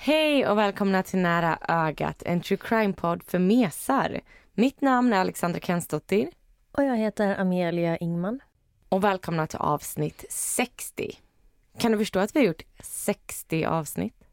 Hej 0.00 0.46
och 0.46 0.58
välkomna 0.58 1.02
till 1.02 1.18
Nära 1.18 1.58
ögat, 1.68 2.22
en 2.26 2.40
true 2.40 2.58
crime-podd 2.58 3.22
för 3.22 3.38
mesar. 3.38 4.20
Mitt 4.52 4.80
namn 4.80 5.12
är 5.12 5.16
Alexandra 5.16 5.60
Kensdottir. 5.60 6.30
Och 6.72 6.84
jag 6.84 6.96
heter 6.96 7.40
Amelia 7.40 7.96
Ingman. 7.96 8.40
Och 8.88 9.04
välkomna 9.04 9.46
till 9.46 9.58
avsnitt 9.58 10.24
60. 10.30 11.18
Kan 11.78 11.92
du 11.92 11.98
förstå 11.98 12.18
att 12.18 12.36
vi 12.36 12.40
har 12.40 12.46
gjort 12.46 12.62
60 12.80 13.64
avsnitt? 13.64 14.24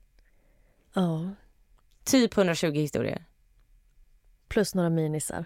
Ja. 0.93 1.29
Typ 2.03 2.37
120 2.37 2.71
historier. 2.73 3.25
Plus 4.47 4.75
några 4.75 4.89
minisar. 4.89 5.45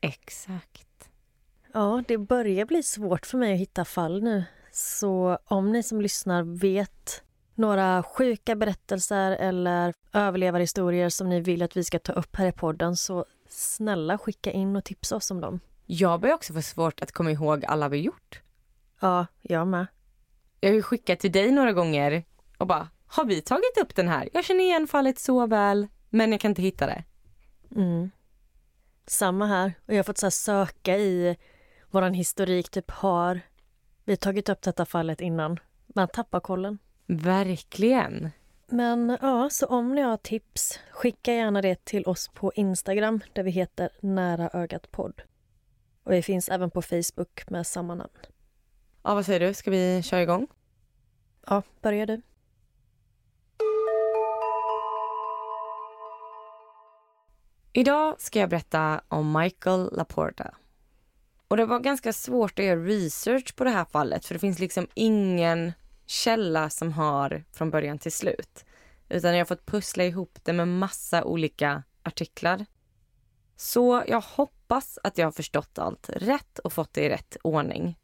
Exakt. 0.00 1.10
Ja, 1.72 2.02
det 2.08 2.18
börjar 2.18 2.66
bli 2.66 2.82
svårt 2.82 3.26
för 3.26 3.38
mig 3.38 3.52
att 3.52 3.60
hitta 3.60 3.84
fall 3.84 4.22
nu. 4.22 4.44
Så 4.72 5.38
om 5.44 5.72
ni 5.72 5.82
som 5.82 6.00
lyssnar 6.00 6.42
vet 6.42 7.22
några 7.54 8.02
sjuka 8.02 8.54
berättelser 8.56 9.30
eller 9.30 9.94
överlevarhistorier 10.12 11.08
som 11.08 11.28
ni 11.28 11.40
vill 11.40 11.62
att 11.62 11.76
vi 11.76 11.84
ska 11.84 11.98
ta 11.98 12.12
upp 12.12 12.36
här 12.36 12.46
i 12.46 12.52
podden 12.52 12.96
så 12.96 13.24
snälla 13.48 14.18
skicka 14.18 14.52
in 14.52 14.76
och 14.76 14.84
tipsa 14.84 15.16
oss 15.16 15.30
om 15.30 15.40
dem. 15.40 15.60
Jag 15.86 16.20
börjar 16.20 16.34
också 16.34 16.52
få 16.52 16.62
svårt 16.62 17.02
att 17.02 17.12
komma 17.12 17.30
ihåg 17.30 17.64
alla 17.64 17.88
vi 17.88 17.98
gjort. 17.98 18.40
Ja, 19.00 19.26
jag 19.40 19.66
med. 19.66 19.86
Jag 20.60 20.70
har 20.70 20.74
ju 20.74 20.82
skickat 20.82 21.20
till 21.20 21.32
dig 21.32 21.50
några 21.50 21.72
gånger 21.72 22.24
och 22.58 22.66
bara, 22.66 22.88
har 23.06 23.24
vi 23.24 23.40
tagit 23.40 23.78
upp 23.80 23.94
den 23.94 24.08
här? 24.08 24.28
Jag 24.32 24.44
känner 24.44 24.64
igen 24.64 24.86
fallet 24.86 25.18
så 25.18 25.46
väl, 25.46 25.86
men 26.08 26.32
jag 26.32 26.40
kan 26.40 26.50
inte 26.50 26.62
hitta 26.62 26.86
det. 26.86 27.04
Mm. 27.76 28.10
Samma 29.06 29.46
här. 29.46 29.72
Och 29.86 29.94
jag 29.94 29.98
har 29.98 30.02
fått 30.02 30.18
så 30.18 30.30
söka 30.30 30.96
i 30.96 31.36
våran 31.90 32.14
historik, 32.14 32.70
typ 32.70 32.90
har 32.90 33.40
vi 34.04 34.16
tagit 34.16 34.48
upp 34.48 34.62
detta 34.62 34.86
fallet 34.86 35.20
innan? 35.20 35.58
Man 35.86 36.08
tappar 36.08 36.40
kollen. 36.40 36.78
Verkligen. 37.12 38.30
Men 38.66 39.18
ja, 39.20 39.50
så 39.50 39.66
om 39.66 39.94
ni 39.94 40.00
har 40.00 40.16
tips, 40.16 40.80
skicka 40.90 41.32
gärna 41.32 41.62
det 41.62 41.84
till 41.84 42.04
oss 42.04 42.28
på 42.28 42.52
Instagram 42.54 43.20
där 43.32 43.42
vi 43.42 43.50
heter 43.50 43.90
Nära 44.00 44.50
ögat 44.52 44.90
podd. 44.90 45.22
Och 46.04 46.12
vi 46.12 46.22
finns 46.22 46.48
även 46.48 46.70
på 46.70 46.82
Facebook 46.82 47.50
med 47.50 47.66
samma 47.66 47.94
namn. 47.94 48.12
Ja, 49.02 49.14
vad 49.14 49.26
säger 49.26 49.40
du? 49.40 49.54
Ska 49.54 49.70
vi 49.70 50.02
köra 50.02 50.22
igång? 50.22 50.46
Ja, 51.46 51.62
börja 51.82 52.06
du. 52.06 52.22
Idag 57.72 58.20
ska 58.20 58.38
jag 58.38 58.50
berätta 58.50 59.00
om 59.08 59.38
Michael 59.38 59.90
Laporta. 59.92 60.54
Och 61.48 61.56
det 61.56 61.66
var 61.66 61.78
ganska 61.78 62.12
svårt 62.12 62.58
att 62.58 62.64
göra 62.64 62.84
research 62.84 63.56
på 63.56 63.64
det 63.64 63.70
här 63.70 63.84
fallet 63.84 64.24
för 64.24 64.34
det 64.34 64.38
finns 64.38 64.58
liksom 64.58 64.86
ingen 64.94 65.72
källa 66.10 66.70
som 66.70 66.92
har 66.92 67.44
från 67.52 67.70
början 67.70 67.98
till 67.98 68.12
slut. 68.12 68.64
Utan 69.08 69.32
jag 69.32 69.40
har 69.40 69.44
fått 69.44 69.66
pussla 69.66 70.04
ihop 70.04 70.38
det 70.42 70.52
med 70.52 70.68
massa 70.68 71.24
olika 71.24 71.82
artiklar. 72.02 72.66
Så 73.56 74.04
jag 74.08 74.20
hoppas 74.20 74.98
att 75.04 75.18
jag 75.18 75.26
har 75.26 75.32
förstått 75.32 75.78
allt 75.78 76.08
rätt 76.08 76.58
och 76.58 76.72
fått 76.72 76.92
det 76.92 77.00
i 77.00 77.08
rätt 77.08 77.36
ordning. 77.42 77.98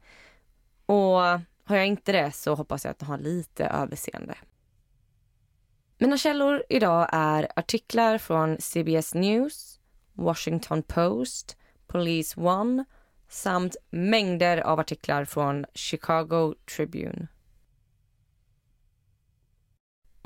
Och 0.86 1.20
har 1.64 1.76
jag 1.76 1.86
inte 1.86 2.12
det 2.12 2.32
så 2.32 2.54
hoppas 2.54 2.84
jag 2.84 2.90
att 2.90 3.00
jag 3.00 3.08
har 3.08 3.18
lite 3.18 3.64
överseende. 3.64 4.34
Mina 5.98 6.18
källor 6.18 6.64
idag 6.68 7.08
är 7.12 7.48
artiklar 7.56 8.18
från 8.18 8.60
CBS 8.60 9.14
News, 9.14 9.80
Washington 10.12 10.82
Post, 10.82 11.56
Police 11.86 12.40
One 12.40 12.84
samt 13.28 13.76
mängder 13.90 14.58
av 14.58 14.80
artiklar 14.80 15.24
från 15.24 15.66
Chicago 15.74 16.54
Tribune. 16.76 17.28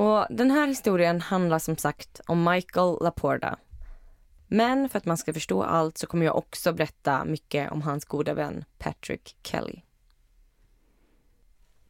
Och 0.00 0.26
Den 0.30 0.50
här 0.50 0.66
historien 0.66 1.20
handlar 1.20 1.58
som 1.58 1.76
sagt 1.76 2.20
om 2.26 2.44
Michael 2.44 2.98
Laporta. 3.00 3.58
Men 4.46 4.88
för 4.88 4.98
att 4.98 5.04
man 5.04 5.16
ska 5.16 5.32
förstå 5.32 5.62
allt 5.62 5.98
så 5.98 6.06
kommer 6.06 6.26
jag 6.26 6.36
också 6.36 6.72
berätta 6.72 7.24
mycket 7.24 7.72
om 7.72 7.82
hans 7.82 8.04
goda 8.04 8.34
vän 8.34 8.64
Patrick 8.78 9.36
Kelly. 9.42 9.82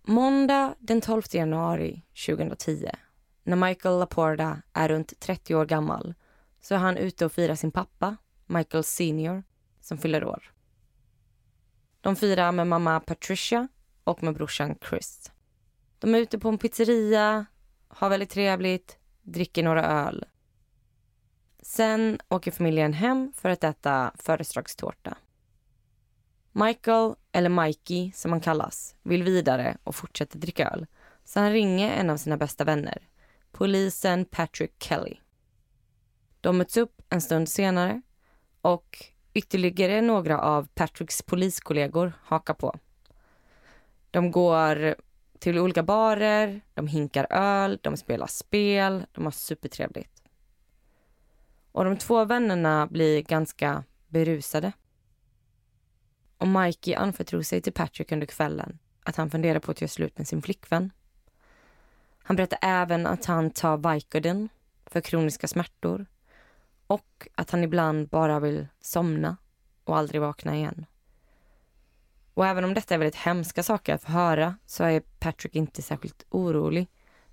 Måndag 0.03 0.75
den 0.79 1.01
12 1.01 1.23
januari 1.31 2.03
2010, 2.27 2.91
när 3.43 3.57
Michael 3.57 3.99
Laporta 3.99 4.63
är 4.73 4.89
runt 4.89 5.21
30 5.21 5.55
år 5.55 5.67
gammal, 5.67 6.15
så 6.61 6.75
är 6.75 6.79
han 6.79 6.97
ute 6.97 7.25
och 7.25 7.33
firar 7.33 7.55
sin 7.55 7.71
pappa, 7.71 8.17
Michael 8.47 8.85
Senior, 8.85 9.43
som 9.81 9.99
fyller 9.99 10.25
år. 10.25 10.53
De 12.01 12.17
firar 12.17 12.53
med 12.53 12.67
mamma 12.67 13.01
Patricia 13.01 13.69
och 14.05 14.23
med 14.23 14.35
brorsan 14.35 14.75
Chris. 14.89 15.33
De 15.99 16.15
är 16.15 16.19
ute 16.19 16.39
på 16.39 16.49
en 16.49 16.59
pizzeria, 16.59 17.47
har 17.91 18.09
väldigt 18.09 18.31
trevligt, 18.31 18.99
dricker 19.23 19.63
några 19.63 19.85
öl. 19.85 20.25
Sen 21.63 22.19
åker 22.29 22.51
familjen 22.51 22.93
hem 22.93 23.33
för 23.37 23.49
att 23.49 23.65
äta 23.65 24.13
födelsedagstårta. 24.19 25.17
Michael, 26.53 27.15
eller 27.33 27.49
Mikey 27.49 28.13
som 28.13 28.33
han 28.33 28.41
kallas, 28.41 28.95
vill 29.03 29.23
vidare 29.23 29.77
och 29.85 29.95
fortsätter 29.95 30.39
dricka 30.39 30.71
öl. 30.71 30.87
Så 31.25 31.41
han 31.41 31.53
ringer 31.53 31.93
en 31.93 32.11
av 32.11 32.17
sina 32.17 32.37
bästa 32.37 32.65
vänner, 32.65 33.09
polisen 33.53 34.25
Patrick 34.25 34.83
Kelly. 34.83 35.17
De 36.41 36.59
möts 36.59 36.77
upp 36.77 37.03
en 37.09 37.21
stund 37.21 37.49
senare 37.49 38.03
och 38.61 39.05
ytterligare 39.35 40.01
några 40.01 40.41
av 40.41 40.69
Patricks 40.75 41.23
poliskollegor 41.23 42.13
hakar 42.23 42.55
på. 42.55 42.79
De 44.11 44.31
går 44.31 44.95
till 45.41 45.59
olika 45.59 45.83
barer, 45.83 46.61
de 46.75 46.87
hinkar 46.87 47.27
öl, 47.31 47.79
de 47.83 47.97
spelar 47.97 48.27
spel, 48.27 49.07
de 49.13 49.25
har 49.25 49.31
supertrevligt. 49.31 50.23
Och 51.73 51.85
de 51.85 51.97
två 51.97 52.25
vännerna 52.25 52.87
blir 52.87 53.23
ganska 53.23 53.85
berusade. 54.09 54.73
Och 56.39 56.49
Mikey 56.49 56.95
anförtror 56.95 57.43
sig 57.43 57.61
till 57.61 57.73
Patrick 57.73 58.13
under 58.13 58.27
kvällen 58.27 58.79
att 59.03 59.17
han 59.17 59.31
funderar 59.31 59.59
på 59.59 59.71
att 59.71 59.81
göra 59.81 59.89
slut 59.89 60.19
med 60.19 60.29
sin 60.29 60.43
flickvän. 60.43 60.91
Han 62.23 62.37
berättar 62.37 62.59
även 62.63 63.07
att 63.07 63.25
han 63.25 63.51
tar 63.51 63.95
Vicodin 63.95 64.49
för 64.87 65.01
kroniska 65.01 65.49
smärtor 65.49 66.07
och 66.87 67.29
att 67.35 67.51
han 67.51 67.65
ibland 67.65 68.09
bara 68.09 68.41
vill 68.41 68.67
somna 68.81 69.37
och 69.85 69.97
aldrig 69.97 70.21
vakna 70.21 70.57
igen. 70.57 70.87
Och 72.41 72.47
även 72.47 72.65
om 72.65 72.75
detta 72.75 72.95
är 72.95 72.99
väldigt 72.99 73.15
hemska 73.15 73.63
saker 73.63 73.95
att 73.95 74.03
få 74.03 74.13
höra 74.13 74.55
så 74.67 74.85
är 74.85 75.01
Patrick 75.01 75.57
inte 75.57 75.83
särskilt 75.83 76.27
orolig. 76.31 76.89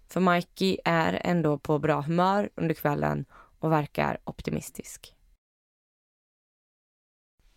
För 0.07 0.19
Mikey 0.19 0.77
är 0.85 1.21
ändå 1.23 1.57
på 1.57 1.79
bra 1.79 2.01
humör 2.01 2.49
under 2.55 2.75
kvällen 2.75 3.25
och 3.59 3.71
verkar 3.71 4.17
optimistisk. 4.23 5.15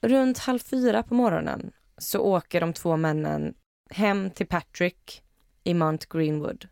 Runt 0.00 0.38
halv 0.38 0.58
fyra 0.58 1.02
på 1.02 1.14
morgonen 1.14 1.72
så 1.98 2.20
åker 2.20 2.60
de 2.60 2.72
två 2.72 2.96
männen 2.96 3.54
hem 3.90 4.30
till 4.30 4.46
Patrick 4.46 5.22
i 5.64 5.74
Mount 5.74 6.06
Greenwood. 6.10 6.68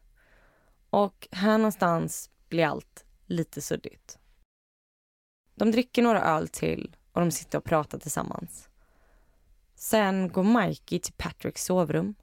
Och 0.90 1.28
här 1.30 1.58
någonstans 1.58 2.30
blir 2.48 2.66
allt 2.66 3.04
lite 3.26 3.60
suddigt. 3.60 4.18
De 5.54 5.70
dricker 5.70 6.02
några 6.02 6.22
öl 6.22 6.48
till 6.48 6.96
och 7.12 7.20
de 7.20 7.30
sitter 7.30 7.58
och 7.58 7.64
pratar 7.64 7.98
tillsammans. 7.98 8.67
Sen 9.78 10.28
går 10.28 10.44
Mikey 10.44 10.98
till 10.98 11.12
Patricks 11.12 11.64
sovrum 11.64 12.14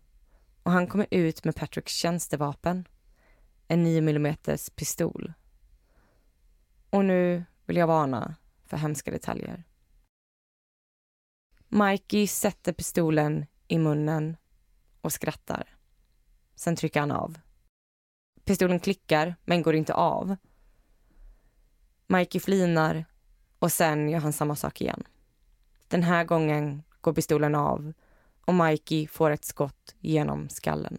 och 0.64 0.72
han 0.72 0.88
kommer 0.88 1.08
ut 1.12 1.44
med 1.44 1.56
Patricks 1.56 1.94
tjänstevapen, 1.94 2.88
en 3.68 3.84
9 3.84 3.98
mm 3.98 4.36
pistol. 4.76 5.34
Och 6.90 7.06
nu 7.06 7.46
vill 7.66 7.78
jag 7.78 7.88
varna 7.88 8.36
för 8.66 8.78
hemska 8.78 9.12
detaljer. 9.12 9.64
Mikey 11.68 12.28
sätter 12.28 12.74
pistolen 12.74 13.46
i 13.68 13.78
munnen 13.78 14.38
och 15.02 15.14
skrattar. 15.14 15.78
Sen 16.56 16.76
trycker 16.76 17.00
han 17.00 17.12
av. 17.12 17.40
Pistolen 18.44 18.80
klickar, 18.80 19.36
men 19.46 19.62
går 19.62 19.76
inte 19.76 19.94
av. 19.94 20.36
Mikey 22.08 22.40
flinar 22.40 23.06
Och 23.60 23.72
sen 23.72 24.10
gör 24.10 24.20
han 24.20 24.34
samma 24.34 24.56
sak 24.56 24.82
igen. 24.82 25.04
Den 25.88 26.04
här 26.04 26.24
gången 26.24 26.84
går 27.06 27.14
pistolen 27.14 27.56
av 27.56 27.94
och 28.46 28.54
Mikey 28.54 29.08
får 29.08 29.32
ett 29.32 29.46
skott 29.46 29.96
genom 30.00 30.50
skallen. 30.50 30.98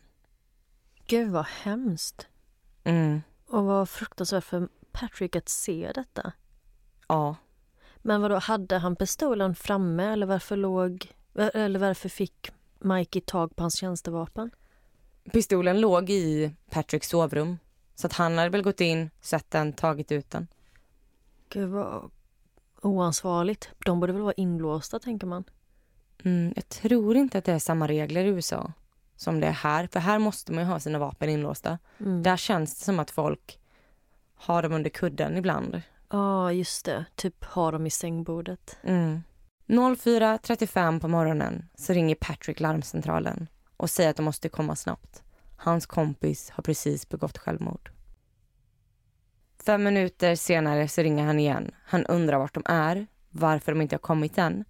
Gud 1.06 1.30
vad 1.30 1.46
hemskt. 1.46 2.26
Mm. 2.84 3.22
Och 3.48 3.64
vad 3.64 3.88
fruktansvärt 3.88 4.44
för 4.44 4.68
Patrick 4.92 5.36
att 5.36 5.48
se 5.48 5.92
detta. 5.94 6.32
Ja. 7.08 7.36
Men 7.96 8.20
vad 8.20 8.30
då 8.30 8.38
hade 8.38 8.78
han 8.78 8.96
pistolen 8.96 9.54
framme 9.54 10.04
eller 10.04 10.26
varför 10.26 10.56
låg... 10.56 11.12
Eller 11.34 11.78
varför 11.78 12.08
fick 12.08 12.50
Mikey 12.78 13.20
tag 13.20 13.56
på 13.56 13.62
hans 13.62 13.76
tjänstevapen? 13.78 14.50
Pistolen 15.32 15.80
låg 15.80 16.10
i 16.10 16.54
Patricks 16.70 17.08
sovrum. 17.08 17.58
Så 17.94 18.06
att 18.06 18.12
han 18.12 18.38
hade 18.38 18.50
väl 18.50 18.62
gått 18.62 18.80
in, 18.80 19.10
sett 19.20 19.50
den, 19.50 19.72
tagit 19.72 20.12
ut 20.12 20.30
den. 20.30 20.46
Gud 21.48 21.68
vad 21.68 22.10
oansvarigt. 22.82 23.70
De 23.78 24.00
borde 24.00 24.12
väl 24.12 24.22
vara 24.22 24.34
inlåsta 24.36 24.98
tänker 24.98 25.26
man. 25.26 25.44
Mm, 26.26 26.52
jag 26.56 26.68
tror 26.68 27.16
inte 27.16 27.38
att 27.38 27.44
det 27.44 27.52
är 27.52 27.58
samma 27.58 27.86
regler 27.86 28.24
i 28.24 28.28
USA 28.28 28.72
som 29.16 29.40
det 29.40 29.46
är 29.46 29.52
här. 29.52 29.88
För 29.92 30.00
här 30.00 30.18
måste 30.18 30.52
man 30.52 30.64
ju 30.64 30.70
ha 30.70 30.80
sina 30.80 30.98
vapen 30.98 31.28
inlåsta. 31.28 31.78
Mm. 32.00 32.22
Där 32.22 32.36
känns 32.36 32.78
det 32.78 32.84
som 32.84 32.98
att 33.00 33.10
folk 33.10 33.58
har 34.34 34.62
dem 34.62 34.72
under 34.72 34.90
kudden 34.90 35.36
ibland. 35.36 35.82
Ja, 36.10 36.52
just 36.52 36.84
det. 36.84 37.04
Typ 37.14 37.44
har 37.44 37.72
dem 37.72 37.86
i 37.86 37.90
sängbordet. 37.90 38.78
Mm. 38.82 39.22
04.35 39.66 41.00
på 41.00 41.08
morgonen 41.08 41.68
så 41.74 41.92
ringer 41.92 42.14
Patrick 42.14 42.60
larmcentralen 42.60 43.48
och 43.76 43.90
säger 43.90 44.10
att 44.10 44.16
de 44.16 44.22
måste 44.22 44.48
komma 44.48 44.76
snabbt. 44.76 45.22
Hans 45.56 45.86
kompis 45.86 46.50
har 46.50 46.62
precis 46.62 47.08
begått 47.08 47.38
självmord. 47.38 47.90
Fem 49.66 49.82
minuter 49.82 50.34
senare 50.34 50.88
så 50.88 51.02
ringer 51.02 51.24
han 51.24 51.38
igen. 51.38 51.70
Han 51.84 52.06
undrar 52.06 52.38
vart 52.38 52.54
de 52.54 52.62
är, 52.66 53.06
varför 53.30 53.72
de 53.72 53.80
inte 53.80 53.94
har 53.94 54.00
kommit 54.00 54.38
än. 54.38 54.64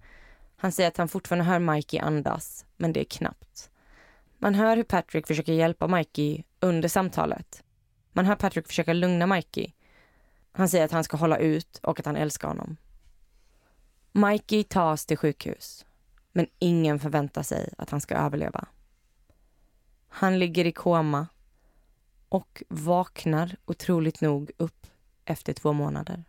Han 0.56 0.72
säger 0.72 0.88
att 0.88 0.96
han 0.96 1.08
fortfarande 1.08 1.44
hör 1.44 1.58
Mikey 1.58 2.00
andas, 2.00 2.64
men 2.76 2.92
det 2.92 3.00
är 3.00 3.04
knappt. 3.04 3.70
Man 4.38 4.54
hör 4.54 4.76
hur 4.76 4.84
Patrick 4.84 5.26
försöker 5.26 5.52
hjälpa 5.52 5.88
Mikey 5.88 6.42
under 6.60 6.88
samtalet. 6.88 7.62
Man 8.12 8.26
hör 8.26 8.36
Patrick 8.36 8.66
försöka 8.66 8.92
lugna 8.92 9.26
Mikey. 9.26 9.72
Han 10.52 10.68
säger 10.68 10.84
att 10.84 10.92
han 10.92 11.04
ska 11.04 11.16
hålla 11.16 11.38
ut 11.38 11.78
och 11.82 12.00
att 12.00 12.06
han 12.06 12.16
älskar 12.16 12.48
honom. 12.48 12.76
Mikey 14.12 14.64
tas 14.64 15.06
till 15.06 15.16
sjukhus, 15.16 15.86
men 16.32 16.46
ingen 16.58 16.98
förväntar 17.00 17.42
sig 17.42 17.74
att 17.78 17.90
han 17.90 18.00
ska 18.00 18.14
överleva. 18.14 18.66
Han 20.08 20.38
ligger 20.38 20.64
i 20.64 20.72
koma 20.72 21.26
och 22.28 22.62
vaknar 22.68 23.56
otroligt 23.64 24.20
nog 24.20 24.50
upp 24.56 24.86
efter 25.24 25.52
två 25.52 25.72
månader. 25.72 26.24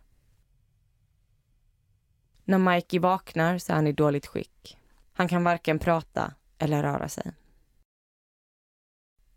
När 2.48 2.58
Mikey 2.58 2.98
vaknar 2.98 3.58
så 3.58 3.72
är 3.72 3.76
han 3.76 3.86
i 3.86 3.92
dåligt 3.92 4.26
skick. 4.26 4.78
Han 5.12 5.28
kan 5.28 5.44
varken 5.44 5.78
prata 5.78 6.34
eller 6.58 6.82
röra 6.82 7.08
sig. 7.08 7.32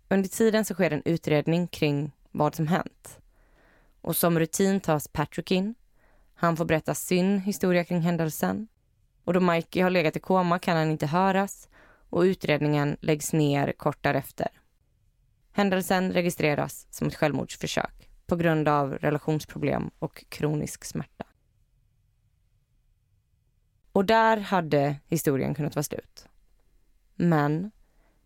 Under 0.10 0.30
tiden 0.30 0.66
så 0.66 0.74
sker 0.74 0.92
en 0.92 1.02
utredning 1.06 1.68
kring 1.68 2.12
vad 2.31 2.56
som 2.56 2.68
hänt. 2.68 3.19
Och 4.02 4.16
som 4.16 4.40
rutin 4.40 4.80
tas 4.80 5.08
Patrick 5.08 5.52
in. 5.52 5.75
Han 6.34 6.58
får 6.58 6.66
berätta 6.66 6.94
sin 6.94 7.40
historia 7.40 7.84
kring 7.84 8.02
händelsen. 8.02 8.68
Och 9.24 9.34
då 9.34 9.40
Mikey 9.40 9.81
har 9.81 9.90
legat 9.90 10.16
i 10.16 10.19
koma 10.19 10.60
kan 10.60 10.78
han 10.78 10.92
inte 10.92 11.08
höras 11.08 11.69
och 12.10 12.22
utredningen 12.22 12.98
läggs 13.02 13.34
ner 13.34 13.72
kort 13.72 14.04
därefter. 14.04 14.50
Händelsen 15.52 16.12
registreras 16.12 16.88
som 16.90 17.08
ett 17.08 17.16
självmordsförsök 17.16 18.10
på 18.25 18.36
grund 18.36 18.68
av 18.68 18.94
relationsproblem 18.94 19.92
och 20.00 20.25
kronisk 20.30 20.86
smärta. 20.86 21.25
Och 23.91 24.05
där 24.05 24.38
hade 24.38 24.95
historien 25.07 25.55
kunnat 25.55 25.75
vara 25.75 25.83
slut. 25.83 26.27
Men 27.15 27.71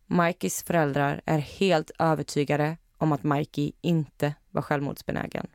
Mikeys 0.05 0.63
föräldrar 0.63 1.21
är 1.25 1.39
helt 1.39 1.91
övertygade 1.99 2.77
om 2.97 3.11
att 3.11 3.23
Mikey 3.23 3.71
inte 3.81 4.33
var 4.51 4.61
självmordsbenägen. 4.61 5.47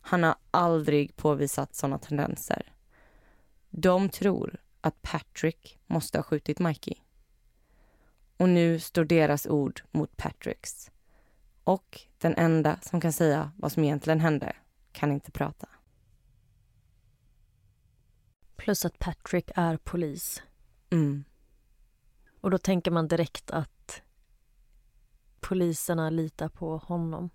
Han 0.00 0.22
har 0.22 0.34
aldrig 0.50 1.16
påvisat 1.16 1.74
sådana 1.74 1.98
tendenser. 1.98 2.72
De 3.70 4.08
tror 4.08 4.56
att 4.80 5.02
Patrick 5.02 5.78
måste 5.86 6.18
ha 6.18 6.22
skjutit 6.22 6.58
Mikey. 6.58 6.94
Och 8.36 8.48
nu 8.48 8.80
står 8.80 9.04
deras 9.04 9.46
ord 9.46 9.82
mot 9.90 10.16
Patricks. 10.16 10.90
Och 11.64 12.00
den 12.18 12.34
enda 12.36 12.78
som 12.82 13.00
kan 13.00 13.12
säga 13.12 13.52
vad 13.56 13.72
som 13.72 13.84
egentligen 13.84 14.20
hände 14.20 14.56
kan 14.92 15.12
inte 15.12 15.30
prata. 15.30 15.68
Plus 18.60 18.84
att 18.84 18.98
Patrick 18.98 19.50
är 19.54 19.76
polis. 19.76 20.42
Mm. 20.90 21.24
Och 22.40 22.50
då 22.50 22.58
tänker 22.58 22.90
man 22.90 23.08
direkt 23.08 23.50
att 23.50 24.02
poliserna 25.40 26.10
litar 26.10 26.48
på 26.48 26.76
honom. 26.76 27.30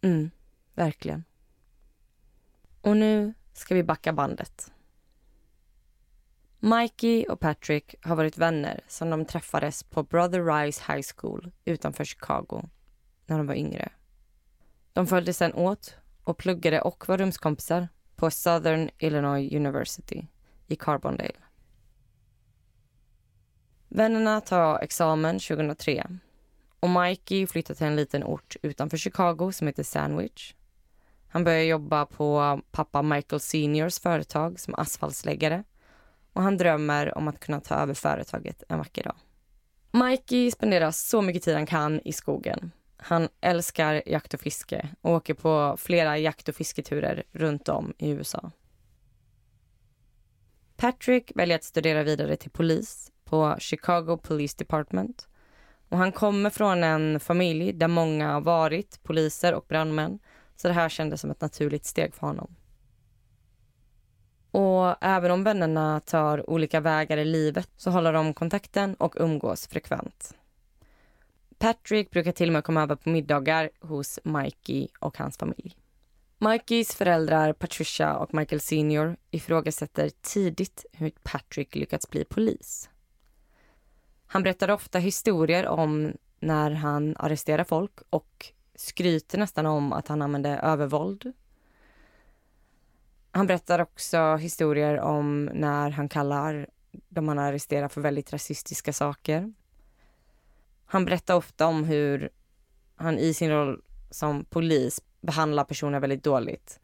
Mm, 0.00 0.30
verkligen. 0.74 1.24
Och 2.80 2.96
nu 2.96 3.34
ska 3.52 3.74
vi 3.74 3.82
backa 3.82 4.12
bandet. 4.12 4.72
Mikey 6.58 7.26
och 7.26 7.40
Patrick 7.40 7.94
har 8.02 8.16
varit 8.16 8.38
vänner 8.38 8.80
sedan 8.88 9.10
de 9.10 9.24
träffades 9.24 9.82
på 9.82 10.02
Brother 10.02 10.44
Rice 10.44 10.92
High 10.92 11.06
School 11.16 11.52
utanför 11.64 12.04
Chicago 12.04 12.68
när 13.26 13.38
de 13.38 13.46
var 13.46 13.54
yngre. 13.54 13.92
De 14.92 15.06
följde 15.06 15.32
sen 15.32 15.54
åt 15.54 15.96
och 16.24 16.38
pluggade 16.38 16.80
och 16.80 17.08
var 17.08 17.18
rumskompisar 17.18 17.88
på 18.16 18.30
Southern 18.30 18.90
Illinois 18.98 19.52
University 19.52 20.26
i 20.68 20.76
Carbondale. 20.76 21.32
Vännerna 23.88 24.40
tar 24.40 24.78
examen 24.78 25.38
2003 25.38 26.06
och 26.80 26.90
Mikey 26.90 27.46
flyttar 27.46 27.74
till 27.74 27.86
en 27.86 27.96
liten 27.96 28.24
ort 28.24 28.56
utanför 28.62 28.96
Chicago 28.96 29.52
som 29.52 29.66
heter 29.66 29.82
Sandwich. 29.82 30.54
Han 31.28 31.44
börjar 31.44 31.62
jobba 31.62 32.06
på 32.06 32.60
pappa 32.70 33.02
Michael 33.02 33.40
Seniors 33.40 33.98
företag 34.00 34.60
som 34.60 34.74
asfaltsläggare 34.74 35.64
och 36.32 36.42
han 36.42 36.56
drömmer 36.56 37.18
om 37.18 37.28
att 37.28 37.40
kunna 37.40 37.60
ta 37.60 37.74
över 37.74 37.94
företaget 37.94 38.62
en 38.68 38.78
vacker 38.78 39.02
dag. 39.02 39.16
Mikey 39.90 40.50
spenderar 40.50 40.90
så 40.90 41.22
mycket 41.22 41.42
tid 41.42 41.54
han 41.54 41.66
kan 41.66 42.00
i 42.04 42.12
skogen. 42.12 42.72
Han 42.96 43.28
älskar 43.40 44.02
jakt 44.06 44.34
och 44.34 44.40
fiske 44.40 44.88
och 45.00 45.12
åker 45.12 45.34
på 45.34 45.76
flera 45.78 46.18
jakt 46.18 46.48
och 46.48 46.54
fisketurer 46.54 47.22
runt 47.32 47.68
om 47.68 47.94
i 47.98 48.10
USA. 48.10 48.50
Patrick 50.80 51.32
väljer 51.34 51.56
att 51.56 51.64
studera 51.64 52.02
vidare 52.02 52.36
till 52.36 52.50
polis 52.50 53.12
på 53.24 53.56
Chicago 53.58 54.18
Police 54.22 54.54
Department. 54.58 55.28
Och 55.88 55.98
han 55.98 56.12
kommer 56.12 56.50
från 56.50 56.84
en 56.84 57.20
familj 57.20 57.72
där 57.72 57.88
många 57.88 58.32
har 58.32 58.40
varit 58.40 59.02
poliser 59.02 59.54
och 59.54 59.64
brandmän 59.68 60.18
så 60.56 60.68
det 60.68 60.74
här 60.74 60.88
kändes 60.88 61.20
som 61.20 61.30
ett 61.30 61.40
naturligt 61.40 61.84
steg 61.84 62.14
för 62.14 62.26
honom. 62.26 62.56
Och 64.50 65.04
även 65.04 65.30
om 65.30 65.44
vännerna 65.44 66.00
tar 66.00 66.50
olika 66.50 66.80
vägar 66.80 67.16
i 67.16 67.24
livet 67.24 67.70
så 67.76 67.90
håller 67.90 68.12
de 68.12 68.34
kontakten 68.34 68.94
och 68.94 69.14
umgås 69.18 69.66
frekvent. 69.66 70.36
Patrick 71.58 72.10
brukar 72.10 72.32
till 72.32 72.48
och 72.48 72.52
med 72.52 72.64
komma 72.64 72.82
över 72.82 72.96
på 72.96 73.08
middagar 73.08 73.70
hos 73.80 74.18
Mikey 74.24 74.88
och 75.00 75.18
hans 75.18 75.38
familj. 75.38 75.76
Mikeys 76.40 76.94
föräldrar 76.94 77.52
Patricia 77.52 78.16
och 78.16 78.34
Michael 78.34 78.60
Senior 78.60 79.16
ifrågasätter 79.30 80.10
tidigt 80.20 80.86
hur 80.92 81.10
Patrick 81.22 81.74
lyckats 81.74 82.10
bli 82.10 82.24
polis. 82.24 82.90
Han 84.26 84.42
berättar 84.42 84.70
ofta 84.70 84.98
historier 84.98 85.66
om 85.66 86.12
när 86.40 86.70
han 86.70 87.16
arresterar 87.18 87.64
folk 87.64 87.92
och 88.10 88.52
skryter 88.74 89.38
nästan 89.38 89.66
om 89.66 89.92
att 89.92 90.08
han 90.08 90.22
använde 90.22 90.48
övervåld. 90.50 91.32
Han 93.30 93.46
berättar 93.46 93.78
också 93.78 94.36
historier 94.36 95.00
om 95.00 95.44
när 95.44 95.90
han 95.90 96.08
kallar 96.08 96.68
de 97.08 97.28
han 97.28 97.38
arresterar 97.38 97.88
för 97.88 98.00
väldigt 98.00 98.32
rasistiska 98.32 98.92
saker. 98.92 99.52
Han 100.86 101.04
berättar 101.04 101.34
ofta 101.34 101.66
om 101.66 101.84
hur 101.84 102.30
han 102.96 103.18
i 103.18 103.34
sin 103.34 103.50
roll 103.50 103.82
som 104.10 104.44
polis 104.44 105.00
behandlar 105.20 105.64
personer 105.64 106.00
väldigt 106.00 106.24
dåligt. 106.24 106.80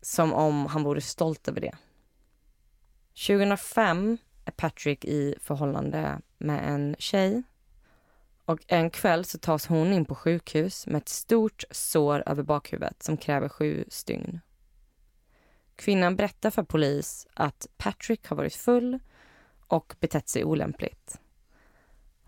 Som 0.00 0.32
om 0.32 0.66
han 0.66 0.82
vore 0.82 1.00
stolt 1.00 1.48
över 1.48 1.60
det. 1.60 1.76
2005 3.26 4.18
är 4.44 4.52
Patrick 4.52 5.04
i 5.04 5.34
förhållande 5.40 6.20
med 6.38 6.68
en 6.68 6.96
tjej. 6.98 7.42
Och 8.44 8.60
en 8.66 8.90
kväll 8.90 9.24
så 9.24 9.38
tas 9.38 9.66
hon 9.66 9.92
in 9.92 10.04
på 10.04 10.14
sjukhus 10.14 10.86
med 10.86 10.96
ett 10.96 11.08
stort 11.08 11.64
sår 11.70 12.22
över 12.26 12.42
bakhuvudet 12.42 13.02
som 13.02 13.16
kräver 13.16 13.48
sju 13.48 13.84
stygn. 13.88 14.40
Kvinnan 15.76 16.16
berättar 16.16 16.50
för 16.50 16.62
polis 16.62 17.26
att 17.34 17.66
Patrick 17.76 18.26
har 18.26 18.36
varit 18.36 18.54
full 18.54 18.98
och 19.66 19.94
betett 20.00 20.28
sig 20.28 20.44
olämpligt. 20.44 21.20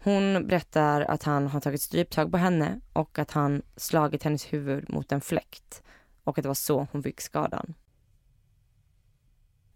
Hon 0.07 0.47
berättar 0.47 1.01
att 1.01 1.23
han 1.23 1.47
har 1.47 1.61
tagit 1.61 1.83
stryptag 1.83 2.31
på 2.31 2.37
henne 2.37 2.81
och 2.93 3.19
att 3.19 3.31
han 3.31 3.63
slagit 3.77 4.23
hennes 4.23 4.53
huvud 4.53 4.91
mot 4.91 5.13
en 5.13 5.21
fläkt 5.21 5.83
och 6.25 6.39
att 6.39 6.43
det 6.43 6.49
var 6.49 6.55
så 6.55 6.87
hon 6.93 7.03
fick 7.03 7.21
skadan. 7.21 7.75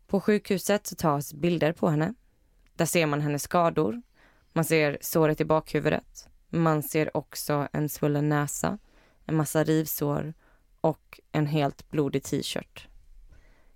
På 0.07 0.21
sjukhuset 0.21 0.87
så 0.87 0.95
tas 0.95 1.35
bilder 1.35 1.73
på 1.73 1.89
henne. 1.89 2.15
Där 2.75 2.87
ser 2.87 3.07
man 3.07 3.21
hennes 3.21 3.43
skador. 3.43 4.03
Man 4.53 4.65
ser 4.65 4.99
såret 5.01 5.41
i 5.41 5.45
bakhuvudet. 5.45 6.29
Man 6.49 6.83
ser 6.83 7.17
också 7.17 7.69
en 7.73 7.89
svullen 7.89 8.29
näsa, 8.29 8.79
en 9.27 9.37
massa 9.37 9.65
rivsår 9.65 10.35
och 10.81 11.21
en 11.33 11.47
helt 11.47 11.91
blodig 11.91 12.23
t-shirt. 12.23 12.89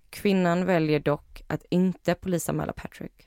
Kvinnan 0.09 0.65
väljer 0.65 0.99
dock 0.99 1.43
att 1.47 1.65
inte 1.69 2.15
polisanmäla 2.15 2.73
Patrick. 2.73 3.24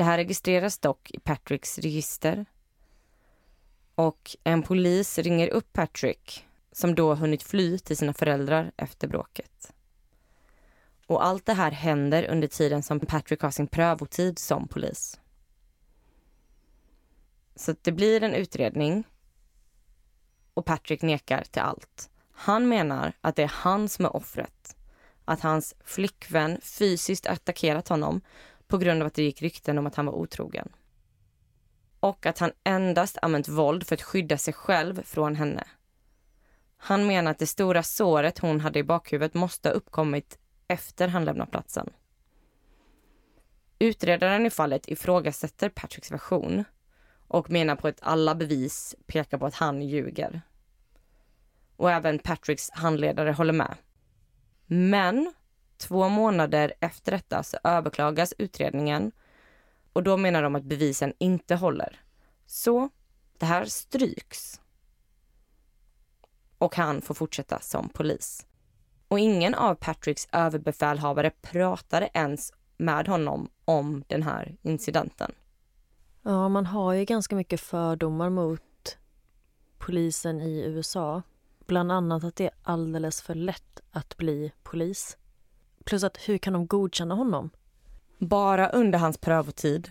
Det 0.00 0.04
här 0.04 0.16
registreras 0.16 0.78
dock 0.78 1.10
i 1.10 1.18
Patricks 1.20 1.78
register. 1.78 2.46
Och 3.94 4.36
en 4.44 4.62
polis 4.62 5.18
ringer 5.18 5.48
upp 5.48 5.72
Patrick 5.72 6.46
som 6.72 6.94
då 6.94 7.14
hunnit 7.14 7.42
fly 7.42 7.78
till 7.78 7.96
sina 7.96 8.14
föräldrar 8.14 8.72
efter 8.76 9.08
bråket. 9.08 9.72
Och 11.06 11.24
allt 11.24 11.46
det 11.46 11.52
här 11.52 11.70
händer 11.70 12.30
under 12.30 12.48
tiden 12.48 12.82
som 12.82 13.00
Patrick 13.00 13.40
har 13.40 13.50
sin 13.50 13.66
prövotid 13.66 14.38
som 14.38 14.68
polis. 14.68 15.20
Så 17.54 17.74
det 17.82 17.92
blir 17.92 18.22
en 18.22 18.34
utredning 18.34 19.04
och 20.54 20.64
Patrick 20.64 21.02
nekar 21.02 21.44
till 21.50 21.62
allt. 21.62 22.10
Han 22.32 22.68
menar 22.68 23.12
att 23.20 23.36
det 23.36 23.42
är 23.42 23.52
han 23.54 23.88
som 23.88 24.04
är 24.04 24.16
offret. 24.16 24.76
Att 25.24 25.40
hans 25.40 25.74
flickvän 25.84 26.60
fysiskt 26.62 27.26
attackerat 27.26 27.88
honom 27.88 28.20
på 28.70 28.78
grund 28.78 29.02
av 29.02 29.06
att 29.06 29.14
det 29.14 29.22
gick 29.22 29.42
rykten 29.42 29.78
om 29.78 29.86
att 29.86 29.94
han 29.94 30.06
var 30.06 30.12
otrogen. 30.12 30.68
Och 32.00 32.26
att 32.26 32.38
han 32.38 32.52
endast 32.64 33.18
använt 33.22 33.48
våld 33.48 33.86
för 33.86 33.94
att 33.94 34.02
skydda 34.02 34.38
sig 34.38 34.54
själv 34.54 35.02
från 35.02 35.36
henne. 35.36 35.64
Han 36.76 37.06
menar 37.06 37.30
att 37.30 37.38
det 37.38 37.46
stora 37.46 37.82
såret 37.82 38.38
hon 38.38 38.60
hade 38.60 38.78
i 38.78 38.82
bakhuvudet 38.82 39.34
måste 39.34 39.68
ha 39.68 39.74
uppkommit 39.74 40.38
efter 40.68 41.08
han 41.08 41.24
lämnat 41.24 41.50
platsen. 41.50 41.90
Utredaren 43.78 44.46
i 44.46 44.50
fallet 44.50 44.88
ifrågasätter 44.88 45.68
Patricks 45.68 46.10
version 46.12 46.64
och 47.28 47.50
menar 47.50 47.76
på 47.76 47.88
att 47.88 48.02
alla 48.02 48.34
bevis 48.34 48.94
pekar 49.06 49.38
på 49.38 49.46
att 49.46 49.54
han 49.54 49.82
ljuger. 49.82 50.42
Och 51.76 51.90
även 51.90 52.18
Patricks 52.18 52.70
handledare 52.70 53.32
håller 53.32 53.52
med. 53.52 53.76
Men 54.66 55.32
två 55.80 56.08
månader 56.08 56.74
efter 56.80 57.12
detta 57.12 57.42
så 57.42 57.58
överklagas 57.64 58.34
utredningen 58.38 59.12
och 59.92 60.02
då 60.02 60.16
menar 60.16 60.42
de 60.42 60.54
att 60.54 60.64
bevisen 60.64 61.12
inte 61.18 61.54
håller. 61.54 62.00
Så 62.46 62.88
det 63.38 63.46
här 63.46 63.64
stryks. 63.64 64.60
Och 66.58 66.76
han 66.76 67.02
får 67.02 67.14
fortsätta 67.14 67.60
som 67.60 67.88
polis. 67.88 68.46
Och 69.08 69.18
ingen 69.18 69.54
av 69.54 69.74
Patricks 69.74 70.28
överbefälhavare 70.32 71.30
pratade 71.30 72.10
ens 72.14 72.52
med 72.76 73.08
honom 73.08 73.48
om 73.64 74.04
den 74.08 74.22
här 74.22 74.56
incidenten. 74.62 75.32
Ja, 76.22 76.48
man 76.48 76.66
har 76.66 76.92
ju 76.92 77.04
ganska 77.04 77.36
mycket 77.36 77.60
fördomar 77.60 78.30
mot 78.30 78.98
polisen 79.78 80.40
i 80.40 80.60
USA. 80.60 81.22
Bland 81.66 81.92
annat 81.92 82.24
att 82.24 82.36
det 82.36 82.44
är 82.44 82.54
alldeles 82.62 83.22
för 83.22 83.34
lätt 83.34 83.80
att 83.90 84.16
bli 84.16 84.52
polis. 84.62 85.16
Plus 85.84 86.04
att 86.04 86.16
hur 86.16 86.38
kan 86.38 86.52
de 86.52 86.66
godkänna 86.66 87.14
honom? 87.14 87.50
Bara 88.18 88.68
under 88.68 88.98
hans 88.98 89.18
prövotid 89.18 89.90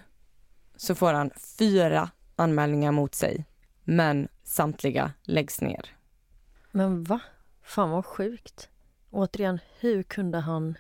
så 0.76 0.96
får 0.96 1.14
han 1.14 1.32
fyra 1.58 2.10
anmälningar 2.36 2.92
mot 2.92 3.16
sig. 3.16 3.46
Men 3.84 4.28
samtliga 4.44 5.14
läggs 5.24 5.62
ner. 5.62 5.96
Men 6.72 7.04
va? 7.04 7.20
Fan 7.62 7.90
vad 7.90 8.06
sjukt. 8.06 8.70
Återigen, 9.12 9.60
hur 9.80 10.04
kunde 10.04 10.40
han 10.40 10.78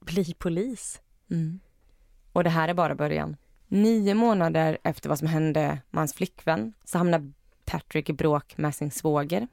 bli 0.00 0.34
polis? 0.38 1.00
Mm. 1.30 1.60
Och 2.32 2.44
det 2.44 2.50
här 2.50 2.68
är 2.68 2.74
bara 2.74 2.94
början. 2.94 3.36
Nio 3.66 4.14
månader 4.14 4.78
efter 4.84 5.08
vad 5.08 5.18
som 5.18 5.28
hände 5.28 5.80
med 5.90 6.00
hans 6.00 6.14
flickvän 6.14 6.72
så 6.84 6.98
hamnar 6.98 7.32
Patrick 7.64 8.10
i 8.10 8.12
bråk 8.12 8.58
med 8.58 8.74
sin 8.74 8.90
svåger. 8.90 9.48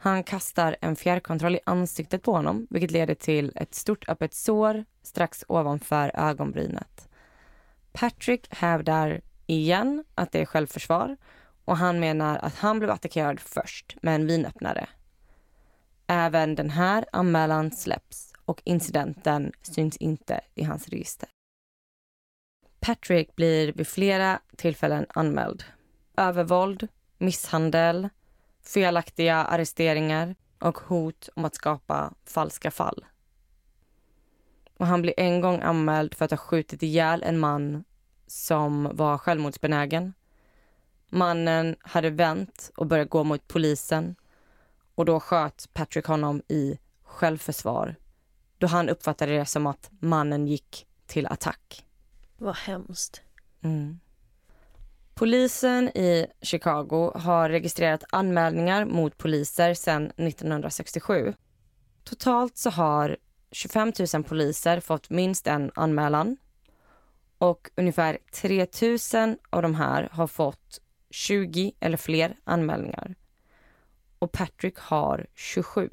Han 0.00 0.24
kastar 0.24 0.76
en 0.80 0.96
fjärrkontroll 0.96 1.54
i 1.54 1.60
ansiktet 1.66 2.22
på 2.22 2.32
honom 2.32 2.66
vilket 2.70 2.90
leder 2.90 3.14
till 3.14 3.52
ett 3.54 3.74
stort 3.74 4.08
öppet 4.08 4.34
sår 4.34 4.84
strax 5.02 5.44
ovanför 5.48 6.10
ögonbrynet. 6.14 7.08
Patrick 7.92 8.54
hävdar 8.54 9.20
igen 9.46 10.04
att 10.14 10.32
det 10.32 10.40
är 10.40 10.44
självförsvar 10.44 11.16
och 11.64 11.76
han 11.76 12.00
menar 12.00 12.38
att 12.38 12.54
han 12.54 12.78
blev 12.78 12.90
attackerad 12.90 13.40
först 13.40 13.96
med 14.02 14.14
en 14.14 14.26
vinöppnare. 14.26 14.88
Även 16.06 16.54
den 16.54 16.70
här 16.70 17.04
anmälan 17.12 17.70
släpps 17.70 18.32
och 18.44 18.62
incidenten 18.64 19.52
syns 19.62 19.96
inte 19.96 20.40
i 20.54 20.62
hans 20.62 20.88
register. 20.88 21.28
Patrick 22.80 23.36
blir 23.36 23.72
vid 23.72 23.88
flera 23.88 24.40
tillfällen 24.56 25.06
anmäld. 25.08 25.64
Övervåld, 26.16 26.88
misshandel, 27.18 28.08
felaktiga 28.68 29.36
arresteringar 29.36 30.34
och 30.58 30.78
hot 30.78 31.28
om 31.34 31.44
att 31.44 31.54
skapa 31.54 32.12
falska 32.24 32.70
fall. 32.70 33.04
Och 34.76 34.86
han 34.86 35.02
blir 35.02 35.14
en 35.16 35.40
gång 35.40 35.60
anmäld 35.60 36.14
för 36.14 36.24
att 36.24 36.30
ha 36.30 36.38
skjutit 36.38 36.82
ihjäl 36.82 37.22
en 37.22 37.38
man 37.38 37.84
som 38.26 38.90
var 38.92 39.18
självmordsbenägen. 39.18 40.12
Mannen 41.08 41.76
hade 41.80 42.10
vänt 42.10 42.70
och 42.76 42.86
börjat 42.86 43.10
gå 43.10 43.24
mot 43.24 43.48
polisen 43.48 44.14
och 44.94 45.04
då 45.04 45.20
sköt 45.20 45.68
Patrick 45.72 46.06
honom 46.06 46.42
i 46.48 46.78
självförsvar 47.02 47.96
då 48.58 48.66
han 48.66 48.88
uppfattade 48.88 49.36
det 49.38 49.46
som 49.46 49.66
att 49.66 49.90
mannen 49.98 50.46
gick 50.46 50.86
till 51.06 51.26
attack. 51.26 51.84
Vad 52.36 52.56
hemskt. 52.56 53.22
Mm. 53.60 54.00
Polisen 55.18 55.88
i 55.88 56.26
Chicago 56.42 57.12
har 57.14 57.48
registrerat 57.48 58.04
anmälningar 58.10 58.84
mot 58.84 59.18
poliser 59.18 59.74
sedan 59.74 60.06
1967. 60.16 61.34
Totalt 62.04 62.56
så 62.56 62.70
har 62.70 63.16
25 63.52 63.92
000 64.14 64.24
poliser 64.24 64.80
fått 64.80 65.10
minst 65.10 65.46
en 65.46 65.70
anmälan 65.74 66.36
och 67.38 67.70
ungefär 67.74 68.18
3 68.32 68.66
000 69.14 69.36
av 69.50 69.62
de 69.62 69.74
här 69.74 70.08
har 70.12 70.26
fått 70.26 70.80
20 71.10 71.72
eller 71.80 71.96
fler 71.96 72.36
anmälningar. 72.44 73.14
Och 74.18 74.32
Patrick 74.32 74.78
har 74.78 75.26
27. 75.34 75.90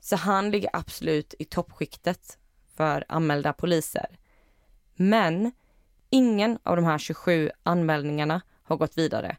Så 0.00 0.16
han 0.16 0.50
ligger 0.50 0.70
absolut 0.72 1.34
i 1.38 1.44
toppskiktet 1.44 2.38
för 2.76 3.04
anmälda 3.08 3.52
poliser. 3.52 4.18
Men 4.94 5.52
ingen 6.10 6.58
av 6.62 6.76
de 6.76 6.84
här 6.84 6.98
27 6.98 7.50
anmälningarna 7.62 8.40
har 8.62 8.76
gått 8.76 8.98
vidare. 8.98 9.36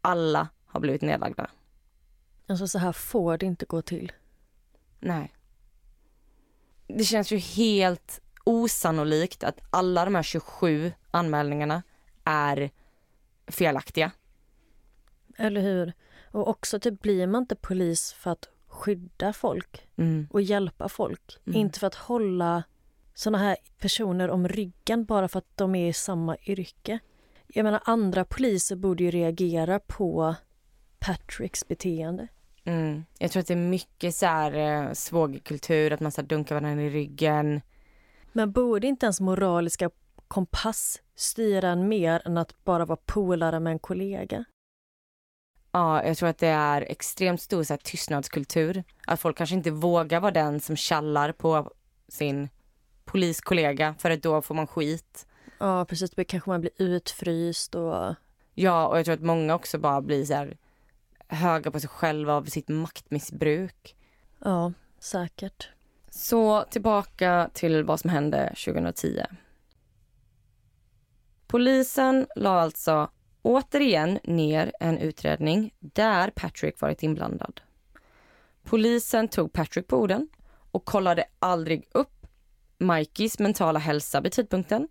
Alla 0.00 0.48
har 0.66 0.80
blivit 0.80 1.02
nedlagda. 1.02 1.50
Alltså 2.46 2.68
så 2.68 2.78
här 2.78 2.92
får 2.92 3.38
det 3.38 3.46
inte 3.46 3.66
gå 3.66 3.82
till. 3.82 4.12
Nej. 5.00 5.34
Det 6.86 7.04
känns 7.04 7.30
ju 7.32 7.36
helt 7.38 8.20
osannolikt 8.44 9.44
att 9.44 9.60
alla 9.70 10.04
de 10.04 10.14
här 10.14 10.22
27 10.22 10.92
anmälningarna 11.10 11.82
är 12.24 12.70
felaktiga. 13.46 14.10
Eller 15.36 15.60
hur? 15.60 15.92
Och 16.30 16.48
också 16.48 16.80
typ 16.80 17.02
blir 17.02 17.26
man 17.26 17.42
inte 17.42 17.56
polis 17.56 18.12
för 18.12 18.30
att 18.30 18.48
skydda 18.66 19.32
folk 19.32 19.88
Mm. 19.96 20.28
och 20.30 20.42
hjälpa 20.42 20.88
folk. 20.88 21.38
Mm. 21.46 21.60
Inte 21.60 21.78
för 21.78 21.86
att 21.86 21.94
hålla 21.94 22.62
såna 23.18 23.38
här 23.38 23.56
personer 23.78 24.30
om 24.30 24.48
ryggen 24.48 25.04
bara 25.04 25.28
för 25.28 25.38
att 25.38 25.56
de 25.56 25.74
är 25.74 25.88
i 25.88 25.92
samma 25.92 26.36
yrke. 26.46 26.98
Jag 27.46 27.64
menar 27.64 27.80
andra 27.84 28.24
poliser 28.24 28.76
borde 28.76 29.04
ju 29.04 29.10
reagera 29.10 29.80
på 29.80 30.34
Patricks 30.98 31.68
beteende. 31.68 32.28
Mm. 32.64 33.04
Jag 33.18 33.30
tror 33.30 33.40
att 33.40 33.46
det 33.46 33.54
är 33.54 33.56
mycket 33.56 34.14
så 34.14 34.26
här 34.26 34.52
eh, 34.54 34.92
svågerkultur, 34.92 35.92
att 35.92 36.00
man 36.00 36.12
så 36.12 36.20
här 36.20 36.28
dunkar 36.28 36.54
varandra 36.60 36.82
i 36.82 36.90
ryggen. 36.90 37.60
Men 38.32 38.52
borde 38.52 38.86
inte 38.86 39.06
ens 39.06 39.20
moraliska 39.20 39.90
kompass 40.28 41.02
styra 41.14 41.68
en 41.68 41.88
mer 41.88 42.22
än 42.24 42.38
att 42.38 42.64
bara 42.64 42.84
vara 42.84 42.98
polare 43.06 43.60
med 43.60 43.70
en 43.70 43.78
kollega? 43.78 44.44
Ja, 45.72 46.04
jag 46.04 46.16
tror 46.16 46.28
att 46.28 46.38
det 46.38 46.48
är 46.48 46.82
extremt 46.82 47.40
stor 47.40 47.62
så 47.62 47.72
här, 47.72 47.78
tystnadskultur. 47.78 48.84
Att 49.06 49.20
folk 49.20 49.36
kanske 49.36 49.56
inte 49.56 49.70
vågar 49.70 50.20
vara 50.20 50.32
den 50.32 50.60
som 50.60 50.76
kallar 50.76 51.32
på 51.32 51.72
sin 52.08 52.48
poliskollega 53.08 53.94
för 53.98 54.10
att 54.10 54.22
då 54.22 54.42
får 54.42 54.54
man 54.54 54.66
skit. 54.66 55.26
Ja, 55.58 55.84
precis. 55.84 56.10
Då 56.10 56.24
kanske 56.24 56.50
man 56.50 56.60
blir 56.60 56.72
utfryst 56.76 57.74
och... 57.74 58.14
Ja, 58.54 58.86
och 58.86 58.98
jag 58.98 59.04
tror 59.04 59.14
att 59.14 59.22
många 59.22 59.54
också 59.54 59.78
bara 59.78 60.00
blir 60.00 60.24
så 60.24 60.34
här 60.34 60.56
höga 61.28 61.70
på 61.70 61.80
sig 61.80 61.88
själva 61.88 62.34
av 62.34 62.44
sitt 62.44 62.68
maktmissbruk. 62.68 63.96
Ja, 64.38 64.72
säkert. 64.98 65.68
Så 66.10 66.64
tillbaka 66.70 67.50
till 67.52 67.84
vad 67.84 68.00
som 68.00 68.10
hände 68.10 68.54
2010. 68.64 69.22
Polisen 71.46 72.26
la 72.36 72.60
alltså 72.60 73.10
återigen 73.42 74.18
ner 74.24 74.72
en 74.80 74.98
utredning 74.98 75.74
där 75.80 76.30
Patrick 76.30 76.80
varit 76.80 77.02
inblandad. 77.02 77.60
Polisen 78.64 79.28
tog 79.28 79.52
Patrick 79.52 79.86
på 79.86 79.96
orden 79.96 80.28
och 80.70 80.84
kollade 80.84 81.24
aldrig 81.38 81.88
upp 81.92 82.17
Mikeys 82.78 83.38
mentala 83.38 83.78
hälsa 83.78 84.20
vid 84.20 84.32
tidpunkten. 84.32 84.88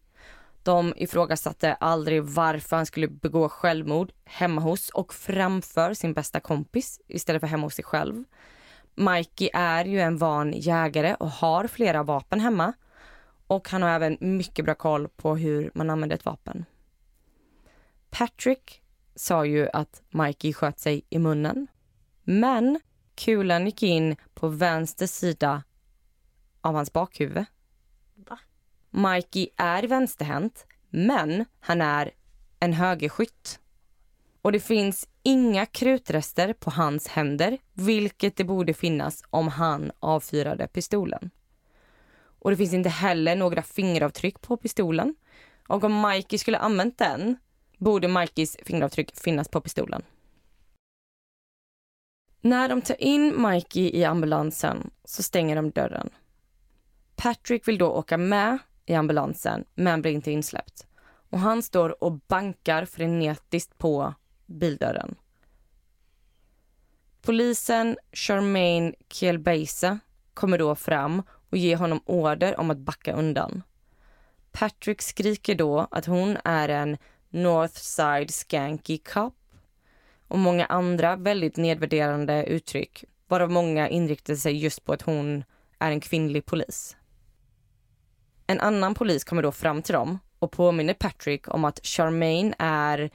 De 0.64 0.94
ifrågasatte 0.98 1.74
aldrig 1.74 2.24
varför 2.24 2.76
han 2.76 2.86
skulle 2.86 3.08
begå 3.08 3.50
självmord 3.50 4.12
hemma 4.26 4.62
hos 4.62 4.90
och 4.90 5.14
framför 5.14 5.94
sin 5.94 6.14
bästa 6.14 6.40
kompis 6.40 7.02
istället 7.08 7.40
för 7.40 7.48
hemma 7.48 7.64
hos 7.64 7.76
sig 7.76 7.86
själv. 7.86 8.24
Mikey 8.96 9.50
är 9.54 9.86
ju 9.86 10.00
en 10.00 10.18
van 10.18 10.54
jägare 10.54 11.16
och 11.16 11.30
har 11.30 11.68
flera 11.68 12.04
vapen 12.04 12.40
hemma. 12.40 12.74
Och 13.48 13.70
han 13.70 13.82
har 13.82 13.90
även 13.90 14.18
mycket 14.20 14.66
bra 14.66 14.76
koll 14.76 15.08
på 15.08 15.36
hur 15.36 15.72
man 15.74 15.90
använder 15.90 16.16
ett 16.16 16.26
vapen. 16.26 16.66
Patrick 18.10 18.82
sa 19.16 19.46
ju 19.46 19.70
att 19.74 20.02
Mikey 20.10 20.54
sköt 20.54 20.80
sig 20.80 21.06
i 21.10 21.20
munnen. 21.20 21.68
Men 22.24 22.80
kulan 23.16 23.66
gick 23.66 23.84
in 23.84 24.16
på 24.34 24.48
vänster 24.48 25.08
sida 25.08 25.64
av 26.62 26.76
hans 26.76 26.94
bakhuvud. 26.94 27.46
Va? 28.18 28.40
Mikey 28.90 29.48
är 29.58 29.84
vänsterhänt, 29.84 30.66
men 30.90 31.46
han 31.60 31.82
är 31.82 32.12
en 32.60 32.74
högerskytt. 32.74 33.60
Och 34.42 34.52
det 34.52 34.60
finns 34.60 35.08
inga 35.24 35.66
krutrester 35.66 36.54
på 36.54 36.70
hans 36.70 37.08
händer, 37.08 37.58
vilket 37.74 38.36
det 38.36 38.44
borde 38.44 38.74
finnas 38.74 39.24
om 39.30 39.48
han 39.48 39.92
avfyrade 40.00 40.68
pistolen. 40.68 41.30
Och 42.40 42.52
det 42.52 42.58
finns 42.58 42.74
inte 42.74 42.90
heller 42.90 43.36
några 43.36 43.62
fingeravtryck 43.62 44.42
på 44.42 44.58
pistolen. 44.58 45.16
Och 45.68 45.84
om 45.84 46.02
Mikey 46.02 46.38
skulle 46.38 46.58
använt 46.58 46.98
den 46.98 47.38
borde 47.78 48.08
Mikeys 48.08 48.58
fingeravtryck 48.64 49.20
finnas 49.20 49.50
på 49.50 49.62
pistolen. 49.62 50.02
När 52.42 52.70
de 52.70 52.82
tar 52.82 53.02
in 53.02 53.42
Mikey 53.42 53.90
i 53.94 54.04
ambulansen 54.04 54.90
så 55.04 55.24
stänger 55.24 55.56
de 55.56 55.72
dörren. 55.72 56.10
Patrick 57.18 57.68
vill 57.68 57.78
då 57.78 57.88
åka 57.88 58.18
med 58.18 58.58
i 58.86 58.94
ambulansen 58.94 59.66
men 59.76 60.02
blir 60.02 60.12
inte 60.12 60.32
insläppt. 60.32 60.88
Och 61.30 61.40
han 61.40 61.64
står 61.64 62.04
och 62.04 62.12
bankar 62.12 62.86
frenetiskt 62.86 63.78
på 63.78 64.14
bildörren. 64.46 65.16
Polisen 67.22 67.98
Charmaine 68.12 68.94
Kielbeise, 69.10 70.00
kommer 70.34 70.58
då 70.58 70.76
fram 70.76 71.24
och 71.50 71.58
ger 71.58 71.76
honom 71.78 72.02
order 72.06 72.60
om 72.60 72.72
att 72.72 72.78
backa 72.78 73.14
undan. 73.14 73.64
Patrick 74.52 75.02
skriker 75.02 75.56
då 75.56 75.88
att 75.92 76.06
hon 76.06 76.38
är 76.44 76.70
en 76.70 76.98
Northside 77.30 78.32
Skanky 78.34 78.98
Cop 78.98 79.34
och 80.28 80.40
många 80.40 80.66
andra 80.66 81.16
väldigt 81.16 81.58
nedvärderande 81.58 82.46
uttryck 82.46 83.04
varav 83.28 83.52
många 83.52 83.90
inriktar 83.90 84.36
sig 84.36 84.58
just 84.58 84.86
på 84.86 84.94
att 84.94 85.02
hon 85.02 85.44
är 85.80 85.92
en 85.92 86.00
kvinnlig 86.00 86.46
polis. 86.46 86.98
En 88.48 88.60
annan 88.60 88.94
polis 88.94 89.24
kommer 89.24 89.44
då 89.44 89.52
fram 89.52 89.82
till 89.82 89.94
dem 89.94 90.20
och 90.40 90.52
påminner 90.52 90.94
Patrick 90.94 91.48
om 91.48 91.66
att 91.66 91.80
Charmaine 91.84 92.54
är 92.60 93.10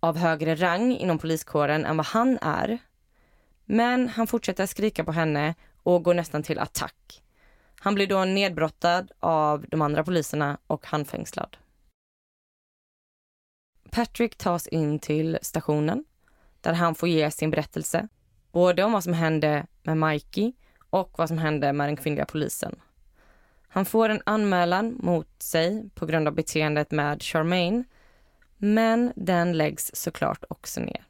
av 0.00 0.16
högre 0.16 0.54
rang 0.54 0.96
inom 0.96 1.18
poliskåren 1.18 1.84
än 1.84 1.96
vad 1.96 2.06
han 2.06 2.38
är. 2.42 2.78
Men 3.64 4.08
han 4.08 4.26
fortsätter 4.26 4.66
skrika 4.66 5.04
på 5.04 5.12
henne 5.12 5.54
och 5.82 6.02
går 6.02 6.14
nästan 6.14 6.42
till 6.42 6.58
attack. 6.58 7.22
Han 7.80 7.94
blir 7.94 8.06
då 8.06 8.24
nedbrottad 8.24 9.12
av 9.20 9.66
de 9.68 9.82
andra 9.82 10.04
poliserna 10.04 10.58
och 10.66 10.86
handfängslad. 10.86 11.56
Patrick 13.90 14.36
tas 14.36 14.66
in 14.66 14.98
till 14.98 15.38
stationen 15.42 16.04
där 16.60 16.72
han 16.72 16.94
får 16.94 17.08
ge 17.08 17.30
sin 17.30 17.50
berättelse. 17.50 18.08
Både 18.52 18.84
om 18.84 18.92
vad 18.92 19.04
som 19.04 19.12
hände 19.12 19.66
med 19.82 19.96
Mikey 19.96 20.52
och 20.90 21.14
vad 21.18 21.28
som 21.28 21.38
hände 21.38 21.72
med 21.72 21.88
den 21.88 21.96
kvinnliga 21.96 22.24
polisen. 22.26 22.80
Han 23.78 23.84
får 23.84 24.08
en 24.08 24.22
anmälan 24.26 24.96
mot 25.00 25.42
sig 25.42 25.90
på 25.94 26.06
grund 26.06 26.28
av 26.28 26.34
beteendet 26.34 26.90
med 26.90 27.22
Charmaine 27.22 27.84
men 28.56 29.12
den 29.16 29.52
läggs 29.52 29.90
såklart 29.94 30.44
också 30.48 30.80
ner. 30.80 31.04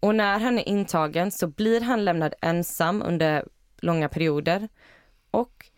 Och 0.00 0.14
när 0.14 0.38
han 0.38 0.58
är 0.58 0.68
intagen 0.68 1.30
så 1.30 1.46
blir 1.46 1.80
han 1.80 2.04
lämnad 2.04 2.34
ensam 2.42 3.02
under 3.02 3.44
långa 3.80 4.08
perioder 4.08 4.68
och 5.30 5.70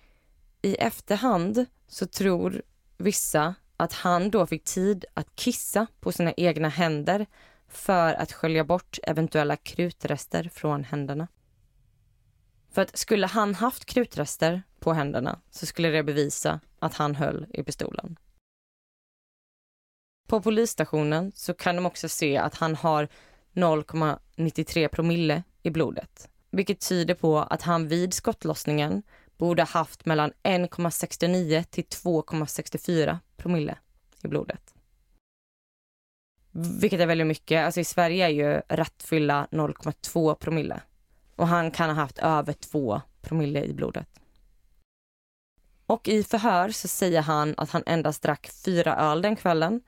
i 0.62 0.74
efterhand 0.74 1.66
så 1.88 2.06
tror 2.06 2.62
vissa 2.96 3.54
att 3.76 3.92
han 3.92 4.30
då 4.30 4.46
fick 4.46 4.64
tid 4.64 5.04
att 5.14 5.36
kissa 5.36 5.86
på 6.00 6.12
sina 6.12 6.32
egna 6.32 6.68
händer 6.68 7.26
för 7.68 8.14
att 8.14 8.32
skölja 8.32 8.64
bort 8.64 8.98
eventuella 9.02 9.56
krutrester 9.56 10.50
från 10.52 10.84
händerna. 10.84 11.28
För 12.74 12.82
att 12.82 12.96
skulle 12.98 13.26
han 13.26 13.54
haft 13.54 13.84
krutrester 13.84 14.62
på 14.78 14.92
händerna 14.92 15.40
så 15.50 15.66
skulle 15.66 15.88
det 15.88 16.02
bevisa 16.02 16.60
att 16.78 16.94
han 16.94 17.14
höll 17.14 17.46
i 17.54 17.62
pistolen. 17.62 18.16
På 20.28 20.42
polisstationen 20.42 21.32
så 21.34 21.54
kan 21.54 21.76
de 21.76 21.86
också 21.86 22.08
se 22.08 22.36
att 22.36 22.54
han 22.54 22.74
har 22.74 23.08
0,93 23.52 24.88
promille 24.88 25.42
i 25.62 25.70
blodet. 25.70 26.28
Vilket 26.50 26.88
tyder 26.88 27.14
på 27.14 27.38
att 27.38 27.62
han 27.62 27.88
vid 27.88 28.14
skottlossningen 28.14 29.02
borde 29.36 29.62
ha 29.62 29.66
haft 29.66 30.04
mellan 30.04 30.32
1,69 30.42 31.62
till 31.62 31.84
2,64 31.84 33.18
promille 33.36 33.78
i 34.22 34.28
blodet. 34.28 34.74
Vilket 36.80 37.00
är 37.00 37.06
väldigt 37.06 37.26
mycket. 37.26 37.64
Alltså 37.64 37.80
I 37.80 37.84
Sverige 37.84 38.24
är 38.24 38.28
ju 38.28 38.62
rattfylla 38.68 39.48
0,2 39.50 40.34
promille. 40.34 40.80
Och 41.36 41.48
han 41.48 41.70
kan 41.70 41.88
ha 41.90 41.96
haft 41.96 42.18
över 42.18 42.52
två 42.52 43.00
promille 43.20 43.64
i 43.64 43.74
blodet. 43.74 44.08
Och 45.86 46.08
i 46.08 46.22
förhör 46.22 46.68
så 46.68 46.88
säger 46.88 47.22
han 47.22 47.54
att 47.56 47.70
han 47.70 47.82
endast 47.86 48.22
drack 48.22 48.50
fyra 48.64 48.96
öl 48.96 49.22
den 49.22 49.36
kvällen 49.36 49.80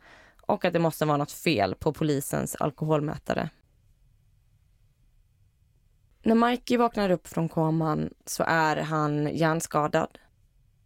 och 0.43 0.65
att 0.65 0.73
det 0.73 0.79
måste 0.79 1.05
vara 1.05 1.17
något 1.17 1.33
fel 1.33 1.75
på 1.75 1.93
polisens 1.93 2.57
alkoholmätare. 2.57 3.51
När 6.23 6.35
Mikey 6.35 6.77
vaknar 6.77 7.11
upp 7.11 7.29
från 7.29 7.49
koman 7.49 8.11
så 8.25 8.45
är 8.47 8.77
han 8.77 9.37
hjärnskadad. 9.37 10.19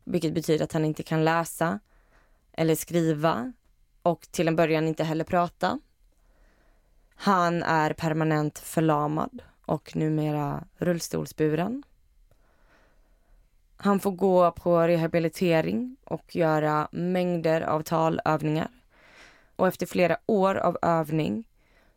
Vilket 0.05 0.35
betyder 0.35 0.65
att 0.65 0.73
han 0.73 0.85
inte 0.85 1.03
kan 1.03 1.25
läsa 1.25 1.81
eller 2.53 2.75
skriva 2.75 3.53
och 4.03 4.21
till 4.31 4.49
en 4.49 4.57
början 4.57 4.89
inte 4.89 5.05
heller 5.05 5.25
prata. 5.25 5.79
Han 7.15 7.63
är 7.63 7.93
permanent 7.93 8.59
förlamad 8.59 9.43
och 9.71 9.97
numera 9.97 10.65
rullstolsburen. 10.77 11.83
Han 13.77 14.01
får 14.01 14.11
gå 14.11 14.51
på 14.51 14.81
rehabilitering 14.81 15.97
och 16.05 16.37
göra 16.37 16.89
mängder 16.93 17.61
av 17.61 17.83
talövningar. 17.83 18.71
Och 19.57 19.69
efter 19.69 19.87
flera 19.87 20.17
år 20.27 20.55
av 20.55 20.79
övning 20.83 21.49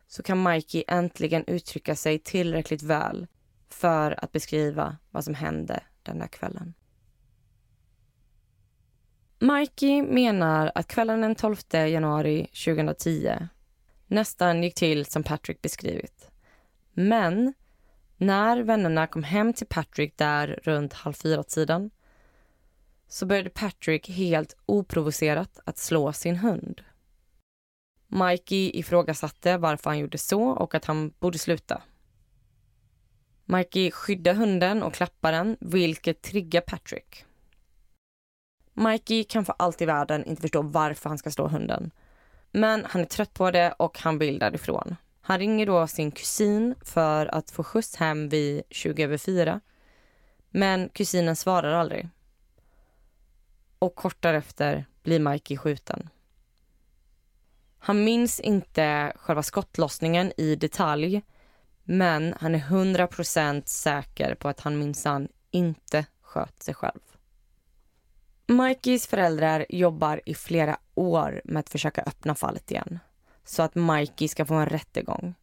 så 0.06 0.22
kan 0.22 0.42
Mikey 0.42 0.84
äntligen 0.88 1.44
uttrycka 1.46 1.96
sig 1.96 2.18
tillräckligt 2.18 2.82
väl 2.82 3.26
för 3.68 4.24
att 4.24 4.32
beskriva 4.32 4.96
vad 5.10 5.24
som 5.24 5.34
hände 5.34 5.82
den 6.02 6.18
där 6.18 6.26
kvällen. 6.26 6.74
Mikey 9.38 10.02
menar 10.02 10.72
att 10.74 10.88
kvällen 10.88 11.20
den 11.20 11.34
12 11.34 11.56
januari 11.72 12.46
2010 12.64 13.48
nästan 14.06 14.62
gick 14.62 14.74
till 14.74 15.06
som 15.06 15.22
Patrick 15.22 15.62
beskrivit. 15.62 16.30
Men 16.92 17.54
när 18.16 18.62
vännerna 18.62 19.06
kom 19.06 19.22
hem 19.22 19.52
till 19.52 19.66
Patrick 19.66 20.16
där 20.16 20.60
runt 20.62 20.92
halv 20.92 21.12
fyra-tiden 21.12 21.90
så 23.08 23.26
började 23.26 23.50
Patrick 23.50 24.08
helt 24.08 24.56
oprovocerat 24.66 25.60
att 25.64 25.78
slå 25.78 26.12
sin 26.12 26.36
hund. 26.36 26.82
Mikey 28.06 28.70
ifrågasatte 28.74 29.58
varför 29.58 29.90
han 29.90 29.98
gjorde 29.98 30.18
så 30.18 30.42
och 30.42 30.74
att 30.74 30.84
han 30.84 31.12
borde 31.18 31.38
sluta. 31.38 31.82
Mikey 33.44 33.90
skyddar 33.90 34.34
hunden 34.34 34.82
och 34.82 34.94
klappar 34.94 35.32
den, 35.32 35.56
vilket 35.60 36.22
triggar 36.22 36.60
Patrick. 36.60 37.24
Mikey 38.72 39.24
kan 39.24 39.44
för 39.44 39.54
allt 39.58 39.82
i 39.82 39.86
världen 39.86 40.24
inte 40.24 40.42
förstå 40.42 40.62
varför 40.62 41.08
han 41.08 41.18
ska 41.18 41.30
slå 41.30 41.48
hunden. 41.48 41.90
Men 42.52 42.84
han 42.84 43.02
är 43.02 43.06
trött 43.06 43.34
på 43.34 43.50
det 43.50 43.74
och 43.78 43.98
han 43.98 44.18
vill 44.18 44.38
därifrån. 44.38 44.96
Han 45.26 45.38
ringer 45.38 45.66
då 45.66 45.86
sin 45.86 46.10
kusin 46.10 46.74
för 46.80 47.34
att 47.34 47.50
få 47.50 47.64
skjuts 47.64 47.96
hem 47.96 48.28
vid 48.28 48.62
20 48.70 49.04
över 49.04 49.18
4. 49.18 49.60
Men 50.50 50.88
kusinen 50.88 51.36
svarar 51.36 51.72
aldrig. 51.72 52.08
Och 53.78 53.94
kort 53.94 54.22
därefter 54.22 54.84
blir 55.02 55.20
Mikey 55.20 55.56
skjuten. 55.56 56.08
Han 57.78 58.04
minns 58.04 58.40
inte 58.40 59.12
själva 59.16 59.42
skottlossningen 59.42 60.32
i 60.36 60.56
detalj 60.56 61.22
men 61.84 62.34
han 62.40 62.54
är 62.54 62.58
100% 62.58 63.62
säker 63.66 64.34
på 64.34 64.48
att 64.48 64.60
han 64.60 64.78
minsann 64.78 65.28
inte 65.50 66.06
sköt 66.22 66.62
sig 66.62 66.74
själv. 66.74 67.00
Mikeys 68.46 69.06
föräldrar 69.06 69.66
jobbar 69.68 70.20
i 70.26 70.34
flera 70.34 70.78
år 70.94 71.42
med 71.44 71.60
att 71.60 71.70
försöka 71.70 72.02
öppna 72.02 72.34
fallet 72.34 72.70
igen 72.70 72.98
så 73.44 73.62
att 73.62 73.74
Mikey 73.74 74.28
ska 74.28 74.44
få 74.44 74.54
en 74.54 74.66
rättegång. 74.66 75.34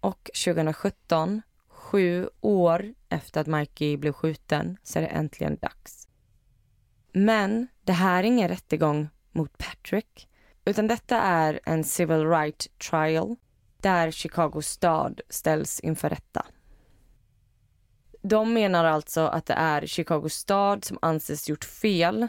Och 0.00 0.30
2017, 0.44 1.42
sju 1.68 2.28
år 2.40 2.94
efter 3.08 3.40
att 3.40 3.46
Mikey 3.46 3.96
blev 3.96 4.12
skjuten 4.12 4.76
så 4.82 4.98
är 4.98 5.02
det 5.02 5.08
äntligen 5.08 5.56
dags. 5.56 6.08
Men 7.12 7.68
det 7.84 7.92
här 7.92 8.18
är 8.18 8.26
ingen 8.26 8.48
rättegång 8.48 9.08
mot 9.32 9.58
Patrick 9.58 10.28
utan 10.64 10.86
detta 10.86 11.20
är 11.20 11.60
en 11.64 11.84
civil 11.84 12.28
right 12.28 12.66
trial 12.90 13.36
där 13.80 14.10
Chicago 14.10 14.62
stad 14.62 15.20
ställs 15.28 15.80
inför 15.80 16.08
rätta. 16.08 16.46
De 18.22 18.52
menar 18.52 18.84
alltså 18.84 19.20
att 19.20 19.46
det 19.46 19.54
är 19.54 19.86
Chicago 19.86 20.28
stad 20.28 20.84
som 20.84 20.98
anses 21.02 21.48
gjort 21.48 21.64
fel 21.64 22.28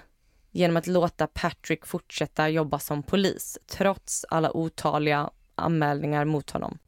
genom 0.51 0.77
att 0.77 0.87
låta 0.87 1.27
Patrick 1.27 1.85
fortsätta 1.85 2.49
jobba 2.49 2.79
som 2.79 3.03
polis 3.03 3.57
trots 3.65 4.25
alla 4.29 4.51
otaliga 4.51 5.29
anmälningar 5.55 6.25
mot 6.25 6.51
honom. 6.51 6.79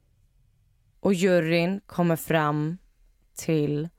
Och 1.00 1.14
juryn 1.14 1.82
kommer 1.86 2.16
fram 2.16 2.78
till 3.34 3.90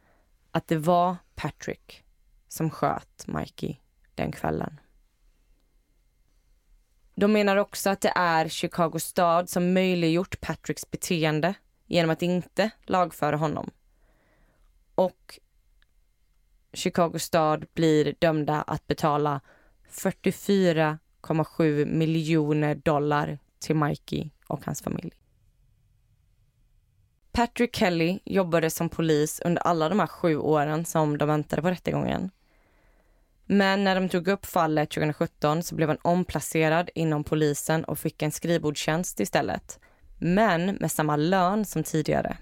att 0.50 0.68
det 0.68 0.77
var 0.77 1.16
Patrick 1.35 2.05
som 2.48 2.70
sköt 2.70 3.27
Mikey 3.27 3.77
den 4.14 4.33
kvällen. 4.33 4.81
De 7.14 7.33
menar 7.33 7.57
också 7.57 7.90
att 7.90 8.00
det 8.00 8.12
är 8.16 8.48
Chicago 8.48 8.98
stad 8.98 9.48
som 9.48 9.72
möjliggjort 9.72 10.40
Patricks 10.40 10.90
beteende 10.90 11.55
genom 11.87 12.11
att 12.11 12.22
inte 12.22 12.70
lagföra 12.85 13.37
honom. 13.37 13.70
Och 14.94 15.38
Chicago 16.72 17.18
stad 17.18 17.66
blir 17.74 18.14
dömda 18.18 18.62
att 18.62 18.87
betala 18.87 19.40
44,7 19.94 21.85
miljoner 21.85 22.74
dollar 22.74 23.38
till 23.59 23.76
Mikey 23.76 24.30
och 24.46 24.64
hans 24.64 24.83
familj. 24.83 25.12
Patrick 27.33 27.76
Kelly 27.76 28.18
jobbade 28.24 28.70
som 28.70 28.88
polis 28.88 29.40
under 29.44 29.62
alla 29.62 29.88
de 29.88 30.00
här 30.00 30.07
sju 30.07 30.37
åren 30.37 30.85
som 30.85 31.18
de 31.18 31.28
väntade 31.28 31.62
på 31.62 31.70
rättegången. 31.70 32.30
Men 33.46 33.85
när 33.85 33.94
de 33.94 34.09
tog 34.09 34.28
upp 34.28 34.46
fallet 34.46 34.90
2017 34.90 35.62
så 35.62 35.74
blev 35.74 35.88
han 35.88 35.98
omplacerad 36.02 36.90
inom 36.94 37.24
polisen 37.24 37.85
och 37.85 37.98
fick 37.98 38.22
en 38.22 38.33
skrivbordstjänst 38.33 39.20
istället. 39.20 39.80
Men 40.18 40.66
med 40.80 40.92
samma 40.92 41.16
lön 41.16 41.64
som 41.64 41.83
tidigare. 41.83 42.37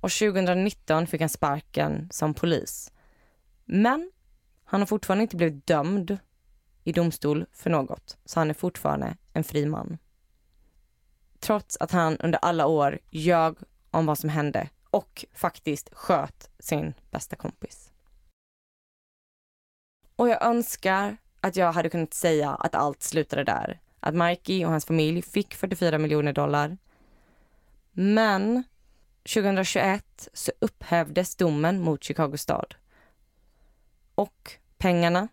Och 0.00 0.10
2019 0.10 1.06
fick 1.06 1.20
han 1.20 1.28
sparken 1.28 2.08
som 2.10 2.34
polis. 2.34 2.92
Men 3.64 4.10
han 4.64 4.80
har 4.80 4.86
fortfarande 4.86 5.22
inte 5.22 5.36
blivit 5.36 5.66
dömd 5.66 6.18
i 6.86 6.92
domstol 6.92 7.46
för 7.52 7.70
något, 7.70 8.18
så 8.24 8.40
han 8.40 8.50
är 8.50 8.54
fortfarande 8.54 9.16
en 9.32 9.44
fri 9.44 9.66
man. 9.66 9.98
Trots 11.40 11.76
att 11.80 11.90
han 11.90 12.16
under 12.18 12.38
alla 12.38 12.66
år 12.66 12.98
ljög 13.10 13.56
om 13.90 14.06
vad 14.06 14.18
som 14.18 14.30
hände 14.30 14.68
och 14.90 15.24
faktiskt 15.32 15.88
sköt 15.92 16.50
sin 16.58 16.94
bästa 17.10 17.36
kompis. 17.36 17.92
Och 20.16 20.28
jag 20.28 20.42
önskar 20.42 21.16
att 21.40 21.56
jag 21.56 21.72
hade 21.72 21.90
kunnat 21.90 22.14
säga 22.14 22.50
att 22.50 22.74
allt 22.74 23.02
slutade 23.02 23.44
där. 23.44 23.80
Att 24.00 24.14
Mikey 24.14 24.64
och 24.64 24.70
hans 24.70 24.84
familj 24.84 25.22
fick 25.22 25.54
44 25.54 25.98
miljoner 25.98 26.32
dollar. 26.32 26.78
Men 27.92 28.64
2021 29.34 30.28
så 30.32 30.52
upphävdes 30.58 31.36
domen 31.36 31.80
mot 31.80 32.04
Chicago 32.04 32.36
stad. 32.36 32.74
Och 34.14 34.52
pengarna 34.78 35.28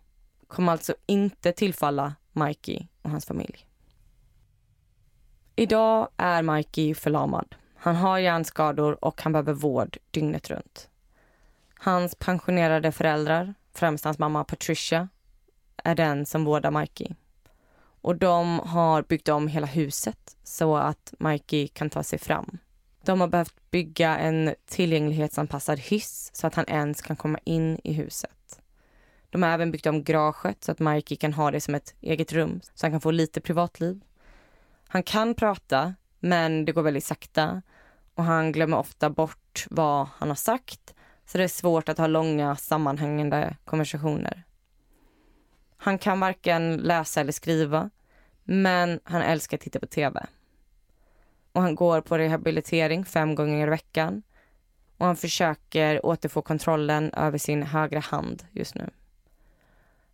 kommer 0.48 0.72
alltså 0.72 0.94
inte 1.06 1.52
tillfalla 1.52 2.14
Mikey 2.32 2.86
och 3.02 3.10
hans 3.10 3.26
familj. 3.26 3.66
Idag 5.56 6.08
är 6.16 6.42
Mikey 6.42 6.94
förlamad. 6.94 7.54
Han 7.74 7.96
har 7.96 8.18
hjärnskador 8.18 9.04
och 9.04 9.22
han 9.22 9.32
behöver 9.32 9.52
vård 9.52 9.98
dygnet 10.10 10.50
runt. 10.50 10.88
Hans 11.74 12.14
pensionerade 12.14 12.92
föräldrar, 12.92 13.54
främst 13.72 14.04
hans 14.04 14.18
mamma 14.18 14.44
Patricia, 14.44 15.08
är 15.84 15.94
den 15.94 16.26
som 16.26 16.44
vårdar 16.44 16.70
Mikey. 16.70 17.08
Och 18.00 18.16
de 18.16 18.58
har 18.58 19.02
byggt 19.02 19.28
om 19.28 19.48
hela 19.48 19.66
huset 19.66 20.36
så 20.42 20.76
att 20.76 21.14
Mikey 21.18 21.68
kan 21.68 21.90
ta 21.90 22.02
sig 22.02 22.18
fram. 22.18 22.58
De 23.04 23.20
har 23.20 23.28
behövt 23.28 23.70
bygga 23.70 24.18
en 24.18 24.54
tillgänglighetsanpassad 24.66 25.78
hiss 25.78 26.30
så 26.34 26.46
att 26.46 26.54
han 26.54 26.64
ens 26.68 27.02
kan 27.02 27.16
komma 27.16 27.38
in 27.44 27.80
i 27.84 27.92
huset. 27.92 28.60
De 29.34 29.42
har 29.42 29.50
även 29.50 29.70
byggt 29.70 29.86
om 29.86 30.04
garaget 30.04 30.64
så 30.64 30.72
att 30.72 30.78
Mikey 30.78 31.16
kan 31.16 31.32
ha 31.32 31.50
det 31.50 31.60
som 31.60 31.74
ett 31.74 31.94
eget 32.00 32.32
rum 32.32 32.60
så 32.74 32.86
han 32.86 32.90
kan 32.90 33.00
få 33.00 33.10
lite 33.10 33.40
privatliv. 33.40 34.00
Han 34.88 35.02
kan 35.02 35.34
prata, 35.34 35.94
men 36.20 36.64
det 36.64 36.72
går 36.72 36.82
väldigt 36.82 37.04
sakta 37.04 37.62
och 38.14 38.24
han 38.24 38.52
glömmer 38.52 38.78
ofta 38.78 39.10
bort 39.10 39.66
vad 39.70 40.06
han 40.16 40.28
har 40.28 40.36
sagt 40.36 40.94
så 41.26 41.38
det 41.38 41.44
är 41.44 41.48
svårt 41.48 41.88
att 41.88 41.98
ha 41.98 42.06
långa 42.06 42.56
sammanhängande 42.56 43.56
konversationer. 43.64 44.44
Han 45.76 45.98
kan 45.98 46.20
varken 46.20 46.76
läsa 46.76 47.20
eller 47.20 47.32
skriva, 47.32 47.90
men 48.44 49.00
han 49.04 49.22
älskar 49.22 49.56
att 49.56 49.60
titta 49.60 49.80
på 49.80 49.86
tv. 49.86 50.26
Och 51.52 51.62
han 51.62 51.74
går 51.74 52.00
på 52.00 52.18
rehabilitering 52.18 53.04
fem 53.04 53.34
gånger 53.34 53.66
i 53.66 53.70
veckan 53.70 54.22
och 54.98 55.06
han 55.06 55.16
försöker 55.16 56.06
återfå 56.06 56.42
kontrollen 56.42 57.10
över 57.12 57.38
sin 57.38 57.62
högra 57.62 58.00
hand 58.00 58.44
just 58.52 58.74
nu. 58.74 58.90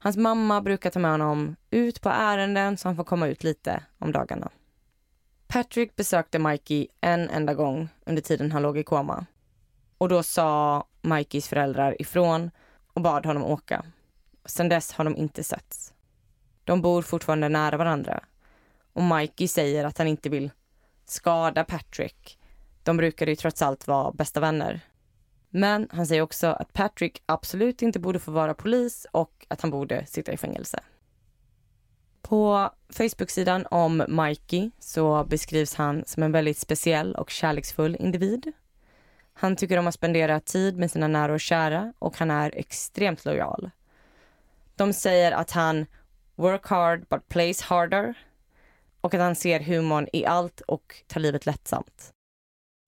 Hans 0.02 0.16
mamma 0.16 0.60
brukar 0.60 0.90
ta 0.90 0.98
med 0.98 1.10
honom 1.10 1.56
ut 1.70 2.00
på 2.00 2.08
ärenden 2.08 2.76
så 2.76 2.88
han 2.88 2.96
får 2.96 3.04
komma 3.04 3.28
ut 3.28 3.44
lite 3.44 3.84
om 3.98 4.12
dagarna. 4.12 4.50
Patrick 5.46 5.96
besökte 5.96 6.38
Mikey 6.38 6.86
en 7.00 7.30
enda 7.30 7.54
gång 7.54 7.88
under 8.06 8.22
tiden 8.22 8.52
han 8.52 8.62
låg 8.62 8.78
i 8.78 8.82
koma. 8.82 9.26
Och 9.98 10.08
då 10.08 10.22
sa 10.22 10.84
Mikeys 11.02 11.48
föräldrar 11.48 12.02
ifrån 12.02 12.50
och 12.92 13.02
bad 13.02 13.26
honom 13.26 13.44
åka. 13.44 13.84
Sen 14.44 14.68
dess 14.68 14.92
har 14.92 15.04
de 15.04 15.16
inte 15.16 15.44
setts. 15.44 15.94
De 16.64 16.82
bor 16.82 17.02
fortfarande 17.02 17.48
nära 17.48 17.76
varandra. 17.76 18.24
Och 18.92 19.02
Mikey 19.02 19.48
säger 19.48 19.84
att 19.84 19.98
han 19.98 20.06
inte 20.06 20.28
vill 20.28 20.50
skada 21.06 21.64
Patrick. 21.64 22.38
De 22.82 22.96
brukade 22.96 23.30
ju 23.30 23.36
trots 23.36 23.62
allt 23.62 23.86
vara 23.86 24.12
bästa 24.12 24.40
vänner. 24.40 24.80
Men 25.50 25.88
han 25.90 26.06
säger 26.06 26.22
också 26.22 26.46
att 26.46 26.72
Patrick 26.72 27.22
absolut 27.26 27.82
inte 27.82 27.98
borde 27.98 28.18
få 28.18 28.30
vara 28.30 28.54
polis 28.54 29.06
och 29.12 29.46
att 29.48 29.60
han 29.60 29.70
borde 29.70 30.06
sitta 30.06 30.32
i 30.32 30.36
fängelse. 30.36 30.80
På 32.22 32.70
Facebook-sidan 32.88 33.66
om 33.70 34.04
Mikey 34.08 34.70
så 34.78 35.24
beskrivs 35.24 35.74
han 35.74 36.04
som 36.06 36.22
en 36.22 36.32
väldigt 36.32 36.58
speciell 36.58 37.14
och 37.14 37.30
kärleksfull 37.30 37.96
individ. 38.00 38.52
Han 39.32 39.56
tycker 39.56 39.78
om 39.78 39.86
att 39.86 39.94
spendera 39.94 40.40
tid 40.40 40.78
med 40.78 40.90
sina 40.90 41.08
nära 41.08 41.32
och 41.32 41.40
kära 41.40 41.92
och 41.98 42.16
han 42.16 42.30
är 42.30 42.52
extremt 42.56 43.24
lojal. 43.24 43.70
De 44.76 44.92
säger 44.92 45.32
att 45.32 45.50
han 45.50 45.86
work 46.34 46.66
hard 46.66 47.06
but 47.08 47.28
plays 47.28 47.62
harder 47.62 48.14
och 49.00 49.14
att 49.14 49.20
han 49.20 49.34
ser 49.34 49.60
humorn 49.60 50.08
i 50.12 50.26
allt 50.26 50.60
och 50.60 51.02
tar 51.06 51.20
livet 51.20 51.46
lättsamt. 51.46 52.10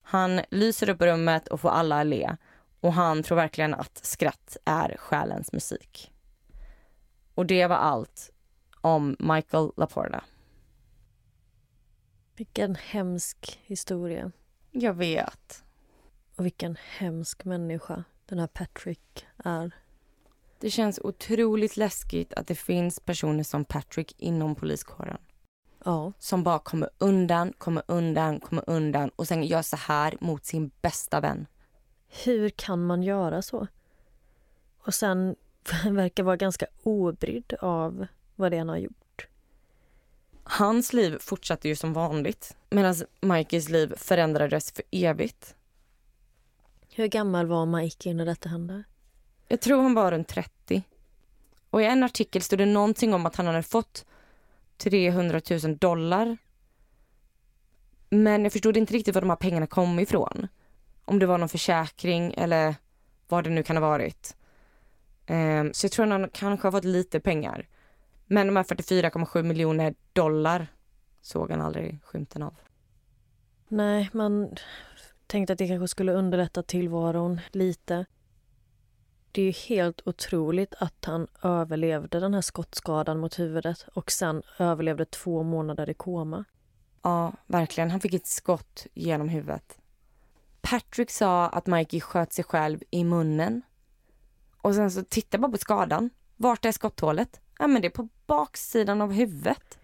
Han 0.05 0.41
lyser 0.51 0.89
upp 0.89 1.03
rummet 1.03 1.49
och 1.49 1.61
får 1.61 1.71
alla 1.71 2.01
att 2.01 2.07
le 2.07 2.37
och 2.83 2.93
han 2.93 3.23
tror 3.23 3.37
verkligen 3.37 3.75
att 3.75 4.05
skratt 4.05 4.57
är 4.65 4.97
själens 4.99 5.53
musik. 5.53 6.13
Och 7.35 7.47
det 7.47 7.67
var 7.67 7.77
allt 7.77 8.31
om 8.81 9.17
Michael 9.19 9.71
Laporta. 9.77 10.25
Vilken 12.37 12.75
hemsk 12.75 13.61
historia. 13.63 14.33
Jag 14.71 14.95
vet. 14.95 15.65
Och 16.37 16.45
vilken 16.45 16.77
hemsk 16.99 17.45
människa 17.45 18.05
den 18.27 18.39
här 18.39 18.47
Patrick 18.47 19.27
är. 19.45 19.75
Det 20.59 20.71
känns 20.71 20.99
otroligt 20.99 21.77
läskigt 21.77 22.33
att 22.33 22.47
det 22.47 22.55
finns 22.55 23.01
personer 23.01 23.45
som 23.45 23.65
Patrick 23.65 24.15
inom 24.19 24.55
poliskåren. 24.55 25.19
Ja. 25.85 26.13
Som 26.19 26.43
bara 26.43 26.59
kommer 26.59 26.91
undan, 26.99 27.53
kommer 27.59 27.83
undan, 27.87 28.41
kommer 28.41 28.71
undan 28.71 29.11
och 29.17 29.29
sen 29.29 29.43
gör 29.45 29.63
så 29.63 29.77
här 29.77 30.17
mot 30.21 30.45
sin 30.45 30.71
bästa 30.81 31.21
vän. 31.21 31.47
Hur 32.25 32.51
kan 32.51 32.87
man 32.87 33.03
göra 33.03 33.43
så? 33.43 33.67
Och 34.79 34.95
sen 34.95 35.37
verkar 35.91 36.23
vara 36.23 36.37
ganska 36.37 36.67
obrydd 36.83 37.55
av 37.61 38.07
vad 38.37 38.53
det 38.53 38.57
än 38.57 38.69
har 38.69 38.77
gjort. 38.77 39.27
Hans 40.45 40.93
liv 40.93 41.19
fortsatte 41.21 41.69
ju 41.69 41.77
som 41.77 41.93
vanligt 41.93 42.57
medan 42.71 42.95
Mikeys 43.21 43.69
liv 43.69 43.95
förändrades 43.97 44.73
för 44.73 44.85
evigt. 44.91 45.55
Hur 46.91 47.07
gammal 47.07 47.47
var 47.47 47.67
Mikey 47.67 48.15
när 48.15 48.27
detta 48.27 48.49
hände? 48.49 48.83
Jag 49.49 49.61
tror 49.61 49.83
han 49.83 49.95
var 49.95 50.11
runt 50.11 50.29
30. 50.29 50.83
Och 51.71 51.83
i 51.83 51.85
en 51.85 52.03
artikel 52.03 52.43
stod 52.43 52.59
det 52.59 52.67
någonting 52.67 53.15
om 53.15 53.27
att 53.27 53.37
han 53.37 53.47
hade 53.47 53.63
fått 53.63 54.05
300 54.77 55.41
000 55.51 55.77
dollar. 55.77 56.37
Men 58.09 58.43
jag 58.43 58.53
förstod 58.53 58.77
inte 58.77 58.95
riktigt 58.95 59.15
var 59.15 59.23
de 59.23 59.31
här 59.31 59.37
pengarna 59.37 59.67
kom 59.67 59.99
ifrån. 59.99 60.49
Om 61.13 61.19
det 61.19 61.27
var 61.27 61.39
någon 61.39 61.49
försäkring 61.49 62.35
eller 62.37 62.75
vad 63.29 63.45
det 63.45 63.51
nu 63.51 63.63
kan 63.63 63.77
ha 63.77 63.81
varit. 63.81 64.37
Um, 65.29 65.73
så 65.75 65.85
jag 65.85 65.93
tror 65.93 66.07
han 66.07 66.29
kanske 66.29 66.67
har 66.67 66.73
fått 66.73 66.85
lite 66.85 67.21
pengar. 67.21 67.69
Men 68.27 68.47
de 68.47 68.57
här 68.57 68.65
44,7 68.65 69.43
miljoner 69.43 69.95
dollar 70.13 70.67
såg 71.21 71.51
han 71.51 71.61
aldrig 71.61 71.99
skymten 72.05 72.43
av. 72.43 72.55
Nej, 73.69 74.11
man 74.13 74.57
Tänkte 75.27 75.53
att 75.53 75.59
det 75.59 75.69
kanske 75.69 75.89
skulle 75.89 76.13
underlätta 76.13 76.63
tillvaron 76.63 77.41
lite. 77.51 78.07
Det 79.33 79.43
är 79.43 79.47
ju 79.47 79.53
helt 79.53 80.03
otroligt 80.05 80.75
att 80.79 81.05
han 81.05 81.27
överlevde 81.43 82.21
den 82.21 82.35
här 82.35 82.41
skottskadan 82.41 83.19
mot 83.19 83.39
huvudet 83.39 83.87
och 83.95 84.11
sen 84.13 84.43
överlevde 84.59 85.05
två 85.05 85.43
månader 85.43 85.91
i 85.91 85.95
koma. 85.95 86.45
Ja, 87.03 87.33
verkligen. 87.47 87.91
Han 87.91 88.01
fick 88.01 88.15
ett 88.15 88.27
skott 88.27 88.87
genom 88.95 89.29
huvudet. 89.29 89.79
Patrick 90.63 91.11
sa 91.11 91.47
att 91.47 91.67
Mikey 91.67 92.01
sköt 92.01 92.33
sig 92.33 92.45
själv 92.45 92.83
i 92.91 93.05
munnen. 93.05 93.63
Och 94.63 94.75
sen 94.75 94.91
så 94.91 95.03
titta 95.03 95.39
bara 95.39 95.53
på 95.53 95.59
skadan. 95.59 96.11
Vart 96.37 96.65
är 96.65 96.73
skotthålet? 96.73 97.41
Ja, 97.59 97.67
men 97.67 97.83
det 97.83 97.89
är 97.89 97.91
på 97.91 98.09
baksidan 98.27 99.01
av 99.01 99.13
huvudet. 99.13 99.79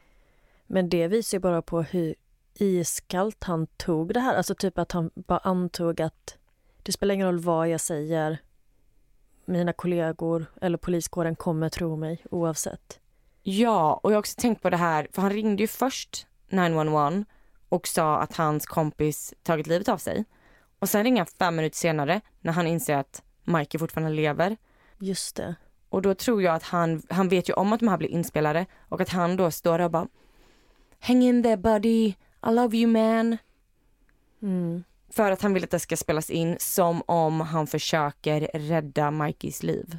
Men 0.67 0.89
det 0.89 1.09
visar 1.09 1.39
ju 1.39 1.41
bara 1.41 1.63
på 1.63 1.83
hur 1.83 2.15
iskallt 2.55 3.45
han 3.45 3.67
tog 3.67 4.15
det 4.15 4.21
här. 4.21 4.35
Alltså 4.35 4.55
typ 4.55 4.79
att 4.79 4.93
han 4.93 5.11
bara 5.15 5.39
antog 5.39 6.01
att 6.01 6.37
det 6.83 6.93
spelar 6.93 7.15
ingen 7.15 7.27
roll 7.27 7.39
vad 7.39 7.69
jag 7.69 7.81
säger. 7.81 8.39
Mina 9.45 9.73
kollegor 9.73 10.47
eller 10.61 10.79
poliskåren 10.79 11.37
kommer 11.37 11.69
tro 11.69 11.97
mig 11.97 12.25
oavsett. 12.31 13.01
Ja, 13.43 14.01
och 14.03 14.11
jag 14.13 14.17
har 14.17 14.21
också 14.21 14.41
tänkt 14.41 14.63
på 14.63 14.71
det 14.71 14.77
här, 14.77 15.09
för 15.13 15.23
han 15.23 15.31
ringde 15.31 15.63
ju 15.63 15.67
först 15.67 16.27
911 16.49 17.25
och 17.69 17.89
sa 17.89 18.19
att 18.19 18.37
hans 18.37 18.67
kompis 18.67 19.35
tagit 19.43 19.67
livet 19.67 19.89
av 19.89 19.99
sig. 19.99 20.25
Och 20.79 20.89
sen 20.89 21.05
ringer 21.05 21.21
han 21.21 21.27
fem 21.27 21.57
minuter 21.57 21.77
senare 21.77 22.21
när 22.41 22.53
han 22.53 22.67
inser 22.67 22.97
att 22.97 23.23
Mikey 23.45 23.79
fortfarande 23.79 24.13
lever. 24.13 24.57
Just 24.99 25.37
det. 25.37 25.55
Och 25.89 26.03
då 26.03 26.15
tror 26.15 26.43
jag 26.43 26.55
att 26.55 26.63
han, 26.63 27.03
han 27.11 27.29
vet 27.29 27.49
ju 27.49 27.53
om 27.53 27.73
att 27.73 27.81
de 27.81 27.89
här 27.89 27.97
blir 27.97 28.09
inspelade 28.09 28.67
och 28.79 29.01
att 29.01 29.09
han 29.09 29.37
då 29.37 29.51
står 29.51 29.79
där 29.79 29.85
och 29.85 29.91
bara 29.91 30.09
Hang 31.01 31.23
in 31.23 31.43
there 31.43 31.57
buddy, 31.57 32.07
I 32.47 32.51
love 32.51 32.77
you 32.77 32.93
man. 32.93 33.39
Mm. 34.43 34.85
För 35.11 35.31
att 35.31 35.43
han 35.43 35.55
vill 35.55 35.65
att 35.65 35.71
det 35.71 35.79
ska 35.79 35.97
spelas 35.97 36.31
in 36.31 36.57
som 36.61 37.03
om 37.07 37.41
han 37.41 37.67
försöker 37.67 38.51
rädda 38.55 39.11
Mikeys 39.11 39.63
liv. 39.63 39.99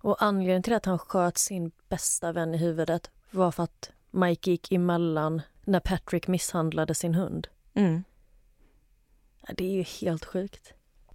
Och 0.00 0.22
anledningen 0.22 0.62
till 0.62 0.74
att 0.74 0.84
han 0.84 0.98
sköt 0.98 1.38
sin 1.38 1.70
bästa 1.88 2.32
vän 2.32 2.54
i 2.54 2.58
huvudet 2.58 3.10
var 3.30 3.50
för 3.50 3.62
att 3.62 3.90
Mike 4.10 4.50
gick 4.50 4.72
emellan 4.72 5.42
när 5.64 5.80
Patrick 5.80 6.28
misshandlade 6.28 6.94
sin 6.94 7.14
hund. 7.14 7.48
Mm. 7.74 8.04
Det 9.54 9.64
är 9.64 9.72
ju 9.72 9.82
helt 9.82 10.24
sjukt. 10.24 10.72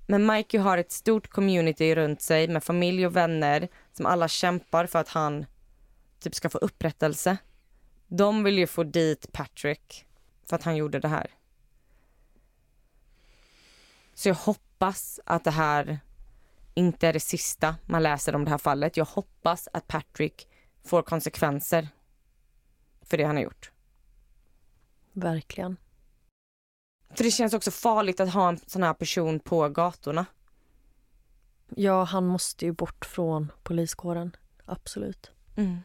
Men 0.08 0.26
Mikey 0.26 0.60
har 0.60 0.78
ett 0.78 0.92
stort 0.92 1.28
community 1.28 1.96
runt 1.96 2.22
sig 2.22 2.48
med 2.48 2.64
familj 2.64 3.06
och 3.06 3.16
vänner 3.16 3.68
som 3.92 4.06
alla 4.06 4.28
kämpar 4.28 4.86
för 4.86 5.00
att 5.00 5.10
han 5.10 5.46
typ 6.20 6.36
ska 6.36 6.50
få 6.50 6.58
upprättelse. 6.58 7.38
De 8.08 8.44
vill 8.44 8.58
ju 8.58 8.68
få 8.68 8.84
dit 8.84 9.32
Patrick 9.32 10.06
för 10.46 10.56
att 10.56 10.64
han 10.64 10.76
gjorde 10.76 11.00
det 11.00 11.08
här. 11.08 11.32
Så 14.14 14.30
jag 14.30 14.36
hoppas 14.36 15.20
att 15.26 15.44
det 15.44 15.52
här 15.52 16.00
inte 16.74 17.08
är 17.08 17.14
det 17.14 17.20
sista 17.20 17.76
man 17.86 18.04
läser 18.04 18.36
om 18.36 18.46
det 18.46 18.52
här 18.52 18.58
fallet. 18.58 18.98
Jag 18.98 19.06
hoppas 19.06 19.68
att 19.74 19.88
Patrick 19.88 20.48
får 20.84 21.02
konsekvenser 21.02 21.88
för 23.02 23.18
det 23.18 23.24
han 23.24 23.36
har 23.36 23.44
gjort. 23.44 23.72
Verkligen. 25.14 25.78
För 27.16 27.24
det 27.24 27.32
känns 27.32 27.54
också 27.54 27.72
farligt 27.72 28.20
att 28.20 28.34
ha 28.34 28.50
en 28.50 28.58
sån 28.58 28.84
här 28.84 28.94
person 28.94 29.40
på 29.40 29.70
gatorna. 29.70 30.26
Ja, 31.76 32.04
han 32.04 32.28
måste 32.28 32.66
ju 32.66 32.72
bort 32.72 33.06
från 33.06 33.52
poliskåren. 33.64 34.36
Absolut. 34.66 35.32
Mm. 35.56 35.80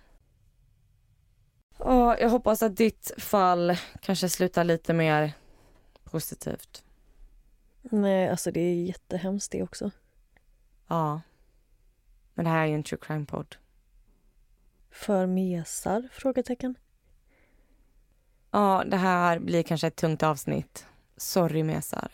Och 1.79 2.17
jag 2.21 2.31
hoppas 2.31 2.63
att 2.63 2.77
ditt 2.77 3.13
fall 3.19 3.77
kanske 4.01 4.29
slutar 4.29 4.65
lite 4.65 4.93
mer 4.93 5.33
positivt. 6.05 6.85
Nej, 7.83 8.29
alltså 8.29 8.51
det 8.51 8.61
är 8.61 8.75
jättehemskt 8.75 9.53
det 9.53 9.63
också. 9.63 9.91
Ja. 10.87 11.21
Men 12.35 12.45
det 12.45 12.51
här 12.51 12.63
är 12.63 12.67
ju 12.67 12.75
en 12.75 12.83
true 12.83 13.01
crime-podd. 13.01 13.57
För 14.91 15.27
mesar? 15.27 16.09
Frågetecken. 16.13 16.75
Ja, 18.51 18.85
det 18.87 18.97
här 18.97 19.39
blir 19.39 19.63
kanske 19.63 19.87
ett 19.87 19.97
tungt 19.97 20.23
avsnitt. 20.23 20.87
Sorry 21.19 21.63
mesar. 21.63 22.09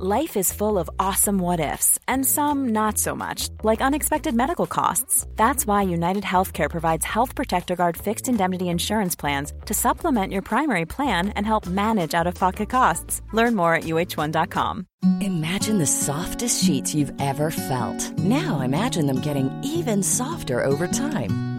Life 0.00 0.36
is 0.36 0.52
full 0.52 0.76
of 0.76 0.90
awesome 0.98 1.38
what 1.38 1.60
ifs, 1.60 2.00
and 2.08 2.26
some 2.26 2.70
not 2.72 2.98
so 2.98 3.14
much, 3.14 3.48
like 3.62 3.80
unexpected 3.80 4.34
medical 4.34 4.66
costs. 4.66 5.24
That's 5.36 5.68
why 5.68 5.82
United 5.82 6.24
Healthcare 6.24 6.68
provides 6.68 7.04
Health 7.04 7.36
Protector 7.36 7.76
Guard 7.76 7.96
fixed 7.96 8.28
indemnity 8.28 8.68
insurance 8.68 9.14
plans 9.14 9.52
to 9.66 9.72
supplement 9.72 10.32
your 10.32 10.42
primary 10.42 10.84
plan 10.84 11.28
and 11.36 11.46
help 11.46 11.68
manage 11.68 12.12
out 12.12 12.26
of 12.26 12.34
pocket 12.34 12.68
costs. 12.70 13.22
Learn 13.32 13.54
more 13.54 13.76
at 13.76 13.84
uh1.com. 13.84 14.84
Imagine 15.20 15.78
the 15.78 15.86
softest 15.86 16.64
sheets 16.64 16.92
you've 16.92 17.12
ever 17.20 17.52
felt. 17.52 18.18
Now 18.18 18.62
imagine 18.62 19.06
them 19.06 19.20
getting 19.20 19.48
even 19.62 20.02
softer 20.02 20.60
over 20.64 20.88
time. 20.88 21.53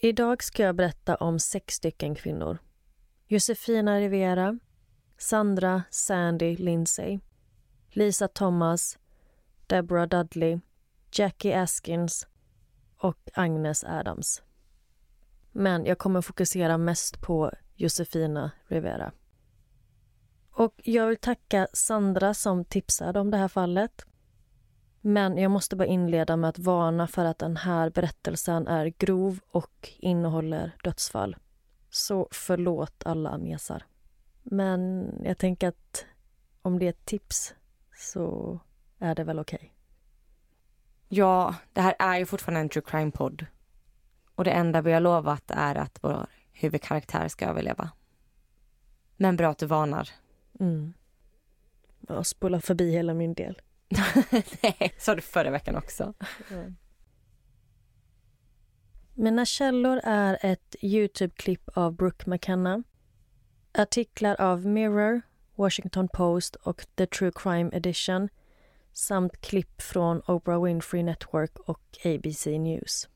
Idag 0.00 0.42
ska 0.42 0.62
jag 0.62 0.76
berätta 0.76 1.16
om 1.16 1.38
sex 1.38 1.74
stycken 1.74 2.14
kvinnor. 2.14 2.58
Josefina 3.26 4.00
Rivera, 4.00 4.58
Sandra 5.16 5.82
Sandy 5.90 6.56
Lindsay, 6.56 7.18
Lisa 7.88 8.28
Thomas, 8.28 8.98
Deborah 9.66 10.08
Dudley, 10.08 10.60
Jackie 11.12 11.60
Askins 11.60 12.26
och 12.96 13.18
Agnes 13.34 13.84
Adams. 13.84 14.42
Men 15.52 15.84
jag 15.84 15.98
kommer 15.98 16.20
fokusera 16.20 16.78
mest 16.78 17.20
på 17.20 17.52
Josefina 17.74 18.50
Rivera. 18.66 19.12
Och 20.50 20.74
jag 20.84 21.06
vill 21.06 21.16
tacka 21.16 21.68
Sandra 21.72 22.34
som 22.34 22.64
tipsade 22.64 23.20
om 23.20 23.30
det 23.30 23.36
här 23.36 23.48
fallet. 23.48 24.06
Men 25.08 25.38
jag 25.38 25.50
måste 25.50 25.76
bara 25.76 25.86
inleda 25.86 26.36
med 26.36 26.48
att 26.48 26.58
varna 26.58 27.06
för 27.06 27.24
att 27.24 27.38
den 27.38 27.56
här 27.56 27.90
berättelsen 27.90 28.66
är 28.66 28.86
grov 28.86 29.40
och 29.50 29.90
innehåller 29.98 30.76
dödsfall. 30.84 31.36
Så 31.90 32.28
förlåt 32.30 33.02
alla 33.06 33.38
mesar. 33.38 33.84
Men 34.42 35.10
jag 35.24 35.38
tänker 35.38 35.68
att 35.68 36.06
om 36.62 36.78
det 36.78 36.84
är 36.84 36.90
ett 36.90 37.04
tips 37.04 37.54
så 37.96 38.58
är 38.98 39.14
det 39.14 39.24
väl 39.24 39.38
okej. 39.38 39.74
Ja, 41.08 41.54
det 41.72 41.80
här 41.80 41.94
är 41.98 42.18
ju 42.18 42.26
fortfarande 42.26 42.60
en 42.60 42.68
true 42.68 42.84
crime-podd. 42.86 43.46
Och 44.34 44.44
det 44.44 44.50
enda 44.50 44.82
vi 44.82 44.92
har 44.92 45.00
lovat 45.00 45.50
är 45.50 45.74
att 45.74 45.98
vår 46.02 46.26
huvudkaraktär 46.52 47.28
ska 47.28 47.46
överleva. 47.46 47.90
Men 49.16 49.36
bra 49.36 49.50
att 49.50 49.58
du 49.58 49.66
varnar. 49.66 50.08
Mm. 50.60 50.94
Jag 52.00 52.26
spolar 52.26 52.60
förbi 52.60 52.92
hela 52.92 53.14
min 53.14 53.34
del. 53.34 53.60
Nej, 54.62 54.94
sa 54.98 55.14
du 55.14 55.20
förra 55.20 55.50
veckan 55.50 55.76
också. 55.76 56.14
Mina 59.14 59.44
källor 59.44 60.00
är 60.04 60.38
ett 60.42 60.76
Youtube-klipp 60.80 61.68
av 61.74 61.92
Brooke 61.92 62.30
McKenna 62.30 62.82
artiklar 63.78 64.40
av 64.40 64.66
Mirror, 64.66 65.22
Washington 65.54 66.08
Post 66.08 66.54
och 66.56 66.86
The 66.94 67.06
True 67.06 67.32
Crime 67.34 67.70
Edition 67.72 68.28
samt 68.92 69.40
klipp 69.40 69.82
från 69.82 70.22
Oprah 70.26 70.64
Winfrey 70.64 71.02
Network 71.02 71.58
och 71.58 71.98
ABC 72.04 72.46
News. 72.46 73.08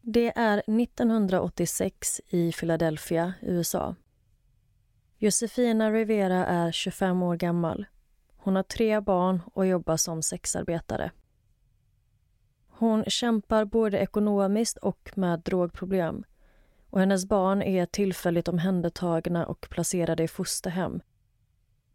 Det 0.00 0.32
är 0.36 0.58
1986 0.58 2.20
i 2.28 2.52
Philadelphia, 2.52 3.34
USA. 3.42 3.94
Josefina 5.18 5.92
Rivera 5.92 6.46
är 6.46 6.72
25 6.72 7.22
år 7.22 7.36
gammal. 7.36 7.86
Hon 8.44 8.56
har 8.56 8.62
tre 8.62 9.00
barn 9.00 9.40
och 9.54 9.66
jobbar 9.66 9.96
som 9.96 10.22
sexarbetare. 10.22 11.10
Hon 12.68 13.04
kämpar 13.04 13.64
både 13.64 13.98
ekonomiskt 13.98 14.76
och 14.76 15.12
med 15.14 15.40
drogproblem 15.40 16.24
och 16.90 17.00
hennes 17.00 17.26
barn 17.26 17.62
är 17.62 17.86
tillfälligt 17.86 18.48
omhändertagna 18.48 19.46
och 19.46 19.60
placerade 19.70 20.22
i 20.22 20.28
fosterhem. 20.28 21.00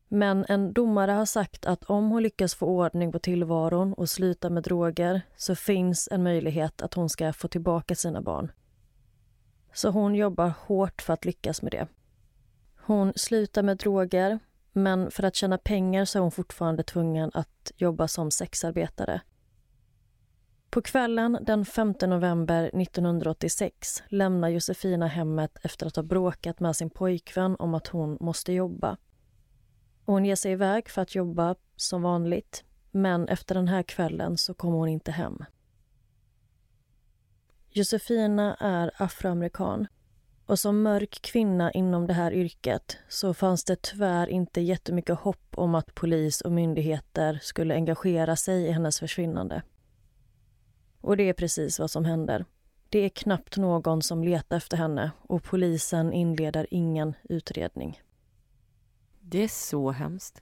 Men 0.08 0.46
en 0.50 0.74
domare 0.74 1.12
har 1.12 1.26
sagt 1.26 1.66
att 1.66 1.84
om 1.84 2.10
hon 2.10 2.24
lyckas 2.24 2.56
få 2.56 2.66
ordning 2.66 3.12
på 3.12 3.20
tillvaron 3.20 3.94
och 3.94 4.10
sluta 4.10 4.50
med 4.50 4.64
droger 4.64 5.22
så 5.36 5.56
finns 5.56 6.08
en 6.12 6.24
möjlighet 6.24 6.82
att 6.82 6.94
hon 6.94 7.10
ska 7.10 7.34
få 7.34 7.48
tillbaka 7.48 7.96
sina 7.96 8.22
barn. 8.22 8.52
Så 9.74 9.90
hon 9.90 10.16
jobbar 10.16 10.54
hårt 10.60 11.02
för 11.02 11.14
att 11.14 11.26
lyckas 11.26 11.62
med 11.62 11.72
det. 11.72 11.88
Hon 12.78 13.14
slutar 13.16 13.64
med 13.64 13.78
droger, 13.78 14.40
men 14.78 15.12
för 15.12 15.24
att 15.24 15.36
tjäna 15.36 15.58
pengar 15.58 16.06
så 16.06 16.20
är 16.20 16.22
hon 16.22 16.32
fortfarande 16.32 16.84
tvungen 16.84 17.32
att 17.34 17.72
jobba 17.78 18.08
som 18.08 18.32
sexarbetare. 18.32 19.22
På 20.70 20.82
kvällen 20.82 21.38
den 21.42 21.66
5 21.66 21.94
november 22.02 22.64
1986 22.74 24.04
lämnar 24.08 24.50
Josefina 24.50 25.08
hemmet 25.08 25.58
efter 25.64 25.88
att 25.88 25.96
ha 25.96 26.04
bråkat 26.04 26.60
med 26.60 26.76
sin 26.76 26.90
pojkvän 26.90 27.56
om 27.60 27.74
att 27.74 27.88
hon 27.88 28.18
måste 28.22 28.54
jobba. 28.54 28.98
Hon 30.06 30.26
ger 30.26 30.36
sig 30.36 30.52
iväg 30.52 30.90
för 30.90 31.02
att 31.02 31.16
jobba 31.16 31.56
som 31.76 32.02
vanligt 32.02 32.64
men 32.92 33.28
efter 33.28 33.56
den 33.56 33.68
här 33.68 33.84
kvällen 33.84 34.38
så 34.38 34.54
kommer 34.54 34.78
hon 34.78 34.90
inte 34.90 35.12
hem. 35.12 35.44
Josefina 37.70 38.56
är 38.56 38.92
afroamerikan 38.98 39.88
och 40.48 40.60
som 40.60 40.82
mörk 40.82 41.22
kvinna 41.22 41.72
inom 41.72 42.08
det 42.08 42.14
här 42.14 42.32
yrket 42.34 42.98
så 43.08 43.34
fanns 43.34 43.64
det 43.64 43.82
tyvärr 43.82 44.28
inte 44.28 44.62
jättemycket 44.62 45.20
hopp 45.20 45.58
om 45.58 45.76
att 45.76 45.96
polis 45.96 46.42
och 46.42 46.52
myndigheter 46.52 47.40
skulle 47.42 47.76
engagera 47.76 48.36
sig 48.36 48.64
i 48.64 48.72
hennes 48.72 49.00
försvinnande. 49.00 49.62
Och 51.02 51.18
det 51.18 51.30
är 51.30 51.34
precis 51.34 51.80
vad 51.80 51.92
som 51.92 52.06
händer. 52.06 52.46
Det 52.90 53.00
är 53.00 53.10
knappt 53.10 53.58
någon 53.58 54.02
som 54.02 54.24
letar 54.24 54.58
efter 54.58 54.78
henne 54.78 55.12
och 55.22 55.44
polisen 55.44 56.14
inleder 56.14 56.68
ingen 56.72 57.14
utredning. 57.24 58.02
Det 59.20 59.44
är 59.44 59.48
så 59.48 59.92
hemskt. 59.92 60.42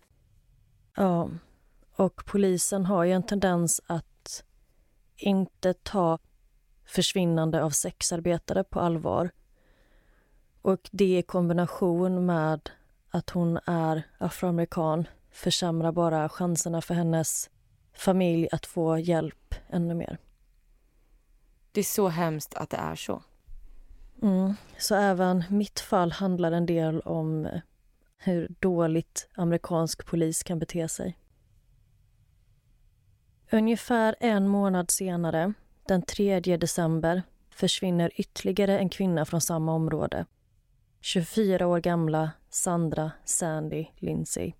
Ja, 0.96 1.30
och 1.96 2.26
polisen 2.26 2.86
har 2.86 3.04
ju 3.04 3.12
en 3.12 3.24
tendens 3.24 3.82
att 3.88 4.44
inte 5.16 5.74
ta 5.74 6.20
försvinnande 6.86 7.64
av 7.64 7.70
sexarbetare 7.70 8.64
på 8.64 8.80
allvar. 8.80 9.32
Och 10.66 10.90
det 10.92 11.18
i 11.18 11.22
kombination 11.22 12.26
med 12.26 12.70
att 13.10 13.30
hon 13.30 13.60
är 13.66 14.04
afroamerikan 14.18 15.08
försämrar 15.32 15.92
bara 15.92 16.30
chanserna 16.30 16.82
för 16.82 16.94
hennes 16.94 17.50
familj 17.94 18.48
att 18.52 18.66
få 18.66 18.98
hjälp 18.98 19.56
ännu 19.70 19.94
mer. 19.94 20.18
Det 21.72 21.80
är 21.80 21.84
så 21.84 22.08
hemskt 22.08 22.54
att 22.56 22.70
det 22.70 22.78
är 22.78 22.96
så. 22.96 23.24
Mm. 24.22 24.54
Så 24.78 24.96
även 24.96 25.44
mitt 25.50 25.80
fall 25.80 26.12
handlar 26.12 26.52
en 26.52 26.66
del 26.66 27.02
om 27.02 27.48
hur 28.18 28.56
dåligt 28.60 29.30
amerikansk 29.36 30.06
polis 30.06 30.44
kan 30.44 30.60
bete 30.60 30.88
sig. 30.88 31.18
Ungefär 33.52 34.16
en 34.20 34.48
månad 34.48 34.92
senare, 34.92 35.54
den 35.88 36.02
3 36.02 36.40
december 36.40 37.24
försvinner 37.50 38.12
ytterligare 38.16 38.80
en 38.80 38.90
kvinna 38.90 39.26
från 39.26 39.42
samma 39.42 39.74
område. 39.74 40.26
24 41.06 41.68
år 41.68 41.80
gamla 41.80 42.32
Sandra 42.50 43.12
Sandy 43.26 43.86
Lindsay. 43.96 44.54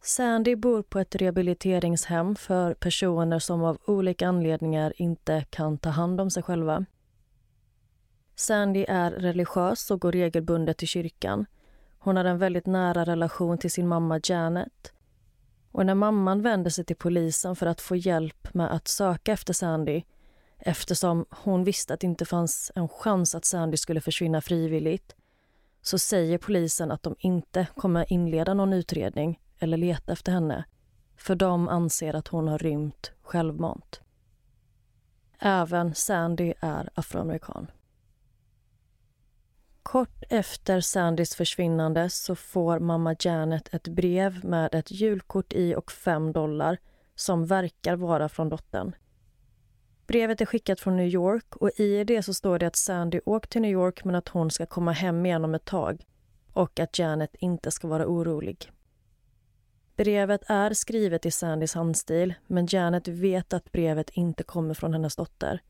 Sandy 0.00 0.56
bor 0.56 0.82
på 0.82 0.98
ett 0.98 1.14
rehabiliteringshem 1.14 2.36
för 2.36 2.74
personer 2.74 3.38
som 3.38 3.64
av 3.64 3.78
olika 3.86 4.28
anledningar 4.28 4.92
inte 4.96 5.44
kan 5.50 5.78
ta 5.78 5.88
hand 5.88 6.20
om 6.20 6.30
sig 6.30 6.42
själva. 6.42 6.84
Sandy 8.34 8.84
är 8.88 9.10
religiös 9.10 9.90
och 9.90 10.00
går 10.00 10.12
regelbundet 10.12 10.78
till 10.78 10.88
kyrkan. 10.88 11.46
Hon 11.98 12.16
har 12.16 12.24
en 12.24 12.38
väldigt 12.38 12.66
nära 12.66 13.04
relation 13.04 13.58
till 13.58 13.70
sin 13.70 13.88
mamma 13.88 14.20
Janet. 14.22 14.92
Och 15.72 15.86
när 15.86 15.94
mamman 15.94 16.42
vänder 16.42 16.70
sig 16.70 16.84
till 16.84 16.96
polisen 16.96 17.56
för 17.56 17.66
att 17.66 17.80
få 17.80 17.96
hjälp 17.96 18.54
med 18.54 18.74
att 18.74 18.88
söka 18.88 19.32
efter 19.32 19.52
Sandy 19.52 20.02
eftersom 20.58 21.26
hon 21.30 21.64
visste 21.64 21.94
att 21.94 22.00
det 22.00 22.06
inte 22.06 22.24
fanns 22.24 22.72
en 22.74 22.88
chans 22.88 23.34
att 23.34 23.44
Sandy 23.44 23.76
skulle 23.76 24.00
försvinna 24.00 24.40
frivilligt 24.40 25.16
så 25.82 25.98
säger 25.98 26.38
polisen 26.38 26.90
att 26.90 27.02
de 27.02 27.16
inte 27.18 27.66
kommer 27.76 28.12
inleda 28.12 28.54
någon 28.54 28.72
utredning 28.72 29.40
eller 29.58 29.76
leta 29.76 30.12
efter 30.12 30.32
henne 30.32 30.64
för 31.16 31.34
de 31.34 31.68
anser 31.68 32.14
att 32.14 32.28
hon 32.28 32.48
har 32.48 32.58
rymt 32.58 33.12
självmant. 33.22 34.00
Även 35.38 35.94
Sandy 35.94 36.54
är 36.60 36.90
afroamerikan. 36.94 37.70
Kort 39.82 40.22
efter 40.30 40.80
Sandys 40.80 41.34
försvinnande 41.34 42.10
så 42.10 42.34
får 42.34 42.78
mamma 42.78 43.16
Janet 43.18 43.74
ett 43.74 43.88
brev 43.88 44.44
med 44.44 44.74
ett 44.74 44.90
julkort 44.90 45.52
i 45.52 45.74
och 45.74 45.92
fem 45.92 46.32
dollar 46.32 46.78
som 47.14 47.46
verkar 47.46 47.96
vara 47.96 48.28
från 48.28 48.48
dottern. 48.48 48.94
Brevet 50.06 50.40
är 50.40 50.46
skickat 50.46 50.80
från 50.80 50.96
New 50.96 51.08
York 51.08 51.56
och 51.56 51.70
i 51.80 52.04
det 52.04 52.22
så 52.22 52.34
står 52.34 52.58
det 52.58 52.66
att 52.66 52.76
Sandy 52.76 53.20
åkt 53.26 53.50
till 53.50 53.62
New 53.62 53.70
York 53.70 54.04
men 54.04 54.14
att 54.14 54.28
hon 54.28 54.50
ska 54.50 54.66
komma 54.66 54.92
hem 54.92 55.26
igen 55.26 55.44
om 55.44 55.54
ett 55.54 55.64
tag 55.64 56.06
och 56.52 56.80
att 56.80 56.98
Janet 56.98 57.34
inte 57.38 57.70
ska 57.70 57.88
vara 57.88 58.06
orolig. 58.06 58.72
Brevet 59.96 60.42
är 60.46 60.74
skrivet 60.74 61.26
i 61.26 61.30
Sandys 61.30 61.74
handstil 61.74 62.34
men 62.46 62.66
Janet 62.70 63.08
vet 63.08 63.52
att 63.52 63.72
brevet 63.72 64.10
inte 64.10 64.42
kommer 64.42 64.74
från 64.74 64.92
hennes 64.92 65.16
dotter. 65.16 65.60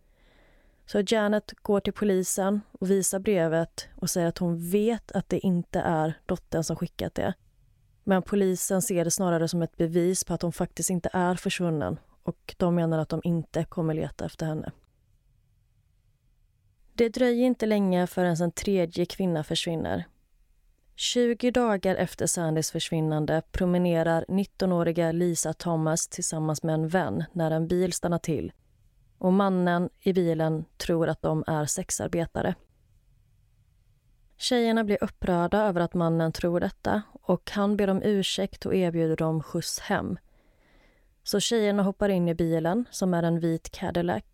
Så 0.87 1.03
Janet 1.07 1.55
går 1.62 1.81
till 1.81 1.92
polisen 1.92 2.61
och 2.72 2.90
visar 2.90 3.18
brevet 3.18 3.88
och 3.94 4.11
säger 4.11 4.27
att 4.27 4.38
hon 4.38 4.70
vet 4.70 5.12
att 5.12 5.29
det 5.29 5.38
inte 5.38 5.81
är 5.81 6.18
dottern 6.27 6.64
som 6.64 6.77
skickat 6.77 7.14
det. 7.14 7.35
Men 8.05 8.22
polisen 8.22 8.83
ser 8.83 9.05
det 9.05 9.11
snarare 9.11 9.49
som 9.49 9.62
ett 9.62 9.77
bevis 9.77 10.25
på 10.25 10.35
att 10.35 10.42
hon 10.42 10.53
faktiskt 10.53 10.90
inte 10.90 11.11
är 11.12 11.35
försvunnen 11.35 11.99
och 12.27 12.55
de 12.57 12.75
menar 12.75 12.99
att 12.99 13.09
de 13.09 13.21
inte 13.25 13.65
kommer 13.65 13.95
leta 13.95 14.25
efter 14.25 14.47
henne. 14.47 14.73
Det 16.95 17.09
dröjer 17.09 17.47
inte 17.47 17.67
länge 17.67 18.07
förrän 18.07 18.37
en 18.43 18.53
tredje 18.53 19.07
kvinna 19.07 19.45
försvinner. 19.45 20.05
20 20.95 21.51
dagar 21.51 21.97
efter 21.97 22.27
Sandys 22.27 22.71
försvinnande 22.71 23.43
promenerar 23.53 24.25
19-åriga 24.29 25.12
Lisa 25.12 25.53
Thomas 25.53 26.09
tillsammans 26.09 26.62
med 26.62 26.75
en 26.75 26.89
vän 26.89 27.25
när 27.33 27.51
en 27.51 27.69
bil 27.69 27.93
stannar 27.93 28.19
till 28.19 28.53
och 29.19 29.33
mannen 29.33 29.89
i 30.01 30.12
bilen 30.12 30.65
tror 30.77 31.09
att 31.09 31.23
de 31.23 31.45
är 31.47 31.65
sexarbetare. 31.65 32.55
Tjejerna 34.37 34.85
blir 34.85 35.05
upprörda 35.05 35.59
över 35.59 35.81
att 35.81 35.95
mannen 35.95 36.33
tror 36.33 36.61
detta 36.61 37.03
och 37.12 37.51
han 37.51 37.77
ber 37.77 37.91
om 37.91 38.03
ursäkt 38.03 38.67
och 38.67 38.75
erbjuder 38.75 39.17
dem 39.17 39.43
skjuts 39.43 39.79
hem. 39.81 40.19
Så 41.27 41.41
tjejerna 41.41 41.83
hoppar 41.83 42.09
in 42.09 42.29
i 42.29 42.35
bilen, 42.35 42.85
som 42.91 43.15
är 43.15 43.23
en 43.23 43.41
vit 43.41 43.71
Cadillac 43.71 44.25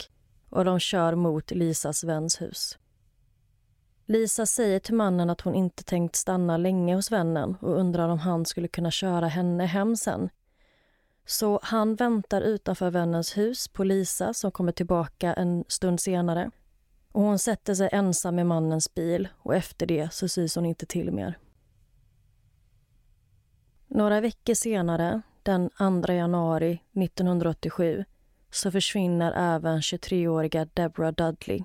och 0.50 0.64
de 0.64 0.78
kör 0.78 1.14
mot 1.14 1.50
Lisas 1.50 2.04
väns 2.04 2.40
hus. 2.40 2.78
Lisa 4.06 4.46
säger 4.46 4.80
till 4.80 4.94
mannen 4.94 5.30
att 5.30 5.40
hon 5.40 5.54
inte 5.54 5.84
tänkt 5.84 6.16
stanna 6.16 6.56
länge 6.56 6.94
hos 6.94 7.12
vännen 7.12 7.56
och 7.60 7.78
undrar 7.78 8.08
om 8.08 8.18
han 8.18 8.46
skulle 8.46 8.68
kunna 8.68 8.90
köra 8.90 9.28
henne 9.28 9.66
hem 9.66 9.96
sen. 9.96 10.28
Så 11.26 11.60
han 11.62 11.94
väntar 11.94 12.40
utanför 12.40 12.90
vännens 12.90 13.36
hus 13.36 13.68
på 13.68 13.84
Lisa 13.84 14.34
som 14.34 14.50
kommer 14.50 14.72
tillbaka 14.72 15.34
en 15.34 15.64
stund 15.68 16.00
senare. 16.00 16.50
Och 17.12 17.22
Hon 17.22 17.38
sätter 17.38 17.74
sig 17.74 17.88
ensam 17.92 18.38
i 18.38 18.44
mannens 18.44 18.94
bil 18.94 19.28
och 19.38 19.54
efter 19.54 19.86
det 19.86 20.12
så 20.12 20.28
syns 20.28 20.54
hon 20.54 20.66
inte 20.66 20.86
till 20.86 21.12
mer. 21.12 21.38
Några 23.86 24.20
veckor 24.20 24.54
senare, 24.54 25.22
den 25.42 25.70
2 26.06 26.12
januari 26.12 26.80
1987 26.92 28.04
så 28.50 28.70
försvinner 28.70 29.32
även 29.54 29.80
23-åriga 29.80 30.64
Deborah 30.74 31.12
Dudley. 31.12 31.64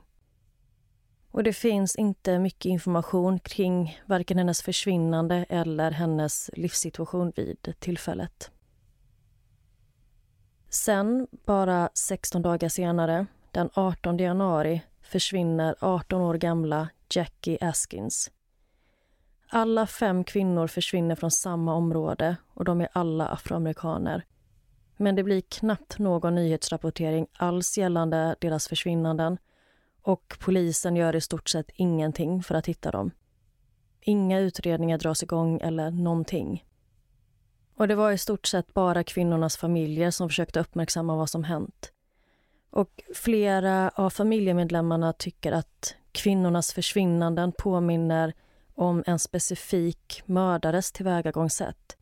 Och 1.32 1.44
Det 1.44 1.54
finns 1.54 1.96
inte 1.96 2.40
mycket 2.40 2.66
information 2.66 3.40
kring 3.40 4.02
varken 4.06 4.38
hennes 4.38 4.62
försvinnande 4.62 5.46
eller 5.50 5.92
hennes 5.92 6.50
livssituation 6.54 7.34
vid 7.36 7.74
tillfället. 7.80 8.52
Sen, 10.70 11.28
bara 11.46 11.90
16 11.94 12.42
dagar 12.42 12.70
senare, 12.70 13.26
den 13.52 13.70
18 13.74 14.18
januari 14.18 14.82
försvinner 15.02 15.76
18 15.80 16.22
år 16.22 16.34
gamla 16.34 16.90
Jackie 17.10 17.58
Askins. 17.62 18.32
Alla 19.50 19.88
fem 19.88 20.24
kvinnor 20.24 20.68
försvinner 20.68 21.16
från 21.16 21.32
samma 21.32 21.74
område 21.74 22.36
och 22.54 22.66
de 22.66 22.82
är 22.82 22.90
alla 22.92 23.28
afroamerikaner. 23.28 24.26
Men 24.98 25.16
det 25.16 25.24
blir 25.24 25.42
knappt 25.42 26.00
någon 26.00 26.36
nyhetsrapportering 26.36 27.28
alls 27.38 27.78
gällande 27.78 28.36
deras 28.40 28.68
försvinnanden 28.68 29.38
och 30.02 30.38
polisen 30.40 30.96
gör 30.96 31.16
i 31.16 31.22
stort 31.22 31.50
sett 31.50 31.70
ingenting 31.74 32.44
för 32.44 32.56
att 32.56 32.66
hitta 32.66 32.92
dem. 32.92 33.12
Inga 34.02 34.40
utredningar 34.40 34.98
dras 34.98 35.24
igång 35.24 35.60
eller 35.62 35.92
någonting. 35.92 36.66
Och 37.76 37.88
det 37.88 37.96
var 37.96 38.12
i 38.12 38.18
stort 38.18 38.46
sett 38.46 38.74
bara 38.74 39.04
kvinnornas 39.04 39.58
familjer 39.58 40.12
som 40.12 40.30
försökte 40.30 40.60
uppmärksamma 40.60 41.16
vad 41.16 41.30
som 41.30 41.44
hänt. 41.44 41.92
Och 42.70 43.04
flera 43.16 43.90
av 43.90 44.10
familjemedlemmarna 44.10 45.14
tycker 45.14 45.52
att 45.52 45.96
kvinnornas 46.12 46.74
försvinnanden 46.74 47.52
påminner 47.58 48.34
om 48.78 49.04
en 49.08 49.20
specifik 49.20 50.24
mördares 50.26 50.92
tillvägagångssätt. 50.92 51.98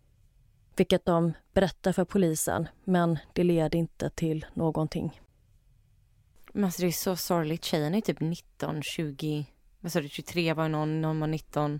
Vilket 0.76 1.06
de 1.06 1.34
berättar 1.54 1.92
för 1.92 2.06
polisen, 2.06 2.68
men 2.84 3.20
det 3.34 3.44
leder 3.44 3.80
inte 3.80 4.10
till 4.10 4.46
någonting. 4.54 5.22
Men 6.54 6.64
alltså 6.64 6.82
det 6.82 6.88
är 6.88 6.92
så 6.92 7.16
sorgligt. 7.16 7.64
Tjejen 7.64 7.96
är 7.96 8.02
typ 8.02 8.20
19, 8.20 8.82
20, 8.84 9.46
vad 9.80 9.92
sa 9.92 10.02
du, 10.02 10.10
23 10.10 10.54
var 10.54 10.70
någon, 10.70 11.02
någon 11.02 11.20
var 11.20 11.28
19. 11.28 11.80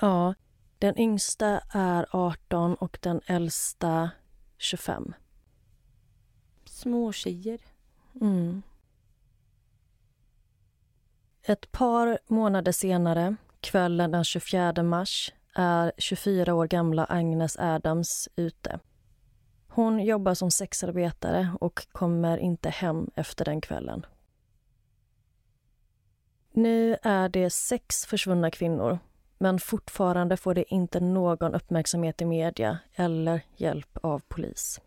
Ja, 0.00 0.34
den 0.78 0.98
yngsta 0.98 1.60
är 1.72 2.06
18 2.10 2.74
och 2.74 2.98
den 3.02 3.20
äldsta 3.26 4.10
25. 4.58 5.14
Små 6.64 7.12
tjejer. 7.12 7.60
Mm. 8.20 8.62
Ett 11.42 11.72
par 11.72 12.18
månader 12.26 12.72
senare, 12.72 13.36
kvällen 13.62 14.10
den 14.10 14.24
24 14.24 14.82
mars 14.82 15.32
är 15.54 15.92
24 15.98 16.54
år 16.54 16.66
gamla 16.66 17.04
Agnes 17.08 17.56
Adams 17.56 18.28
ute. 18.36 18.80
Hon 19.68 20.04
jobbar 20.04 20.34
som 20.34 20.50
sexarbetare 20.50 21.50
och 21.60 21.86
kommer 21.92 22.38
inte 22.38 22.68
hem 22.68 23.10
efter 23.14 23.44
den 23.44 23.60
kvällen. 23.60 24.06
Nu 26.52 26.96
är 27.02 27.28
det 27.28 27.50
sex 27.50 28.06
försvunna 28.06 28.50
kvinnor 28.50 28.98
men 29.38 29.58
fortfarande 29.58 30.36
får 30.36 30.54
det 30.54 30.74
inte 30.74 31.00
någon 31.00 31.54
uppmärksamhet 31.54 32.22
i 32.22 32.24
media 32.24 32.78
eller 32.94 33.40
hjälp 33.56 33.98
av 34.02 34.22
polis. 34.28 34.80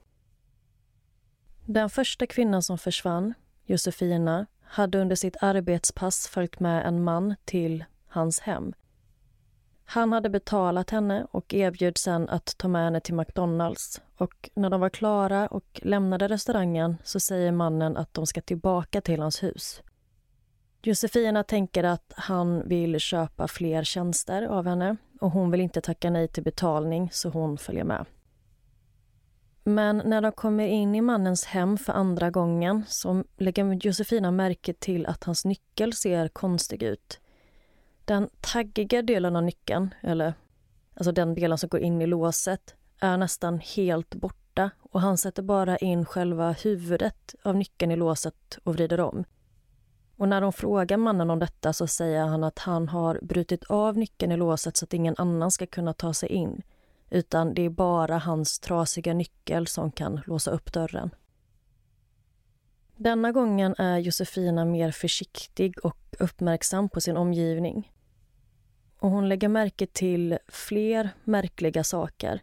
Den 1.65 1.89
första 1.89 2.27
kvinnan 2.27 2.61
som 2.61 2.77
försvann, 2.77 3.33
Josefina, 3.63 4.45
hade 4.61 4.99
under 4.99 5.15
sitt 5.15 5.37
arbetspass 5.41 6.27
följt 6.27 6.59
med 6.59 6.85
en 6.85 7.03
man 7.03 7.35
till 7.45 7.83
hans 8.15 8.39
hem. 8.39 8.73
Han 9.85 10.13
hade 10.13 10.29
betalat 10.29 10.89
henne 10.89 11.27
och 11.31 11.53
erbjöd 11.53 11.97
sen 11.97 12.29
att 12.29 12.57
ta 12.57 12.67
med 12.67 12.83
henne 12.83 12.99
till 12.99 13.15
McDonalds. 13.15 14.01
Och 14.17 14.49
när 14.53 14.69
de 14.69 14.81
var 14.81 14.89
klara 14.89 15.47
och 15.47 15.79
lämnade 15.83 16.27
restaurangen 16.27 16.97
så 17.03 17.19
säger 17.19 17.51
mannen 17.51 17.97
att 17.97 18.13
de 18.13 18.27
ska 18.27 18.41
tillbaka 18.41 19.01
till 19.01 19.19
hans 19.19 19.43
hus. 19.43 19.81
Josefina 20.83 21.43
tänker 21.43 21.83
att 21.83 22.13
han 22.15 22.67
vill 22.67 22.99
köpa 22.99 23.47
fler 23.47 23.83
tjänster 23.83 24.43
av 24.43 24.67
henne 24.67 24.97
och 25.21 25.31
hon 25.31 25.51
vill 25.51 25.61
inte 25.61 25.81
tacka 25.81 26.09
nej 26.09 26.27
till 26.27 26.43
betalning 26.43 27.09
så 27.11 27.29
hon 27.29 27.57
följer 27.57 27.83
med. 27.83 28.05
Men 29.63 30.01
när 30.05 30.21
de 30.21 30.31
kommer 30.31 30.67
in 30.67 30.95
i 30.95 31.01
mannens 31.01 31.45
hem 31.45 31.77
för 31.77 31.93
andra 31.93 32.29
gången 32.29 32.83
så 32.87 33.23
lägger 33.37 33.85
Josefina 33.85 34.31
märke 34.31 34.73
till 34.73 35.05
att 35.05 35.23
hans 35.23 35.45
nyckel 35.45 35.93
ser 35.93 36.27
konstig 36.27 36.83
ut. 36.83 37.19
Den 38.05 38.29
taggiga 38.41 39.01
delen 39.01 39.35
av 39.35 39.43
nyckeln, 39.43 39.93
eller 40.01 40.33
alltså 40.93 41.11
den 41.11 41.35
delen 41.35 41.57
som 41.57 41.69
går 41.69 41.79
in 41.79 42.01
i 42.01 42.07
låset, 42.07 42.75
är 42.99 43.17
nästan 43.17 43.59
helt 43.59 44.15
borta 44.15 44.69
och 44.79 45.01
han 45.01 45.17
sätter 45.17 45.43
bara 45.43 45.77
in 45.77 46.05
själva 46.05 46.51
huvudet 46.51 47.35
av 47.43 47.55
nyckeln 47.55 47.91
i 47.91 47.95
låset 47.95 48.57
och 48.63 48.73
vrider 48.73 48.99
om. 48.99 49.25
Och 50.17 50.29
när 50.29 50.41
de 50.41 50.53
frågar 50.53 50.97
mannen 50.97 51.29
om 51.29 51.39
detta 51.39 51.73
så 51.73 51.87
säger 51.87 52.25
han 52.25 52.43
att 52.43 52.59
han 52.59 52.87
har 52.87 53.19
brutit 53.21 53.63
av 53.63 53.97
nyckeln 53.97 54.31
i 54.31 54.37
låset 54.37 54.77
så 54.77 54.85
att 54.85 54.93
ingen 54.93 55.15
annan 55.17 55.51
ska 55.51 55.65
kunna 55.65 55.93
ta 55.93 56.13
sig 56.13 56.29
in. 56.29 56.61
Utan 57.09 57.53
det 57.53 57.61
är 57.61 57.69
bara 57.69 58.17
hans 58.17 58.59
trasiga 58.59 59.13
nyckel 59.13 59.67
som 59.67 59.91
kan 59.91 60.21
låsa 60.25 60.51
upp 60.51 60.73
dörren. 60.73 61.09
Denna 62.97 63.31
gången 63.31 63.75
är 63.77 63.97
Josefina 63.97 64.65
mer 64.65 64.91
försiktig 64.91 65.85
och 65.85 66.15
uppmärksam 66.19 66.89
på 66.89 67.01
sin 67.01 67.17
omgivning. 67.17 67.91
Och 68.99 69.09
hon 69.09 69.29
lägger 69.29 69.47
märke 69.47 69.87
till 69.87 70.37
fler 70.47 71.09
märkliga 71.23 71.83
saker. 71.83 72.41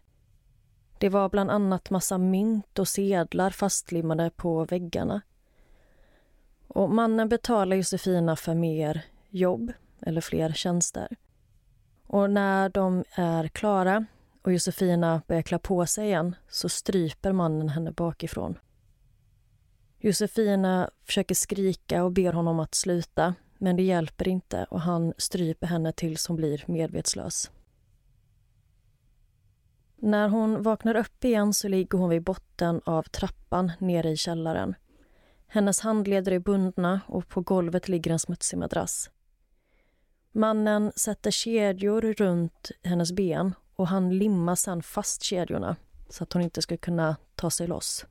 Det 0.97 1.09
var 1.09 1.29
bland 1.29 1.51
annat 1.51 1.89
massa 1.89 2.17
mynt 2.17 2.79
och 2.79 2.87
sedlar 2.87 3.49
fastlimmade 3.49 4.31
på 4.35 4.65
väggarna. 4.65 5.21
Och 6.67 6.89
mannen 6.89 7.29
betalar 7.29 7.75
Josefina 7.75 8.35
för 8.35 8.55
mer 8.55 9.05
jobb 9.29 9.73
eller 10.01 10.21
fler 10.21 10.53
tjänster. 10.53 11.15
Och 12.07 12.29
när 12.29 12.69
de 12.69 13.03
är 13.15 13.47
klara 13.47 14.05
och 14.41 14.53
Josefina 14.53 15.21
börjar 15.27 15.41
klä 15.41 15.59
på 15.59 15.85
sig 15.85 16.05
igen 16.05 16.35
så 16.49 16.69
stryper 16.69 17.31
mannen 17.31 17.69
henne 17.69 17.91
bakifrån. 17.91 18.59
Josefina 19.99 20.89
försöker 21.05 21.35
skrika 21.35 22.03
och 22.03 22.11
ber 22.11 22.33
honom 22.33 22.59
att 22.59 22.75
sluta 22.75 23.35
men 23.63 23.75
det 23.75 23.83
hjälper 23.83 24.27
inte 24.27 24.65
och 24.69 24.81
han 24.81 25.13
stryper 25.17 25.67
henne 25.67 25.91
tills 25.91 26.27
hon 26.27 26.37
blir 26.37 26.63
medvetslös. 26.67 27.51
När 29.95 30.29
hon 30.29 30.61
vaknar 30.61 30.95
upp 30.95 31.23
igen 31.23 31.53
så 31.53 31.67
ligger 31.67 31.97
hon 31.97 32.09
vid 32.09 32.23
botten 32.23 32.81
av 32.85 33.03
trappan 33.03 33.71
nere 33.79 34.09
i 34.09 34.17
källaren. 34.17 34.75
Hennes 35.47 35.79
handleder 35.79 36.31
är 36.31 36.39
bundna 36.39 37.01
och 37.07 37.27
på 37.27 37.41
golvet 37.41 37.87
ligger 37.87 38.11
en 38.11 38.19
smutsig 38.19 38.57
madrass. 38.57 39.09
Mannen 40.31 40.91
sätter 40.95 41.31
kedjor 41.31 42.01
runt 42.01 42.71
hennes 42.83 43.11
ben 43.11 43.55
och 43.75 43.87
han 43.87 44.17
limmar 44.17 44.55
sedan 44.55 44.83
fast 44.83 45.23
kedjorna 45.23 45.75
så 46.09 46.23
att 46.23 46.33
hon 46.33 46.41
inte 46.41 46.61
ska 46.61 46.77
kunna 46.77 47.15
ta 47.35 47.49
sig 47.49 47.67
loss. 47.67 48.05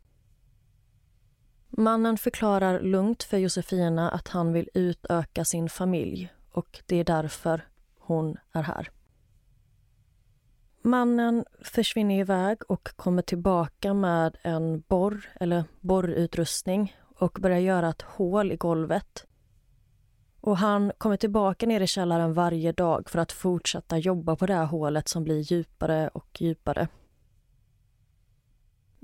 Mannen 1.77 2.17
förklarar 2.17 2.81
lugnt 2.81 3.23
för 3.23 3.39
Josefina 3.39 4.11
att 4.11 4.29
han 4.29 4.53
vill 4.53 4.69
utöka 4.75 5.45
sin 5.45 5.69
familj 5.69 6.33
och 6.51 6.83
det 6.87 6.97
är 6.97 7.05
därför 7.05 7.69
hon 7.99 8.37
är 8.53 8.63
här. 8.63 8.91
Mannen 10.83 11.45
försvinner 11.61 12.21
iväg 12.21 12.59
och 12.69 12.97
kommer 12.97 13.23
tillbaka 13.23 13.95
med 13.95 14.37
en 14.43 14.81
borr 14.81 15.33
eller 15.41 15.65
borrutrustning 15.81 16.97
och 17.19 17.39
börjar 17.41 17.59
göra 17.59 17.89
ett 17.89 18.03
hål 18.03 18.53
i 18.53 18.57
golvet. 18.57 19.27
Och 20.41 20.57
han 20.57 20.93
kommer 20.99 21.17
tillbaka 21.17 21.67
ner 21.67 21.81
i 21.81 21.87
källaren 21.87 22.35
varje 22.35 22.73
dag 22.73 23.11
för 23.11 23.19
att 23.19 23.33
fortsätta 23.33 23.99
jobba 23.99 24.37
på 24.37 24.47
det 24.47 24.55
här 24.55 24.67
hålet 24.67 25.09
som 25.09 25.25
blir 25.25 25.53
djupare 25.53 26.09
och 26.09 26.43
djupare. 26.43 26.89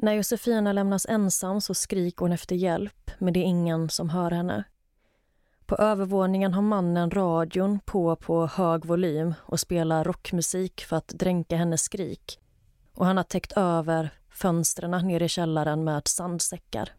När 0.02 0.12
Josefina 0.12 0.72
lämnas 0.72 1.06
ensam 1.06 1.60
så 1.60 1.74
skriker 1.74 2.20
hon 2.20 2.32
efter 2.32 2.56
hjälp, 2.56 3.10
men 3.18 3.32
det 3.32 3.40
är 3.40 3.44
ingen 3.44 3.88
som 3.88 4.10
hör 4.10 4.30
henne. 4.30 4.64
På 5.66 5.76
övervåningen 5.76 6.54
har 6.54 6.62
mannen 6.62 7.10
radion 7.10 7.80
på 7.80 8.16
på 8.16 8.46
hög 8.46 8.84
volym 8.84 9.34
och 9.42 9.60
spelar 9.60 10.04
rockmusik 10.04 10.80
för 10.80 10.96
att 10.96 11.08
dränka 11.08 11.56
hennes 11.56 11.82
skrik. 11.82 12.40
Och 12.94 13.06
han 13.06 13.16
har 13.16 13.24
täckt 13.24 13.52
över 13.52 14.10
fönstren 14.30 14.90
nere 14.90 15.24
i 15.24 15.28
källaren 15.28 15.84
med 15.84 16.08
sandsäckar. 16.08 16.92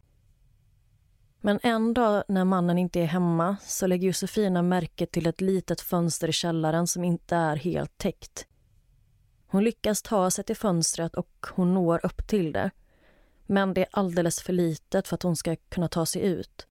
Men 1.42 1.60
en 1.64 1.94
dag 1.94 2.24
när 2.28 2.46
mannen 2.46 2.78
inte 2.78 3.00
är 3.00 3.06
hemma 3.06 3.58
så 3.62 3.88
lägger 3.88 4.08
Josefina 4.08 4.62
märke 4.62 5.06
till 5.06 5.28
ett 5.28 5.42
litet 5.42 5.82
fönster 5.82 6.28
i 6.28 6.34
källaren 6.34 6.88
som 6.88 7.04
inte 7.04 7.36
är 7.36 7.56
helt 7.56 7.98
täckt. 7.98 8.46
Hon 9.48 9.64
lyckas 9.64 10.02
ta 10.02 10.32
sig 10.32 10.44
till 10.44 10.56
fönstret 10.56 11.16
och 11.16 11.46
hon 11.52 11.74
når 11.74 12.06
upp 12.06 12.28
till 12.28 12.52
det. 12.52 12.72
Men 13.52 13.74
det 13.74 13.82
är 13.82 13.88
alldeles 13.92 14.42
för 14.42 14.54
litet 14.54 15.08
för 15.08 15.16
att 15.16 15.24
hon 15.24 15.36
ska 15.36 15.56
kunna 15.56 15.88
ta 15.88 16.06
sig 16.06 16.22
ut. 16.22 16.68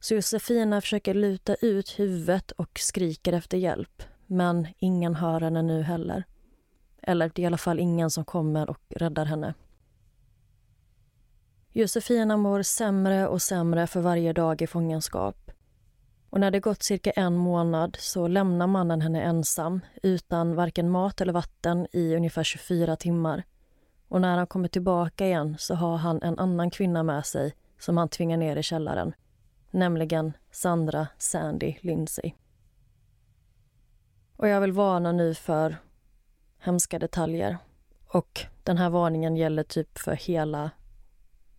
Så 0.00 0.14
Josefina 0.14 0.80
försöker 0.80 1.14
luta 1.14 1.54
ut 1.54 1.98
huvudet 1.98 2.50
och 2.50 2.78
skriker 2.78 3.32
efter 3.32 3.58
hjälp. 3.58 4.02
Men 4.26 4.66
ingen 4.78 5.14
hör 5.14 5.40
henne 5.40 5.62
nu 5.62 5.82
heller. 5.82 6.24
Eller 7.02 7.30
det 7.34 7.42
är 7.42 7.42
i 7.42 7.46
alla 7.46 7.58
fall 7.58 7.80
ingen 7.80 8.10
som 8.10 8.24
kommer 8.24 8.70
och 8.70 8.80
räddar 8.88 9.24
henne. 9.24 9.54
Josefina 11.72 12.36
mår 12.36 12.62
sämre 12.62 13.28
och 13.28 13.42
sämre 13.42 13.86
för 13.86 14.00
varje 14.00 14.32
dag 14.32 14.62
i 14.62 14.66
fångenskap. 14.66 15.50
Och 16.30 16.40
när 16.40 16.50
det 16.50 16.60
gått 16.60 16.82
cirka 16.82 17.10
en 17.10 17.36
månad 17.36 17.96
så 18.00 18.28
lämnar 18.28 18.66
mannen 18.66 19.00
henne 19.00 19.22
ensam 19.22 19.80
utan 20.02 20.54
varken 20.54 20.90
mat 20.90 21.20
eller 21.20 21.32
vatten 21.32 21.86
i 21.92 22.16
ungefär 22.16 22.44
24 22.44 22.96
timmar. 22.96 23.44
Och 24.10 24.20
när 24.20 24.36
han 24.36 24.46
kommer 24.46 24.68
tillbaka 24.68 25.26
igen 25.26 25.56
så 25.58 25.74
har 25.74 25.96
han 25.96 26.22
en 26.22 26.38
annan 26.38 26.70
kvinna 26.70 27.02
med 27.02 27.26
sig 27.26 27.54
som 27.78 27.96
han 27.96 28.08
tvingar 28.08 28.36
ner 28.36 28.56
i 28.56 28.62
källaren. 28.62 29.14
Nämligen 29.70 30.32
Sandra 30.50 31.06
Sandy 31.18 31.74
Lindsay. 31.80 32.32
Och 34.36 34.48
jag 34.48 34.60
vill 34.60 34.72
varna 34.72 35.12
nu 35.12 35.34
för 35.34 35.76
hemska 36.58 36.98
detaljer. 36.98 37.58
Och 38.06 38.40
den 38.64 38.78
här 38.78 38.90
varningen 38.90 39.36
gäller 39.36 39.62
typ 39.62 39.98
för 39.98 40.12
hela 40.12 40.70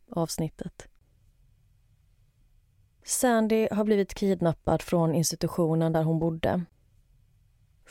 avsnittet. 0.09 0.87
Sandy 3.03 3.67
har 3.71 3.83
blivit 3.83 4.13
kidnappad 4.13 4.81
från 4.81 5.15
institutionen 5.15 5.93
där 5.93 6.03
hon 6.03 6.19
bodde. 6.19 6.65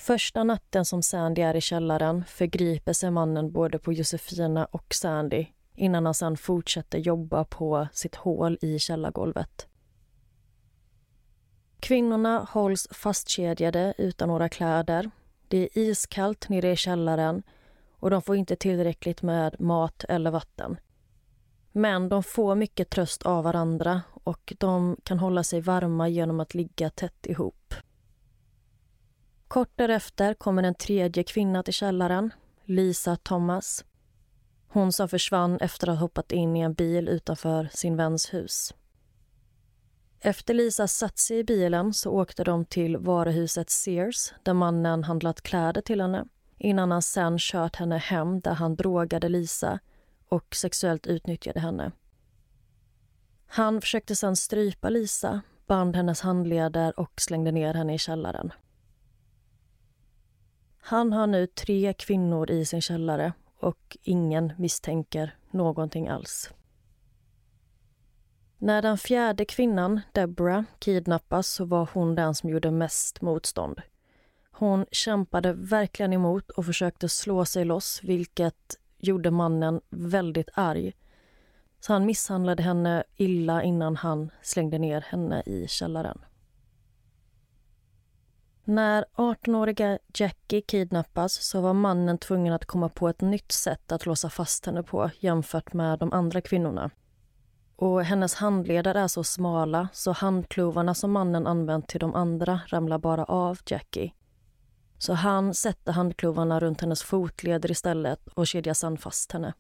Första 0.01 0.45
natten 0.45 0.85
som 0.85 1.03
Sandy 1.03 1.43
är 1.43 1.57
i 1.57 1.61
källaren 1.61 2.25
förgriper 2.25 2.93
sig 2.93 3.11
mannen 3.11 3.53
både 3.53 3.79
på 3.79 3.93
Josefina 3.93 4.65
och 4.65 4.95
Sandy 4.95 5.47
innan 5.75 6.05
han 6.05 6.15
sedan 6.15 6.37
fortsätter 6.37 6.99
jobba 6.99 7.45
på 7.45 7.89
sitt 7.93 8.15
hål 8.15 8.59
i 8.61 8.79
källargolvet. 8.79 9.67
Kvinnorna 11.81 12.47
hålls 12.51 12.89
fastkedjade 12.91 13.95
utan 13.99 14.29
några 14.29 14.49
kläder. 14.49 15.11
Det 15.49 15.59
är 15.59 15.79
iskallt 15.79 16.49
nere 16.49 16.71
i 16.71 16.77
källaren 16.77 17.43
och 17.93 18.11
de 18.11 18.23
får 18.23 18.37
inte 18.37 18.57
tillräckligt 18.57 19.23
med 19.23 19.61
mat 19.61 20.05
eller 20.09 20.31
vatten. 20.31 20.77
Men 21.73 22.09
de 22.09 22.23
får 22.23 22.55
mycket 22.55 22.91
tröst 22.91 23.23
av 23.23 23.45
varandra 23.45 24.03
och 24.25 24.53
de 24.59 24.97
kan 25.03 25.19
hålla 25.19 25.45
sig 25.45 25.61
varma 25.61 26.09
genom 26.09 26.41
att 26.41 26.55
ligga 26.55 26.91
tätt 26.91 27.27
ihop. 27.27 27.75
Kort 29.51 29.73
därefter 29.77 30.35
kommer 30.35 30.63
en 30.63 30.75
tredje 30.75 31.25
kvinna 31.25 31.63
till 31.63 31.75
källaren, 31.75 32.33
Lisa 32.65 33.17
Thomas. 33.17 33.85
Hon 34.69 34.93
som 34.93 35.09
försvann 35.09 35.59
efter 35.61 35.89
att 35.89 35.95
ha 35.95 36.01
hoppat 36.01 36.33
in 36.33 36.57
i 36.57 36.61
en 36.61 36.75
bil 36.75 37.09
utanför 37.09 37.69
sin 37.73 37.97
väns 37.97 38.35
hus. 38.35 38.75
Efter 40.21 40.55
Lisa 40.55 40.89
satt 40.89 41.19
sig 41.19 41.39
i 41.39 41.45
bilen 41.45 41.95
så 41.95 42.11
åkte 42.11 42.45
de 42.45 42.65
till 42.65 42.97
varuhuset 42.97 43.71
Sears 43.71 44.33
där 44.43 44.55
mannen 44.55 45.05
handlat 45.05 45.43
kläder 45.43 45.81
till 45.81 46.01
henne 46.01 46.25
innan 46.59 46.91
han 46.91 47.03
sen 47.03 47.39
kört 47.39 47.77
henne 47.77 47.99
hem 47.99 48.41
där 48.41 48.55
han 48.55 48.77
drogade 48.77 49.29
Lisa 49.29 49.79
och 50.29 50.55
sexuellt 50.55 51.07
utnyttjade 51.07 51.61
henne. 51.61 51.93
Han 53.47 53.81
försökte 53.81 54.17
sen 54.17 54.37
strypa 54.37 54.89
Lisa, 54.89 55.41
band 55.67 55.97
hennes 55.97 56.21
handleder 56.21 57.01
och 57.01 57.21
slängde 57.21 57.53
ner 57.53 57.75
henne 57.75 57.95
i 57.95 57.99
källaren. 57.99 58.53
Han 60.81 61.13
har 61.13 61.27
nu 61.27 61.47
tre 61.47 61.93
kvinnor 61.93 62.51
i 62.51 62.65
sin 62.65 62.81
källare 62.81 63.33
och 63.61 63.97
ingen 64.03 64.53
misstänker 64.59 65.37
någonting 65.51 66.09
alls. 66.09 66.51
När 68.59 68.83
den 68.83 68.99
fjärde 68.99 69.45
kvinnan, 69.45 70.01
Deborah, 70.13 70.63
kidnappas 70.79 71.49
så 71.49 71.65
var 71.65 71.89
hon 71.93 72.15
den 72.15 72.35
som 72.35 72.51
gjorde 72.51 72.71
mest 72.71 73.21
motstånd. 73.21 73.81
Hon 74.51 74.87
kämpade 74.91 75.53
verkligen 75.53 76.13
emot 76.13 76.51
och 76.51 76.67
försökte 76.67 77.09
slå 77.09 77.45
sig 77.45 77.65
loss 77.65 78.01
vilket 78.03 78.77
gjorde 78.99 79.31
mannen 79.31 79.81
väldigt 79.91 80.49
arg. 80.55 80.93
Så 81.81 81.93
han 81.93 82.07
misshandlade 82.07 82.63
henne 82.63 83.05
illa 83.17 83.63
innan 83.63 83.97
han 83.97 84.31
slängde 84.43 84.79
ner 84.79 85.01
henne 85.01 85.43
i 85.47 85.67
källaren. 85.69 86.19
När 88.71 89.05
18-åriga 89.17 89.99
Jackie 90.15 90.61
kidnappas 90.61 91.33
så 91.33 91.61
var 91.61 91.73
mannen 91.73 92.19
tvungen 92.19 92.53
att 92.53 92.65
komma 92.65 92.89
på 92.89 93.09
ett 93.09 93.21
nytt 93.21 93.53
sätt 93.53 93.93
att 93.93 94.07
låsa 94.07 94.31
fast 94.31 94.67
henne 94.67 94.83
på 94.83 95.11
jämfört 95.21 95.73
med 95.73 95.99
de 95.99 96.13
andra 96.13 96.41
kvinnorna. 96.41 96.91
Och 97.77 98.05
hennes 98.05 98.35
handleder 98.35 98.95
är 98.95 99.09
så 99.09 99.25
smala 99.25 99.89
så 99.93 100.13
handklovarna 100.13 100.95
som 100.95 101.13
mannen 101.13 101.47
använt 101.47 101.89
till 101.89 102.01
de 102.01 102.15
andra 102.15 102.61
ramlar 102.67 102.99
bara 102.99 103.25
av 103.25 103.59
Jackie. 103.67 104.13
Så 104.99 105.13
han 105.13 105.55
sätter 105.55 105.93
handklovarna 105.93 106.61
runt 106.61 106.81
hennes 106.81 107.03
fotleder 107.03 107.71
istället 107.71 108.29
och 108.29 108.47
kedjar 108.47 108.75
sedan 108.75 108.99
fast 108.99 109.33
henne. 109.33 109.55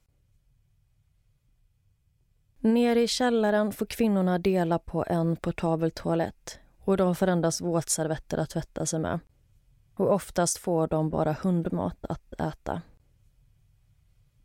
Nere 2.60 3.02
i 3.02 3.08
källaren 3.08 3.72
får 3.72 3.86
kvinnorna 3.86 4.38
dela 4.38 4.78
på 4.78 5.04
en 5.08 5.36
portabel 5.36 5.90
toalett 5.90 6.60
och 6.90 6.96
de 6.96 7.14
får 7.14 7.26
endast 7.26 7.60
våtservetter 7.60 8.38
att 8.38 8.50
tvätta 8.50 8.86
sig 8.86 9.00
med. 9.00 9.20
Och 9.94 10.12
oftast 10.12 10.58
får 10.58 10.86
de 10.86 11.10
bara 11.10 11.32
hundmat 11.32 12.04
att 12.06 12.40
äta. 12.40 12.82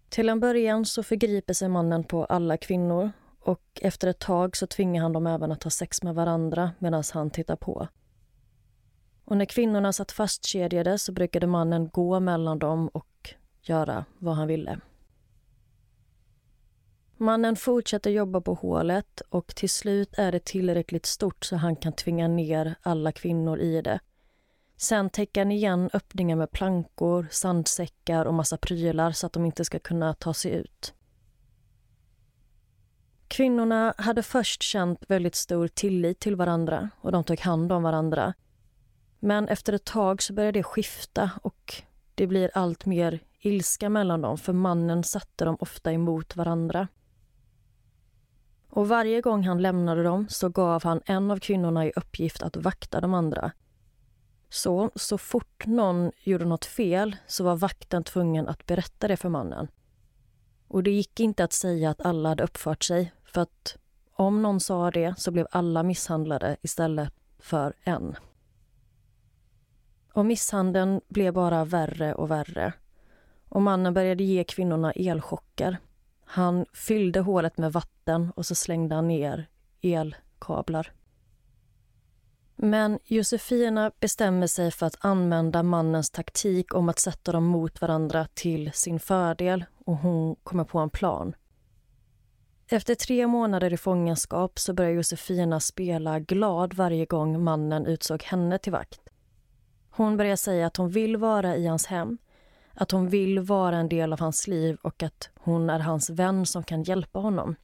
Till 0.09 0.29
en 0.29 0.39
början 0.39 0.85
så 0.85 1.03
förgriper 1.03 1.53
sig 1.53 1.69
mannen 1.69 2.03
på 2.03 2.25
alla 2.25 2.57
kvinnor 2.57 3.11
och 3.39 3.79
efter 3.81 4.07
ett 4.07 4.19
tag 4.19 4.57
så 4.57 4.67
tvingar 4.67 5.01
han 5.01 5.13
dem 5.13 5.27
även 5.27 5.51
att 5.51 5.63
ha 5.63 5.71
sex 5.71 6.03
med 6.03 6.15
varandra 6.15 6.71
medan 6.79 7.03
han 7.13 7.29
tittar 7.29 7.55
på. 7.55 7.87
Och 9.25 9.37
när 9.37 9.45
kvinnorna 9.45 9.93
satt 9.93 10.11
fastkedjade 10.11 10.97
så 10.97 11.11
brukade 11.11 11.47
mannen 11.47 11.89
gå 11.89 12.19
mellan 12.19 12.59
dem 12.59 12.87
och 12.87 13.33
göra 13.61 14.05
vad 14.19 14.35
han 14.35 14.47
ville. 14.47 14.79
Mannen 17.17 17.55
fortsätter 17.55 18.09
jobba 18.09 18.41
på 18.41 18.53
hålet 18.53 19.21
och 19.29 19.55
till 19.55 19.69
slut 19.69 20.13
är 20.17 20.31
det 20.31 20.45
tillräckligt 20.45 21.05
stort 21.05 21.45
så 21.45 21.55
han 21.55 21.75
kan 21.75 21.93
tvinga 21.93 22.27
ner 22.27 22.75
alla 22.81 23.11
kvinnor 23.11 23.59
i 23.59 23.81
det. 23.81 23.99
Sen 24.77 25.09
täcker 25.09 25.41
han 25.41 25.51
igen 25.51 25.89
öppningen 25.93 26.37
med 26.37 26.51
plankor, 26.51 27.27
sandsäckar 27.31 28.25
och 28.25 28.33
massa 28.33 28.57
prylar 28.57 29.11
så 29.11 29.27
att 29.27 29.33
de 29.33 29.45
inte 29.45 29.65
ska 29.65 29.79
kunna 29.79 30.13
ta 30.13 30.33
sig 30.33 30.51
ut. 30.51 30.93
Kvinnorna 33.27 33.93
hade 33.97 34.23
först 34.23 34.63
känt 34.63 34.99
väldigt 35.07 35.35
stor 35.35 35.67
tillit 35.67 36.19
till 36.19 36.35
varandra 36.35 36.89
och 37.01 37.11
de 37.11 37.23
tog 37.23 37.39
hand 37.39 37.71
om 37.71 37.83
varandra. 37.83 38.33
Men 39.19 39.47
efter 39.47 39.73
ett 39.73 39.85
tag 39.85 40.21
så 40.21 40.33
började 40.33 40.59
det 40.59 40.63
skifta 40.63 41.31
och 41.41 41.83
det 42.15 42.27
blir 42.27 42.51
allt 42.53 42.85
mer 42.85 43.19
ilska 43.39 43.89
mellan 43.89 44.21
dem 44.21 44.37
för 44.37 44.53
mannen 44.53 45.03
satte 45.03 45.45
dem 45.45 45.57
ofta 45.59 45.91
emot 45.91 46.35
varandra. 46.35 46.87
Och 48.75 48.87
varje 48.87 49.21
gång 49.21 49.43
han 49.43 49.61
lämnade 49.61 50.03
dem 50.03 50.27
så 50.29 50.49
gav 50.49 50.83
han 50.83 51.01
en 51.05 51.31
av 51.31 51.39
kvinnorna 51.39 51.85
i 51.85 51.91
uppgift 51.95 52.43
att 52.43 52.57
vakta 52.57 53.01
de 53.01 53.13
andra. 53.13 53.51
Så, 54.49 54.91
så 54.95 55.17
fort 55.17 55.65
någon 55.65 56.11
gjorde 56.23 56.45
något 56.45 56.65
fel 56.65 57.15
så 57.27 57.43
var 57.43 57.55
vakten 57.55 58.03
tvungen 58.03 58.47
att 58.47 58.65
berätta 58.65 59.07
det 59.07 59.17
för 59.17 59.29
mannen. 59.29 59.67
Och 60.67 60.83
det 60.83 60.91
gick 60.91 61.19
inte 61.19 61.43
att 61.43 61.53
säga 61.53 61.89
att 61.89 62.01
alla 62.01 62.29
hade 62.29 62.43
uppfört 62.43 62.83
sig 62.83 63.13
för 63.25 63.41
att 63.41 63.77
om 64.13 64.41
någon 64.41 64.59
sa 64.59 64.91
det 64.91 65.13
så 65.17 65.31
blev 65.31 65.47
alla 65.51 65.83
misshandlade 65.83 66.57
istället 66.61 67.13
för 67.39 67.73
en. 67.83 68.15
Och 70.13 70.25
misshandeln 70.25 71.01
blev 71.07 71.33
bara 71.33 71.65
värre 71.65 72.13
och 72.13 72.31
värre. 72.31 72.73
Och 73.49 73.61
mannen 73.61 73.93
började 73.93 74.23
ge 74.23 74.43
kvinnorna 74.43 74.91
elchocker. 74.91 75.77
Han 76.25 76.65
fyllde 76.73 77.19
hålet 77.19 77.57
med 77.57 77.73
vatten 77.73 78.31
och 78.35 78.45
så 78.45 78.55
slängde 78.55 78.95
han 78.95 79.07
ner 79.07 79.47
elkablar. 79.81 80.91
Men 82.55 82.99
Josefina 83.03 83.91
bestämmer 83.99 84.47
sig 84.47 84.71
för 84.71 84.85
att 84.85 84.97
använda 84.99 85.63
mannens 85.63 86.11
taktik 86.11 86.73
om 86.73 86.89
att 86.89 86.99
sätta 86.99 87.31
dem 87.31 87.43
mot 87.43 87.81
varandra 87.81 88.27
till 88.33 88.71
sin 88.73 88.99
fördel 88.99 89.65
och 89.85 89.97
hon 89.97 90.35
kommer 90.35 90.63
på 90.63 90.79
en 90.79 90.89
plan. 90.89 91.35
Efter 92.67 92.95
tre 92.95 93.27
månader 93.27 93.73
i 93.73 93.77
fångenskap 93.77 94.59
så 94.59 94.73
börjar 94.73 94.91
Josefina 94.91 95.59
spela 95.59 96.19
glad 96.19 96.73
varje 96.73 97.05
gång 97.05 97.43
mannen 97.43 97.85
utsåg 97.85 98.23
henne 98.23 98.57
till 98.57 98.71
vakt. 98.71 99.01
Hon 99.89 100.17
börjar 100.17 100.35
säga 100.35 100.67
att 100.67 100.77
hon 100.77 100.89
vill 100.89 101.17
vara 101.17 101.55
i 101.55 101.67
hans 101.67 101.85
hem, 101.85 102.17
att 102.75 102.91
hon 102.91 103.09
vill 103.09 103.39
vara 103.39 103.77
en 103.77 103.89
del 103.89 104.13
av 104.13 104.19
hans 104.19 104.47
liv 104.47 104.77
och 104.81 105.03
att 105.03 105.29
hon 105.35 105.69
är 105.69 105.79
hans 105.79 106.09
vän 106.09 106.45
som 106.45 106.63
kan 106.63 106.83
hjälpa 106.83 107.19
honom. 107.19 107.55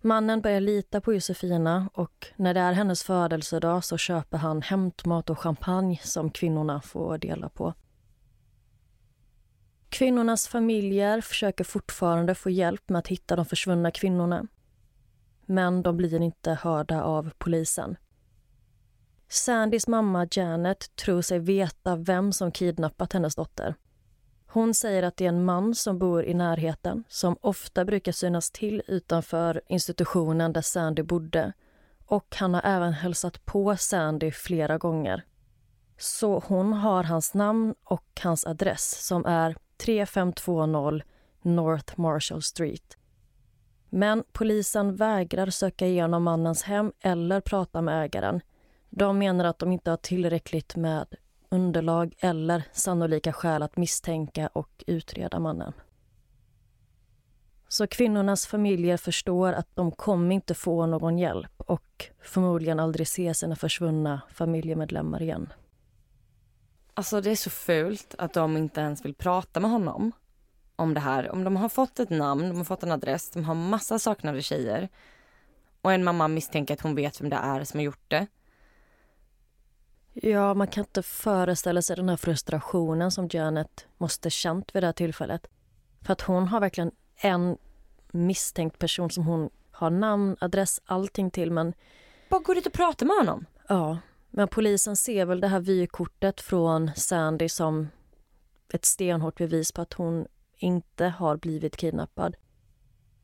Mannen 0.00 0.40
börjar 0.40 0.60
lita 0.60 1.00
på 1.00 1.14
Josefina 1.14 1.88
och 1.94 2.26
när 2.36 2.54
det 2.54 2.60
är 2.60 2.72
hennes 2.72 3.02
födelsedag 3.02 3.84
så 3.84 3.96
köper 3.96 4.38
han 4.38 4.62
hämtmat 4.62 5.30
och 5.30 5.38
champagne 5.38 6.00
som 6.02 6.30
kvinnorna 6.30 6.82
får 6.82 7.18
dela 7.18 7.48
på. 7.48 7.74
Kvinnornas 9.88 10.48
familjer 10.48 11.20
försöker 11.20 11.64
fortfarande 11.64 12.34
få 12.34 12.50
hjälp 12.50 12.88
med 12.88 12.98
att 12.98 13.08
hitta 13.08 13.36
de 13.36 13.44
försvunna 13.44 13.90
kvinnorna. 13.90 14.46
Men 15.46 15.82
de 15.82 15.96
blir 15.96 16.22
inte 16.22 16.50
hörda 16.50 17.02
av 17.02 17.30
polisen. 17.38 17.96
Sandys 19.32 19.86
mamma 19.88 20.26
Janet 20.30 20.96
tror 20.96 21.22
sig 21.22 21.38
veta 21.38 21.96
vem 21.96 22.32
som 22.32 22.52
kidnappat 22.52 23.12
hennes 23.12 23.34
dotter. 23.34 23.74
Hon 24.46 24.74
säger 24.74 25.02
att 25.02 25.16
det 25.16 25.24
är 25.24 25.28
en 25.28 25.44
man 25.44 25.74
som 25.74 25.98
bor 25.98 26.24
i 26.24 26.34
närheten 26.34 27.04
som 27.08 27.36
ofta 27.40 27.84
brukar 27.84 28.12
synas 28.12 28.50
till 28.50 28.82
utanför 28.86 29.60
institutionen 29.68 30.52
där 30.52 30.60
Sandy 30.60 31.02
bodde. 31.02 31.52
Och 32.06 32.36
han 32.36 32.54
har 32.54 32.62
även 32.64 32.92
hälsat 32.92 33.44
på 33.44 33.76
Sandy 33.76 34.30
flera 34.30 34.78
gånger. 34.78 35.24
Så 35.98 36.42
hon 36.46 36.72
har 36.72 37.04
hans 37.04 37.34
namn 37.34 37.74
och 37.84 38.20
hans 38.22 38.46
adress 38.46 39.06
som 39.06 39.26
är 39.26 39.56
3520 39.76 41.00
North 41.42 42.00
Marshall 42.00 42.42
Street. 42.42 42.96
Men 43.90 44.24
polisen 44.32 44.96
vägrar 44.96 45.50
söka 45.50 45.86
igenom 45.86 46.22
mannens 46.22 46.62
hem 46.62 46.92
eller 47.00 47.40
prata 47.40 47.82
med 47.82 48.04
ägaren. 48.04 48.40
De 48.94 49.18
menar 49.18 49.44
att 49.44 49.58
de 49.58 49.72
inte 49.72 49.90
har 49.90 49.96
tillräckligt 49.96 50.76
med 50.76 51.06
underlag 51.48 52.14
eller 52.18 52.64
sannolika 52.72 53.32
skäl 53.32 53.62
att 53.62 53.76
misstänka 53.76 54.46
och 54.52 54.84
utreda 54.86 55.38
mannen. 55.38 55.72
Så 57.68 57.86
kvinnornas 57.86 58.46
familjer 58.46 58.96
förstår 58.96 59.52
att 59.52 59.68
de 59.74 59.92
kommer 59.92 60.34
inte 60.34 60.54
få 60.54 60.86
någon 60.86 61.18
hjälp 61.18 61.52
och 61.56 62.06
förmodligen 62.22 62.80
aldrig 62.80 63.08
se 63.08 63.34
sina 63.34 63.56
försvunna 63.56 64.20
familjemedlemmar 64.34 65.22
igen. 65.22 65.52
Alltså 66.94 67.20
det 67.20 67.30
är 67.30 67.36
så 67.36 67.50
fult 67.50 68.14
att 68.18 68.32
de 68.32 68.56
inte 68.56 68.80
ens 68.80 69.04
vill 69.04 69.14
prata 69.14 69.60
med 69.60 69.70
honom 69.70 70.12
om 70.76 70.94
det 70.94 71.00
här. 71.00 71.30
Om 71.30 71.44
de 71.44 71.56
har 71.56 71.68
fått 71.68 72.00
ett 72.00 72.10
namn, 72.10 72.48
de 72.48 72.56
har 72.56 72.64
fått 72.64 72.82
en 72.82 72.92
adress, 72.92 73.30
de 73.30 73.44
har 73.44 73.54
massa 73.54 73.98
saknade 73.98 74.42
tjejer 74.42 74.88
och 75.82 75.92
en 75.92 76.04
mamma 76.04 76.28
misstänker 76.28 76.74
att 76.74 76.80
hon 76.80 76.94
vet 76.94 77.20
vem 77.20 77.30
det 77.30 77.36
är 77.36 77.64
som 77.64 77.78
har 77.78 77.84
gjort 77.84 78.04
det 78.08 78.26
Ja, 80.14 80.54
man 80.54 80.66
kan 80.66 80.84
inte 80.84 81.02
föreställa 81.02 81.82
sig 81.82 81.96
den 81.96 82.08
här 82.08 82.16
frustrationen 82.16 83.10
som 83.10 83.28
Janet 83.32 83.86
måste 83.98 84.30
känt 84.30 84.74
vid 84.74 84.82
det 84.82 84.86
här 84.86 84.92
tillfället. 84.92 85.46
För 86.02 86.12
att 86.12 86.20
hon 86.20 86.48
har 86.48 86.60
verkligen 86.60 86.90
en 87.16 87.58
misstänkt 88.12 88.78
person 88.78 89.10
som 89.10 89.26
hon 89.26 89.50
har 89.70 89.90
namn, 89.90 90.36
adress, 90.40 90.80
allting 90.84 91.30
till 91.30 91.50
men... 91.50 91.74
Bara 92.28 92.40
gå 92.40 92.54
dit 92.54 92.66
och 92.66 92.72
prata 92.72 93.04
med 93.04 93.16
honom. 93.16 93.46
Ja, 93.68 93.98
men 94.30 94.48
polisen 94.48 94.96
ser 94.96 95.26
väl 95.26 95.40
det 95.40 95.48
här 95.48 95.60
vykortet 95.60 96.40
från 96.40 96.90
Sandy 96.96 97.48
som 97.48 97.88
ett 98.72 98.84
stenhårt 98.84 99.38
bevis 99.38 99.72
på 99.72 99.82
att 99.82 99.92
hon 99.92 100.26
inte 100.56 101.06
har 101.06 101.36
blivit 101.36 101.76
kidnappad. 101.76 102.36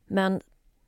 Men 0.07 0.41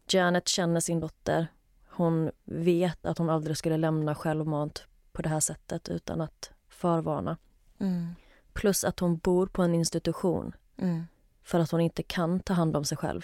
Janet 0.07 0.47
känner 0.47 0.79
sin 0.79 0.99
dotter. 0.99 1.47
Hon 1.89 2.31
vet 2.43 3.05
att 3.05 3.17
hon 3.17 3.29
aldrig 3.29 3.57
skulle 3.57 3.77
lämna 3.77 4.15
självmant 4.15 4.85
på 5.13 5.21
det 5.21 5.29
här 5.29 5.39
sättet 5.39 5.89
utan 5.89 6.21
att 6.21 6.51
förvarna. 6.69 7.37
Mm. 7.79 8.15
Plus 8.53 8.83
att 8.83 8.99
hon 8.99 9.17
bor 9.17 9.47
på 9.47 9.63
en 9.63 9.75
institution 9.75 10.55
Mm. 10.77 11.03
för 11.43 11.59
att 11.59 11.71
hon 11.71 11.81
inte 11.81 12.03
kan 12.03 12.39
ta 12.39 12.53
hand 12.53 12.77
om 12.77 12.85
sig 12.85 12.97
själv. 12.97 13.21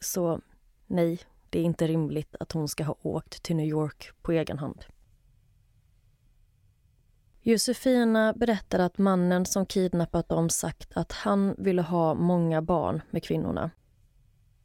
Så 0.00 0.40
nej, 0.86 1.20
det 1.50 1.58
är 1.58 1.62
inte 1.64 1.86
rimligt 1.86 2.36
att 2.40 2.52
hon 2.52 2.68
ska 2.68 2.84
ha 2.84 2.96
åkt 3.02 3.42
till 3.42 3.56
New 3.56 3.66
York 3.66 4.10
på 4.22 4.32
egen 4.32 4.58
hand. 4.58 4.84
Josefina 7.42 8.32
berättar 8.32 8.78
att 8.78 8.98
mannen 8.98 9.46
som 9.46 9.66
kidnappat 9.66 10.28
dem 10.28 10.50
sagt 10.50 10.96
att 10.96 11.12
han 11.12 11.54
ville 11.58 11.82
ha 11.82 12.14
många 12.14 12.62
barn 12.62 13.02
med 13.10 13.24
kvinnorna. 13.24 13.70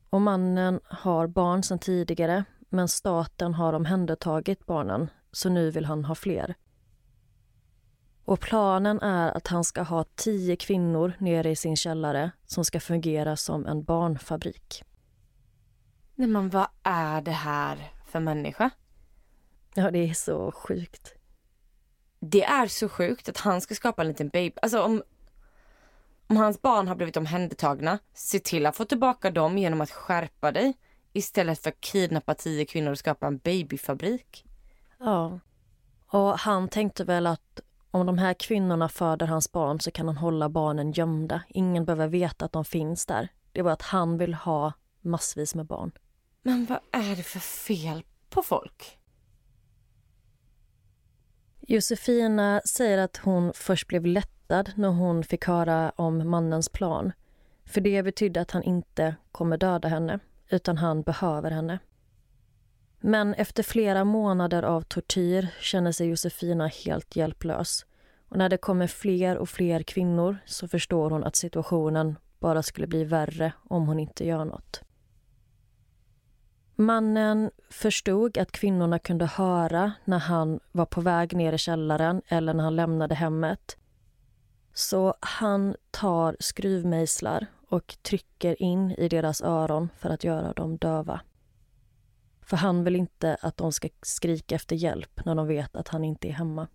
Och 0.10 0.22
mannen 0.22 0.80
har 0.84 1.28
barn 1.28 1.64
sedan 1.64 1.80
tidigare 1.80 2.44
men 2.70 2.88
staten 2.88 3.54
har 3.54 3.74
omhändertagit 3.74 4.66
barnen 4.66 5.10
så 5.36 5.50
nu 5.50 5.72
vill 5.72 5.86
han 5.86 6.06
ha 6.06 6.16
fler. 6.16 6.56
Och 8.26 8.40
planen 8.40 9.00
är 9.02 9.38
att 9.38 9.48
han 9.48 9.64
ska 9.64 9.82
ha 9.82 10.04
tio 10.16 10.56
kvinnor 10.56 11.14
nere 11.20 11.50
i 11.50 11.56
sin 11.56 11.76
källare 11.76 12.32
som 12.46 12.66
ska 12.66 12.80
fungera 12.80 13.36
som 13.36 13.66
en 13.66 13.84
barnfabrik. 13.84 14.84
Nej 16.16 16.28
men 16.28 16.50
vad 16.50 16.68
är 16.84 17.22
det 17.22 17.32
här 17.32 17.94
för 18.06 18.20
människa? 18.20 18.70
Ja, 19.74 19.92
det 19.92 20.10
är 20.10 20.14
så 20.14 20.52
sjukt. 20.52 21.14
Det 22.20 22.44
är 22.44 22.68
så 22.68 22.90
sjukt 22.90 23.30
att 23.30 23.38
han 23.38 23.62
ska 23.62 23.76
skapa 23.76 24.02
en 24.02 24.08
liten 24.08 24.30
baby. 24.30 24.56
Alltså 24.62 24.82
om, 24.82 25.04
om 26.28 26.38
hans 26.38 26.62
barn 26.62 26.88
har 26.88 26.96
blivit 26.96 27.18
omhändertagna, 27.18 28.00
se 28.14 28.40
till 28.40 28.66
att 28.66 28.76
få 28.76 28.86
tillbaka 28.86 29.32
dem 29.32 29.58
genom 29.58 29.82
att 29.82 29.92
skärpa 29.92 30.52
dig 30.52 30.74
istället 31.14 31.60
för 31.60 31.70
att 31.70 31.82
kidnappa 31.82 32.34
tio 32.34 32.66
kvinnor 32.66 32.92
och 32.92 33.00
skapa 33.00 33.28
en 33.28 33.38
babyfabrik. 33.38 34.45
Ja. 34.98 35.40
Och 36.08 36.40
han 36.40 36.70
tänkte 36.70 37.04
väl 37.04 37.28
att 37.28 37.60
om 37.92 38.06
de 38.06 38.18
här 38.18 38.34
kvinnorna 38.34 38.90
föder 38.90 39.28
hans 39.28 39.52
barn 39.52 39.80
så 39.80 39.92
kan 39.92 40.08
han 40.08 40.18
hålla 40.18 40.50
barnen 40.50 40.92
gömda. 40.92 41.42
Ingen 41.48 41.86
behöver 41.86 42.08
veta 42.08 42.46
att 42.46 42.52
de 42.52 42.66
finns 42.66 43.06
där. 43.06 43.30
Det 43.52 43.62
var 43.62 43.72
att 43.72 43.82
han 43.82 44.18
vill 44.18 44.34
ha 44.34 44.74
massvis 45.02 45.56
med 45.56 45.66
barn. 45.66 45.92
Men 46.42 46.66
vad 46.66 46.80
är 46.92 47.16
det 47.16 47.24
för 47.24 47.40
fel 47.40 48.04
på 48.30 48.42
folk? 48.42 49.00
Josefina 51.68 52.62
säger 52.66 52.98
att 52.98 53.18
hon 53.18 53.52
först 53.56 53.88
blev 53.88 54.06
lättad 54.06 54.72
när 54.76 54.90
hon 54.90 55.24
fick 55.24 55.46
höra 55.46 55.92
om 55.96 56.30
mannens 56.30 56.70
plan. 56.70 57.12
För 57.66 57.82
det 57.82 58.04
betydde 58.04 58.42
att 58.42 58.52
han 58.52 58.64
inte 58.64 59.16
kommer 59.32 59.58
döda 59.58 59.88
henne, 59.88 60.20
utan 60.50 60.78
han 60.78 61.02
behöver 61.02 61.52
henne. 61.52 61.80
Men 63.08 63.34
efter 63.34 63.64
flera 63.64 64.04
månader 64.04 64.64
av 64.64 64.82
tortyr 64.82 65.48
känner 65.60 65.92
sig 65.92 66.08
Josefina 66.08 66.68
helt 66.68 67.16
hjälplös. 67.16 67.86
Och 68.30 68.38
när 68.38 68.50
det 68.50 68.58
kommer 68.58 68.88
fler 68.88 69.38
och 69.38 69.50
fler 69.50 69.84
kvinnor 69.84 70.38
så 70.46 70.68
förstår 70.68 71.10
hon 71.10 71.24
att 71.24 71.36
situationen 71.36 72.16
bara 72.40 72.64
skulle 72.64 72.88
bli 72.88 73.04
värre 73.04 73.54
om 73.70 73.88
hon 73.88 74.00
inte 74.00 74.26
gör 74.26 74.46
något. 74.46 74.82
Mannen 76.76 77.52
förstod 77.70 78.38
att 78.38 78.52
kvinnorna 78.52 79.00
kunde 79.00 79.26
höra 79.26 79.92
när 80.06 80.20
han 80.20 80.60
var 80.72 80.86
på 80.86 81.02
väg 81.02 81.36
ner 81.36 81.54
i 81.54 81.58
källaren 81.58 82.22
eller 82.28 82.54
när 82.54 82.64
han 82.64 82.76
lämnade 82.76 83.16
hemmet. 83.16 83.78
Så 84.74 85.14
han 85.20 85.76
tar 85.92 86.38
skruvmejslar 86.40 87.46
och 87.70 87.98
trycker 88.02 88.62
in 88.62 88.92
i 88.92 89.08
deras 89.08 89.42
öron 89.42 89.90
för 89.98 90.10
att 90.10 90.24
göra 90.24 90.54
dem 90.54 90.78
döva. 90.78 91.22
För 92.46 92.58
han 92.58 92.84
vill 92.84 92.96
inte 92.96 93.38
att 93.42 93.58
de 93.58 93.72
ska 93.72 93.90
skrika 94.02 94.56
efter 94.56 94.76
hjälp 94.76 95.26
när 95.26 95.36
de 95.36 95.48
vet 95.48 95.76
att 95.76 95.88
han 95.88 96.04
inte 96.04 96.28
är 96.28 96.32
hemma. 96.32 96.68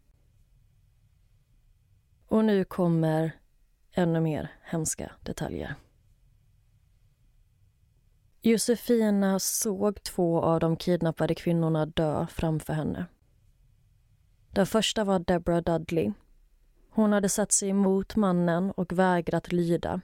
Och 2.27 2.45
nu 2.45 2.65
kommer 2.65 3.33
ännu 3.93 4.21
mer 4.21 4.53
hemska 4.63 5.13
detaljer. 5.23 5.75
Josefina 8.43 9.39
såg 9.39 10.03
två 10.03 10.43
av 10.43 10.61
de 10.61 10.77
kidnappade 10.77 11.35
kvinnorna 11.35 11.87
dö 11.87 12.27
framför 12.27 12.73
henne. 12.73 13.07
Den 14.51 14.67
första 14.67 15.05
var 15.05 15.19
Deborah 15.19 15.63
Dudley. 15.63 16.13
Hon 16.91 17.13
hade 17.13 17.29
satt 17.29 17.53
sig 17.53 17.69
emot 17.69 18.17
mannen 18.17 18.71
och 18.71 18.93
vägrat 18.93 19.53
lyda 19.53 20.01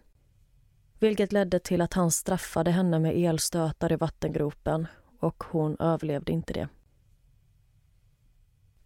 vilket 0.99 1.33
ledde 1.33 1.59
till 1.59 1.81
att 1.81 1.93
han 1.93 2.11
straffade 2.11 2.71
henne 2.71 2.99
med 2.99 3.17
elstötar 3.17 3.93
i 3.93 3.97
vattengropen 3.97 4.87
och 5.21 5.45
hon 5.45 5.77
överlevde 5.79 6.33
inte 6.33 6.53
det. 6.53 6.69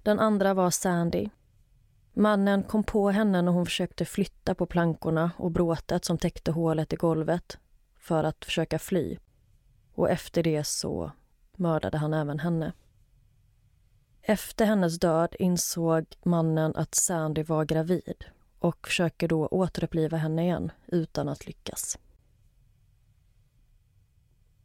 Den 0.02 0.18
andra 0.18 0.54
var 0.54 0.70
Sandy. 0.70 1.28
Mannen 2.12 2.62
kom 2.62 2.84
på 2.84 3.10
henne 3.10 3.42
när 3.42 3.52
hon 3.52 3.66
försökte 3.66 4.04
flytta 4.04 4.54
på 4.54 4.66
plankorna 4.66 5.30
och 5.36 5.50
bråtet 5.50 6.04
som 6.04 6.18
täckte 6.18 6.52
hålet 6.52 6.92
i 6.92 6.96
golvet 6.96 7.58
för 7.98 8.24
att 8.24 8.44
försöka 8.44 8.78
fly. 8.78 9.18
Och 9.94 10.10
efter 10.10 10.42
det 10.42 10.64
så 10.64 11.12
mördade 11.56 11.98
han 11.98 12.14
även 12.14 12.38
henne. 12.38 12.72
Efter 14.22 14.66
hennes 14.66 14.98
död 14.98 15.36
insåg 15.38 16.04
mannen 16.22 16.76
att 16.76 16.94
Sandy 16.94 17.42
var 17.42 17.64
gravid 17.64 18.24
och 18.58 18.86
försöker 18.86 19.28
då 19.28 19.46
återuppliva 19.46 20.16
henne 20.16 20.42
igen 20.42 20.72
utan 20.86 21.28
att 21.28 21.46
lyckas. 21.46 21.98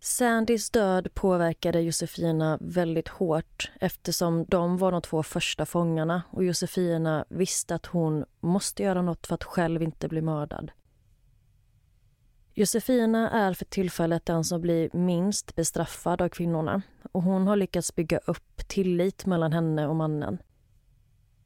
Sandys 0.05 0.69
död 0.69 1.13
påverkade 1.13 1.81
Josefina 1.81 2.57
väldigt 2.61 3.07
hårt 3.07 3.71
eftersom 3.81 4.45
de 4.47 4.77
var 4.77 4.91
de 4.91 5.01
två 5.01 5.23
första 5.23 5.65
fångarna 5.65 6.23
och 6.31 6.43
Josefina 6.43 7.25
visste 7.29 7.75
att 7.75 7.85
hon 7.85 8.25
måste 8.39 8.83
göra 8.83 9.01
något 9.01 9.27
för 9.27 9.35
att 9.35 9.43
själv 9.43 9.83
inte 9.83 10.07
bli 10.07 10.21
mördad. 10.21 10.71
Josefina 12.53 13.29
är 13.29 13.53
för 13.53 13.65
tillfället 13.65 14.25
den 14.25 14.43
som 14.43 14.61
blir 14.61 14.89
minst 14.93 15.55
bestraffad 15.55 16.21
av 16.21 16.29
kvinnorna 16.29 16.81
och 17.11 17.23
hon 17.23 17.47
har 17.47 17.55
lyckats 17.55 17.95
bygga 17.95 18.17
upp 18.17 18.67
tillit 18.67 19.25
mellan 19.25 19.53
henne 19.53 19.87
och 19.87 19.95
mannen. 19.95 20.37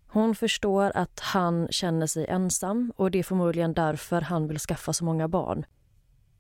Hon 0.08 0.36
förstår 0.36 0.92
att 0.96 1.20
han 1.20 1.68
känner 1.72 2.08
sig 2.08 2.26
ensam 2.28 2.94
och 2.96 3.12
det 3.12 3.20
är 3.20 3.24
förmodligen 3.24 3.74
därför 3.74 4.22
han 4.22 4.48
vill 4.48 4.60
skaffa 4.60 4.94
så 4.94 5.06
många 5.06 5.28
barn. 5.28 5.66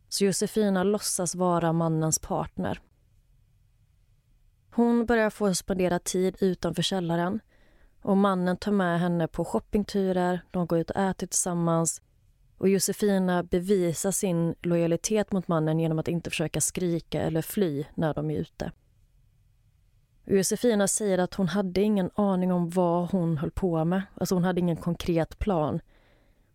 Så 0.09 0.25
Josefina 0.25 0.83
låtsas 0.83 1.35
vara 1.35 1.73
mannens 1.73 2.19
partner. 2.19 2.81
Hon 4.71 5.05
börjar 5.05 5.29
få 5.29 5.55
spendera 5.55 5.99
tid 5.99 6.35
utanför 6.39 6.81
källaren 6.81 7.39
och 8.01 8.17
mannen 8.17 8.57
tar 8.57 8.71
med 8.71 8.99
henne 8.99 9.27
på 9.27 9.45
shoppingturer, 9.45 10.41
de 10.51 10.67
går 10.67 10.79
ut 10.79 10.89
och 10.89 11.01
äter 11.01 11.27
tillsammans 11.27 12.01
och 12.59 12.69
Josefina 12.69 13.43
bevisar 13.43 14.11
sin 14.11 14.55
lojalitet 14.61 15.31
mot 15.31 15.47
mannen 15.47 15.79
genom 15.79 15.99
att 15.99 16.07
inte 16.07 16.29
försöka 16.29 16.61
skrika 16.61 17.21
eller 17.21 17.41
fly 17.41 17.85
när 17.95 18.13
de 18.13 18.31
är 18.31 18.37
ute. 18.39 18.71
Josefina 20.25 20.87
säger 20.87 21.17
att 21.17 21.33
hon 21.33 21.47
hade 21.47 21.81
ingen 21.81 22.09
aning 22.15 22.51
om 22.51 22.69
vad 22.69 23.11
hon 23.11 23.37
höll 23.37 23.51
på 23.51 23.85
med. 23.85 24.01
Alltså 24.15 24.35
hon 24.35 24.43
hade 24.43 24.59
ingen 24.59 24.77
konkret 24.77 25.39
plan. 25.39 25.79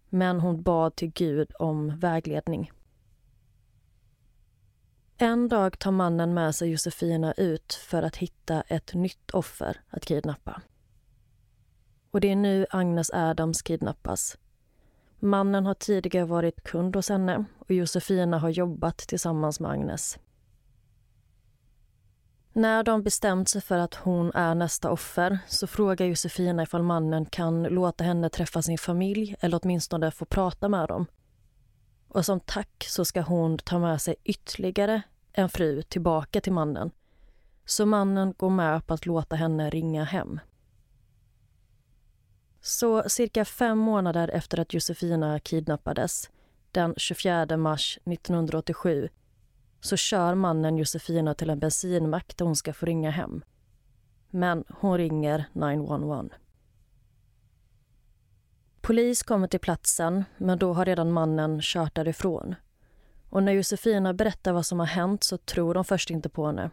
Men 0.08 0.40
hon 0.40 0.62
bad 0.62 0.96
till 0.96 1.12
Gud 1.12 1.52
om 1.58 1.98
vägledning. 1.98 2.70
En 5.18 5.48
dag 5.48 5.78
tar 5.78 5.90
mannen 5.90 6.34
med 6.34 6.54
sig 6.54 6.70
Josefina 6.70 7.32
ut 7.32 7.74
för 7.74 8.02
att 8.02 8.16
hitta 8.16 8.62
ett 8.62 8.94
nytt 8.94 9.30
offer 9.30 9.80
att 9.90 10.04
kidnappa. 10.04 10.62
Och 12.10 12.20
det 12.20 12.30
är 12.30 12.36
nu 12.36 12.66
Agnes 12.70 13.10
Adams 13.10 13.62
kidnappas. 13.62 14.38
Mannen 15.18 15.66
har 15.66 15.74
tidigare 15.74 16.24
varit 16.24 16.62
kund 16.62 16.96
hos 16.96 17.08
henne 17.08 17.44
och 17.58 17.70
Josefina 17.70 18.38
har 18.38 18.48
jobbat 18.48 18.98
tillsammans 18.98 19.60
med 19.60 19.70
Agnes. 19.70 20.18
När 22.52 22.82
de 22.82 23.02
bestämt 23.02 23.48
sig 23.48 23.60
för 23.60 23.78
att 23.78 23.94
hon 23.94 24.32
är 24.34 24.54
nästa 24.54 24.90
offer 24.90 25.38
så 25.48 25.66
frågar 25.66 26.06
Josefina 26.06 26.62
ifall 26.62 26.82
mannen 26.82 27.26
kan 27.26 27.62
låta 27.62 28.04
henne 28.04 28.28
träffa 28.28 28.62
sin 28.62 28.78
familj 28.78 29.36
eller 29.40 29.60
åtminstone 29.62 30.10
få 30.10 30.24
prata 30.24 30.68
med 30.68 30.88
dem. 30.88 31.06
Och 32.14 32.24
som 32.24 32.40
tack 32.40 32.84
så 32.88 33.04
ska 33.04 33.20
hon 33.20 33.58
ta 33.58 33.78
med 33.78 34.00
sig 34.00 34.16
ytterligare 34.24 35.02
en 35.32 35.48
fru 35.48 35.82
tillbaka 35.82 36.40
till 36.40 36.52
mannen. 36.52 36.90
Så 37.64 37.86
mannen 37.86 38.34
går 38.36 38.50
med 38.50 38.86
på 38.86 38.94
att 38.94 39.06
låta 39.06 39.36
henne 39.36 39.70
ringa 39.70 40.04
hem. 40.04 40.40
Så 42.60 43.08
cirka 43.08 43.44
fem 43.44 43.78
månader 43.78 44.28
efter 44.28 44.60
att 44.60 44.74
Josefina 44.74 45.40
kidnappades, 45.40 46.30
den 46.70 46.94
24 46.96 47.56
mars 47.56 47.98
1987 48.04 49.08
så 49.80 49.96
kör 49.96 50.34
mannen 50.34 50.78
Josefina 50.78 51.34
till 51.34 51.50
en 51.50 51.58
bensinmack 51.58 52.36
där 52.36 52.44
hon 52.44 52.56
ska 52.56 52.72
få 52.72 52.86
ringa 52.86 53.10
hem. 53.10 53.44
Men 54.30 54.64
hon 54.68 54.98
ringer 54.98 55.44
911. 55.52 56.28
Polis 58.84 59.22
kommer 59.22 59.48
till 59.48 59.60
platsen, 59.60 60.24
men 60.36 60.58
då 60.58 60.72
har 60.72 60.84
redan 60.84 61.12
mannen 61.12 61.60
kört 61.62 61.94
därifrån. 61.94 62.54
Och 63.30 63.42
när 63.42 63.52
Josefina 63.52 64.14
berättar 64.14 64.52
vad 64.52 64.66
som 64.66 64.78
har 64.78 64.86
hänt 64.86 65.24
så 65.24 65.38
tror 65.38 65.74
de 65.74 65.84
först 65.84 66.10
inte 66.10 66.28
på 66.28 66.46
henne. 66.46 66.70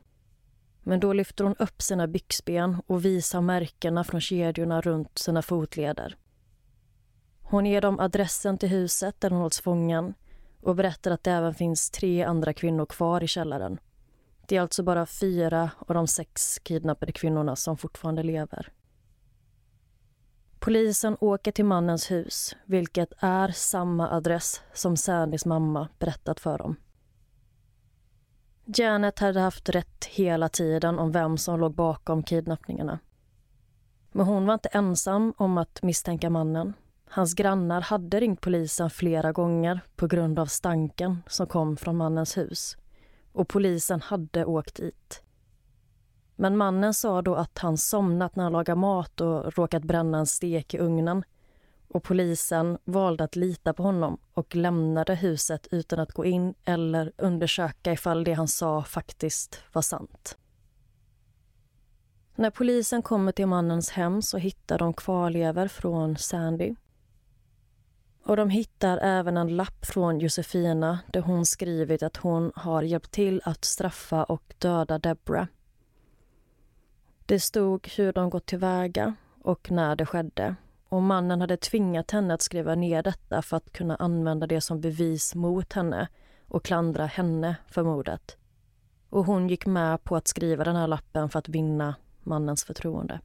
Men 0.84 0.99
då 0.99 1.14
lyfter 1.14 1.43
hon 1.43 1.55
upp 1.55 1.82
sina 1.82 2.07
byxben 2.07 2.82
och 2.88 3.05
visar 3.05 3.41
märkena 3.41 4.03
från 4.03 4.22
kedjorna 4.22 4.82
runt 4.82 5.18
sina 5.18 5.41
fotleder. 5.41 6.16
Hon 7.41 7.66
ger 7.66 7.82
dem 7.82 7.99
adressen 7.99 8.57
till 8.57 8.70
huset 8.70 9.22
där 9.22 9.30
hon 9.30 9.41
hålls 9.41 9.62
fången 9.62 10.14
och 10.62 10.76
berättar 10.76 11.12
att 11.12 11.24
det 11.24 11.32
även 11.32 11.53
finns 11.53 11.91
tre 11.91 12.24
andra 12.24 12.53
kvinnor 12.53 12.86
kvar 12.86 13.24
i 13.24 13.28
källaren. 13.28 13.80
Det 14.47 14.57
är 14.57 14.62
alltså 14.62 14.84
bara 14.84 15.05
fyra 15.05 15.70
av 15.78 15.95
de 15.95 16.07
sex 16.07 16.59
kidnappade 16.59 17.12
kvinnorna 17.12 17.55
som 17.55 17.78
fortfarande 17.78 18.24
lever. 18.24 18.72
Polisen 20.64 21.18
åker 21.20 21.51
till 21.51 21.66
mannens 21.66 22.12
hus, 22.12 22.55
vilket 22.66 23.14
är 23.20 23.47
samma 23.47 24.09
adress 24.09 24.62
som 24.74 24.97
Sandys 24.97 25.45
mamma 25.45 25.89
berättat 25.99 26.39
för 26.39 26.57
dem. 26.57 26.76
Janet 28.66 29.20
hade 29.20 29.39
haft 29.39 29.70
rätt 29.70 30.05
hela 30.05 30.49
tiden 30.49 30.99
om 30.99 31.12
vem 31.12 31.38
som 31.38 31.59
låg 31.59 31.74
bakom 31.74 32.24
kidnappningarna. 32.24 32.99
Men 34.12 34.26
hon 34.26 34.45
var 34.45 34.53
inte 34.53 34.70
ensam 34.70 35.34
om 35.38 35.57
att 35.57 35.84
misstänka 35.84 36.30
mannen. 36.30 36.74
Hans 37.09 37.34
grannar 37.34 37.82
hade 37.82 38.20
ringt 38.20 38.41
polisen 38.41 38.89
flera 38.89 39.32
gånger 39.32 39.80
på 39.95 40.07
grund 40.07 40.39
av 40.39 40.45
stanken 40.45 41.24
som 41.28 41.47
kom 41.47 41.78
från 41.78 41.97
mannens 41.97 42.38
hus. 42.38 42.78
Och 43.32 43.47
polisen 43.47 44.01
hade 44.01 44.45
åkt 44.45 44.76
dit. 44.76 45.24
Men 46.41 46.57
mannen 46.57 46.93
sa 46.93 47.21
då 47.21 47.35
att 47.35 47.57
han 47.57 47.77
somnat 47.77 48.35
när 48.35 48.43
han 48.43 48.53
lagade 48.53 48.79
mat 48.79 49.21
och 49.21 49.53
råkat 49.57 49.83
bränna 49.83 50.17
en 50.17 50.25
stek 50.25 50.73
i 50.73 50.79
ugnen. 50.79 51.23
Och 51.87 52.03
polisen 52.03 52.77
valde 52.83 53.23
att 53.23 53.35
lita 53.35 53.73
på 53.73 53.83
honom 53.83 54.17
och 54.33 54.55
lämnade 54.55 55.15
huset 55.15 55.67
utan 55.71 55.99
att 55.99 56.11
gå 56.11 56.25
in 56.25 56.53
eller 56.65 57.11
undersöka 57.17 57.93
ifall 57.93 58.23
det 58.23 58.33
han 58.33 58.47
sa 58.47 58.83
faktiskt 58.83 59.63
var 59.73 59.81
sant. 59.81 60.37
När 62.35 62.49
polisen 62.49 63.01
kommer 63.01 63.31
till 63.31 63.47
mannens 63.47 63.89
hem 63.89 64.21
så 64.21 64.37
hittar 64.37 64.77
de 64.77 64.93
kvarlever 64.93 65.67
från 65.67 66.17
Sandy. 66.17 66.75
Och 68.23 68.35
de 68.35 68.49
hittar 68.49 68.97
även 68.97 69.37
en 69.37 69.55
lapp 69.55 69.85
från 69.85 70.19
Josefina 70.19 70.99
där 71.13 71.21
hon 71.21 71.45
skrivit 71.45 72.03
att 72.03 72.17
hon 72.17 72.51
har 72.55 72.81
hjälpt 72.81 73.11
till 73.11 73.41
att 73.45 73.65
straffa 73.65 74.23
och 74.23 74.53
döda 74.57 74.99
Deborah 74.99 75.47
det 77.32 77.39
stod 77.39 77.88
hur 77.88 78.13
de 78.13 78.29
gått 78.29 78.45
tillväga 78.45 79.15
och 79.41 79.71
när 79.71 79.95
det 79.95 80.05
skedde. 80.05 80.55
Och 80.89 81.01
mannen 81.01 81.41
hade 81.41 81.57
tvingat 81.57 82.11
henne 82.11 82.34
att 82.34 82.41
skriva 82.41 82.75
ner 82.75 83.03
detta 83.03 83.41
för 83.41 83.57
att 83.57 83.73
kunna 83.73 83.95
använda 83.95 84.47
det 84.47 84.61
som 84.61 84.82
bevis 84.82 85.36
mot 85.36 85.73
henne 85.73 86.07
och 86.47 86.65
klandra 86.65 87.05
henne 87.05 87.55
för 87.67 87.84
mordet. 87.84 88.38
Och 89.09 89.25
hon 89.25 89.49
gick 89.49 89.65
med 89.65 90.03
på 90.03 90.15
att 90.15 90.27
skriva 90.27 90.63
den 90.63 90.75
här 90.75 90.88
lappen 90.88 91.29
för 91.29 91.39
att 91.39 91.49
vinna 91.49 91.95
mannens 92.19 92.63
förtroende. 92.63 93.19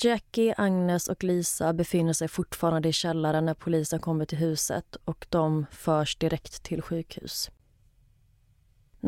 Jackie, 0.00 0.54
Agnes 0.56 1.08
och 1.08 1.24
Lisa 1.24 1.72
befinner 1.72 2.12
sig 2.12 2.28
fortfarande 2.28 2.88
i 2.88 2.92
källaren 2.92 3.44
när 3.46 3.54
polisen 3.54 4.00
kommer 4.00 4.24
till 4.24 4.38
huset 4.38 4.96
och 5.04 5.26
de 5.28 5.66
förs 5.70 6.16
direkt 6.16 6.62
till 6.62 6.82
sjukhus. 6.82 7.50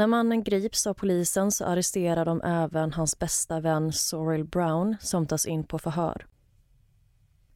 När 0.00 0.06
mannen 0.06 0.44
grips 0.44 0.86
av 0.86 0.94
polisen 0.94 1.52
så 1.52 1.64
arresterar 1.64 2.24
de 2.24 2.42
även 2.42 2.92
hans 2.92 3.18
bästa 3.18 3.60
vän 3.60 3.92
Sorrel 3.92 4.44
Brown 4.44 4.96
som 5.00 5.26
tas 5.26 5.46
in 5.46 5.64
på 5.64 5.78
förhör. 5.78 6.26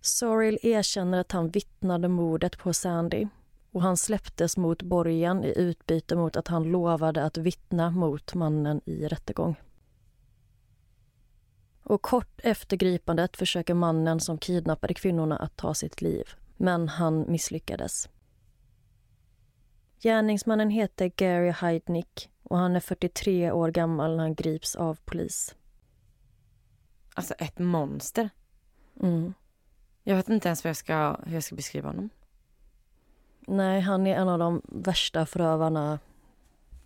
Sorrel 0.00 0.58
erkänner 0.62 1.20
att 1.20 1.32
han 1.32 1.50
vittnade 1.50 2.08
mordet 2.08 2.58
på 2.58 2.72
Sandy 2.72 3.26
och 3.72 3.82
han 3.82 3.96
släpptes 3.96 4.56
mot 4.56 4.82
borgen 4.82 5.44
i 5.44 5.58
utbyte 5.58 6.16
mot 6.16 6.36
att 6.36 6.48
han 6.48 6.64
lovade 6.64 7.24
att 7.24 7.36
vittna 7.36 7.90
mot 7.90 8.34
mannen 8.34 8.80
i 8.84 9.08
rättegång. 9.08 9.56
Och 11.82 12.02
kort 12.02 12.40
efter 12.42 12.76
gripandet 12.76 13.36
försöker 13.36 13.74
mannen 13.74 14.20
som 14.20 14.38
kidnappade 14.38 14.94
kvinnorna 14.94 15.36
att 15.36 15.56
ta 15.56 15.74
sitt 15.74 16.02
liv, 16.02 16.24
men 16.56 16.88
han 16.88 17.24
misslyckades. 17.28 18.08
Gärningsmannen 20.04 20.70
heter 20.70 21.12
Gary 21.16 21.50
Heidnick 21.50 22.30
och 22.42 22.58
han 22.58 22.76
är 22.76 22.80
43 22.80 23.50
år 23.50 23.70
gammal 23.70 24.16
när 24.16 24.24
han 24.24 24.34
grips 24.34 24.76
av 24.76 24.98
polis. 25.04 25.54
Alltså 27.14 27.34
ett 27.34 27.58
monster. 27.58 28.30
Mm. 29.00 29.34
Jag 30.02 30.16
vet 30.16 30.28
inte 30.28 30.48
ens 30.48 30.64
hur 30.64 30.68
jag, 30.68 30.76
ska, 30.76 31.16
hur 31.26 31.34
jag 31.34 31.42
ska 31.42 31.54
beskriva 31.54 31.88
honom. 31.88 32.10
Nej, 33.40 33.80
han 33.80 34.06
är 34.06 34.16
en 34.16 34.28
av 34.28 34.38
de 34.38 34.62
värsta 34.64 35.26
förövarna 35.26 35.98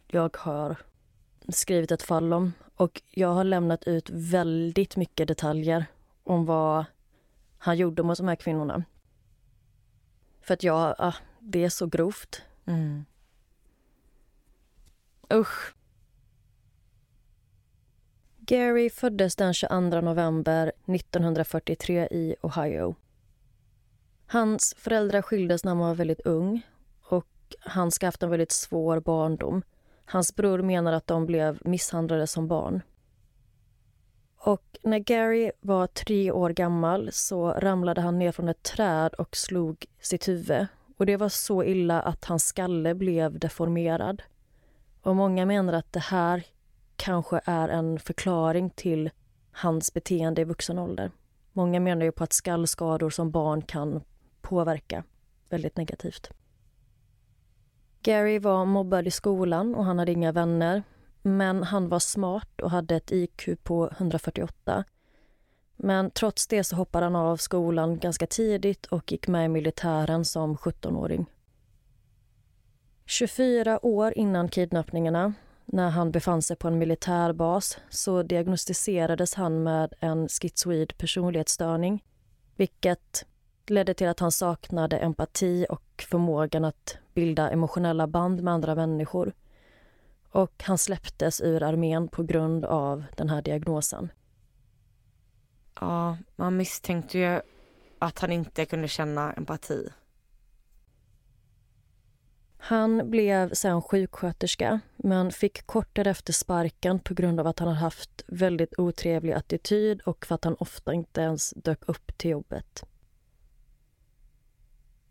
jag 0.06 0.36
har 0.36 0.76
skrivit 1.48 1.90
ett 1.90 2.02
fall 2.02 2.32
om. 2.32 2.52
Och 2.76 3.02
jag 3.10 3.34
har 3.34 3.44
lämnat 3.44 3.84
ut 3.84 4.10
väldigt 4.10 4.96
mycket 4.96 5.28
detaljer 5.28 5.86
om 6.24 6.46
vad 6.46 6.84
han 7.58 7.76
gjorde 7.76 8.02
mot 8.02 8.18
de 8.18 8.28
här 8.28 8.36
kvinnorna. 8.36 8.84
För 10.40 10.54
att 10.54 10.62
jag, 10.62 10.94
ah, 10.98 11.14
det 11.38 11.64
är 11.64 11.68
så 11.68 11.86
grovt. 11.86 12.42
Mm. 12.64 13.04
Usch. 15.32 15.74
Gary 18.38 18.90
föddes 18.90 19.36
den 19.36 19.54
22 19.54 20.00
november 20.00 20.72
1943 20.86 22.08
i 22.10 22.36
Ohio. 22.42 22.94
Hans 24.26 24.74
föräldrar 24.78 25.22
skildes 25.22 25.64
när 25.64 25.70
han 25.70 25.78
var 25.78 25.94
väldigt 25.94 26.20
ung 26.20 26.62
och 27.02 27.26
han 27.60 27.90
ska 27.90 28.06
ha 28.06 28.08
haft 28.08 28.22
en 28.22 28.30
väldigt 28.30 28.52
svår 28.52 29.00
barndom. 29.00 29.62
Hans 30.04 30.36
bror 30.36 30.62
menar 30.62 30.92
att 30.92 31.06
de 31.06 31.26
blev 31.26 31.58
misshandlade 31.64 32.26
som 32.26 32.48
barn. 32.48 32.82
Och 34.36 34.78
när 34.82 34.98
Gary 34.98 35.50
var 35.60 35.86
tre 35.86 36.32
år 36.32 36.50
gammal 36.50 37.08
så 37.12 37.50
ramlade 37.52 38.00
han 38.00 38.18
ner 38.18 38.32
från 38.32 38.48
ett 38.48 38.62
träd 38.62 39.14
och 39.14 39.36
slog 39.36 39.86
sitt 40.00 40.28
huvud. 40.28 40.66
Och 40.96 41.06
Det 41.06 41.16
var 41.16 41.28
så 41.28 41.64
illa 41.64 42.00
att 42.00 42.24
hans 42.24 42.46
skalle 42.46 42.94
blev 42.94 43.38
deformerad. 43.38 44.22
Och 45.08 45.16
många 45.16 45.46
menar 45.46 45.72
att 45.72 45.92
det 45.92 46.00
här 46.00 46.46
kanske 46.96 47.40
är 47.44 47.68
en 47.68 47.98
förklaring 47.98 48.70
till 48.70 49.10
hans 49.52 49.94
beteende 49.94 50.40
i 50.40 50.44
vuxen 50.44 50.78
ålder. 50.78 51.10
Många 51.52 51.80
menar 51.80 52.04
ju 52.04 52.12
på 52.12 52.24
att 52.24 52.32
skallskador 52.32 53.10
som 53.10 53.30
barn 53.30 53.62
kan 53.62 54.00
påverka 54.40 55.04
väldigt 55.48 55.76
negativt. 55.76 56.30
Gary 58.02 58.38
var 58.38 58.64
mobbad 58.64 59.06
i 59.06 59.10
skolan 59.10 59.74
och 59.74 59.84
han 59.84 59.98
hade 59.98 60.12
inga 60.12 60.32
vänner. 60.32 60.82
Men 61.22 61.62
han 61.62 61.88
var 61.88 61.98
smart 61.98 62.60
och 62.60 62.70
hade 62.70 62.96
ett 62.96 63.12
IQ 63.12 63.48
på 63.62 63.90
148. 63.98 64.84
Men 65.76 66.10
trots 66.10 66.46
det 66.46 66.64
så 66.64 66.76
hoppade 66.76 67.06
han 67.06 67.16
av 67.16 67.36
skolan 67.36 67.98
ganska 67.98 68.26
tidigt 68.26 68.86
och 68.86 69.12
gick 69.12 69.28
med 69.28 69.44
i 69.44 69.48
militären 69.48 70.24
som 70.24 70.56
17-åring. 70.56 71.26
24 73.10 73.86
år 73.86 74.12
innan 74.18 74.48
kidnappningarna, 74.48 75.32
när 75.64 75.90
han 75.90 76.10
befann 76.10 76.42
sig 76.42 76.56
på 76.56 76.68
en 76.68 76.78
militärbas 76.78 77.78
så 77.90 78.22
diagnostiserades 78.22 79.34
han 79.34 79.62
med 79.62 79.94
en 80.00 80.28
schizoid 80.28 80.98
personlighetsstörning 80.98 82.04
vilket 82.56 83.26
ledde 83.66 83.94
till 83.94 84.08
att 84.08 84.20
han 84.20 84.32
saknade 84.32 84.98
empati 84.98 85.66
och 85.68 86.04
förmågan 86.10 86.64
att 86.64 86.98
bilda 87.14 87.50
emotionella 87.50 88.06
band 88.06 88.42
med 88.42 88.54
andra 88.54 88.74
människor. 88.74 89.32
Och 90.30 90.62
han 90.62 90.78
släpptes 90.78 91.40
ur 91.40 91.62
armén 91.62 92.08
på 92.08 92.22
grund 92.22 92.64
av 92.64 93.04
den 93.16 93.28
här 93.28 93.42
diagnosen. 93.42 94.08
Ja, 95.80 96.16
man 96.36 96.56
misstänkte 96.56 97.18
ju 97.18 97.40
att 97.98 98.18
han 98.18 98.32
inte 98.32 98.66
kunde 98.66 98.88
känna 98.88 99.32
empati. 99.32 99.88
Han 102.60 103.10
blev 103.10 103.54
sen 103.54 103.82
sjuksköterska 103.82 104.80
men 104.96 105.30
fick 105.30 105.66
kort 105.66 105.88
därefter 105.92 106.32
sparken 106.32 106.98
på 106.98 107.14
grund 107.14 107.40
av 107.40 107.46
att 107.46 107.58
han 107.58 107.68
hade 107.68 107.80
haft 107.80 108.24
väldigt 108.26 108.78
otrevlig 108.78 109.32
attityd 109.32 110.00
och 110.00 110.26
för 110.26 110.34
att 110.34 110.44
han 110.44 110.56
ofta 110.58 110.92
inte 110.92 111.20
ens 111.20 111.50
dök 111.50 111.88
upp 111.88 112.18
till 112.18 112.30
jobbet. 112.30 112.84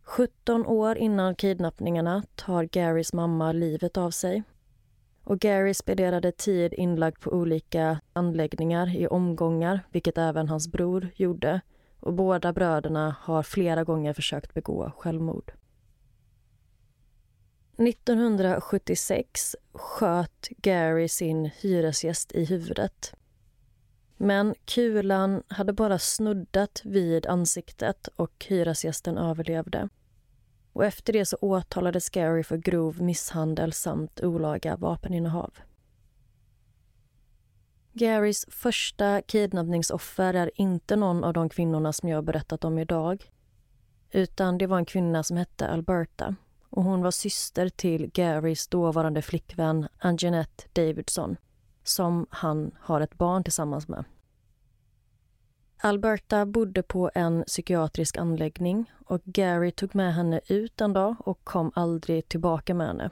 17 0.08 0.66
år 0.66 0.98
innan 0.98 1.36
kidnappningarna 1.36 2.24
tar 2.36 2.64
Garys 2.64 3.14
mamma 3.14 3.52
livet 3.52 3.98
av 3.98 4.12
sig. 4.12 4.44
Och 5.24 5.40
Gary 5.40 5.74
spenderade 5.74 6.32
tid 6.32 6.74
inlagd 6.74 7.20
på 7.20 7.32
olika 7.32 8.00
anläggningar 8.14 8.96
i 8.96 9.08
omgångar, 9.08 9.80
vilket 9.92 10.18
även 10.18 10.50
hans 10.50 10.68
bror 10.68 11.10
gjorde. 11.16 11.62
Och 12.00 12.14
båda 12.14 12.54
bröderna 12.54 13.16
har 13.22 13.44
flera 13.44 13.84
gånger 13.84 14.14
försökt 14.14 14.54
begå 14.54 14.92
självmord. 14.98 15.52
1976 17.78 19.56
sköt 19.74 20.48
Gary 20.50 21.08
sin 21.08 21.46
hyresgäst 21.46 22.32
i 22.32 22.46
huvudet. 22.46 23.14
Men 24.18 24.56
kulan 24.66 25.44
hade 25.48 25.74
bara 25.74 26.00
snuddat 26.00 26.82
vid 26.84 27.26
ansiktet 27.26 28.08
och 28.16 28.46
hyresgästen 28.48 29.18
överlevde. 29.18 29.90
Och 30.74 30.86
efter 30.86 31.14
det 31.14 31.26
så 31.26 31.38
åtalades 31.42 32.10
Gary 32.10 32.44
för 32.44 32.58
grov 32.58 33.02
misshandel 33.02 33.74
samt 33.74 34.24
olaga 34.24 34.76
vapeninnehav. 34.76 35.54
Garys 37.94 38.46
första 38.50 39.22
kidnappningsoffer 39.22 40.34
är 40.34 40.52
inte 40.56 40.96
någon 40.96 41.24
av 41.24 41.34
de 41.34 41.50
kvinnorna 41.50 41.94
som 41.94 42.10
jag 42.10 42.24
berättat 42.24 42.64
om 42.64 42.80
idag. 42.80 43.32
Utan 44.12 44.58
det 44.58 44.68
var 44.68 44.78
en 44.78 44.86
kvinna 44.86 45.24
som 45.24 45.38
hette 45.38 45.68
Alberta 45.68 46.36
och 46.78 46.84
hon 46.84 47.02
var 47.02 47.12
syster 47.12 47.70
till 47.70 48.12
Garys 48.14 48.68
dåvarande 48.68 49.22
flickvän 49.22 49.88
Anjanette 50.00 50.64
Davidson 50.74 51.38
som 51.84 52.28
han 52.30 52.72
har 52.80 53.02
ett 53.02 53.18
barn 53.18 53.44
tillsammans 53.44 53.88
med. 53.88 54.06
Alberta 55.78 56.46
bodde 56.46 56.84
på 56.84 57.12
en 57.16 57.44
psykiatrisk 57.44 58.18
anläggning 58.18 58.92
och 59.06 59.22
Gary 59.24 59.72
tog 59.72 59.96
med 59.96 60.14
henne 60.14 60.42
ut 60.48 60.82
en 60.82 60.94
dag 60.94 61.16
och 61.20 61.44
kom 61.44 61.72
aldrig 61.76 62.30
tillbaka 62.30 62.74
med 62.74 62.88
henne. 62.88 63.10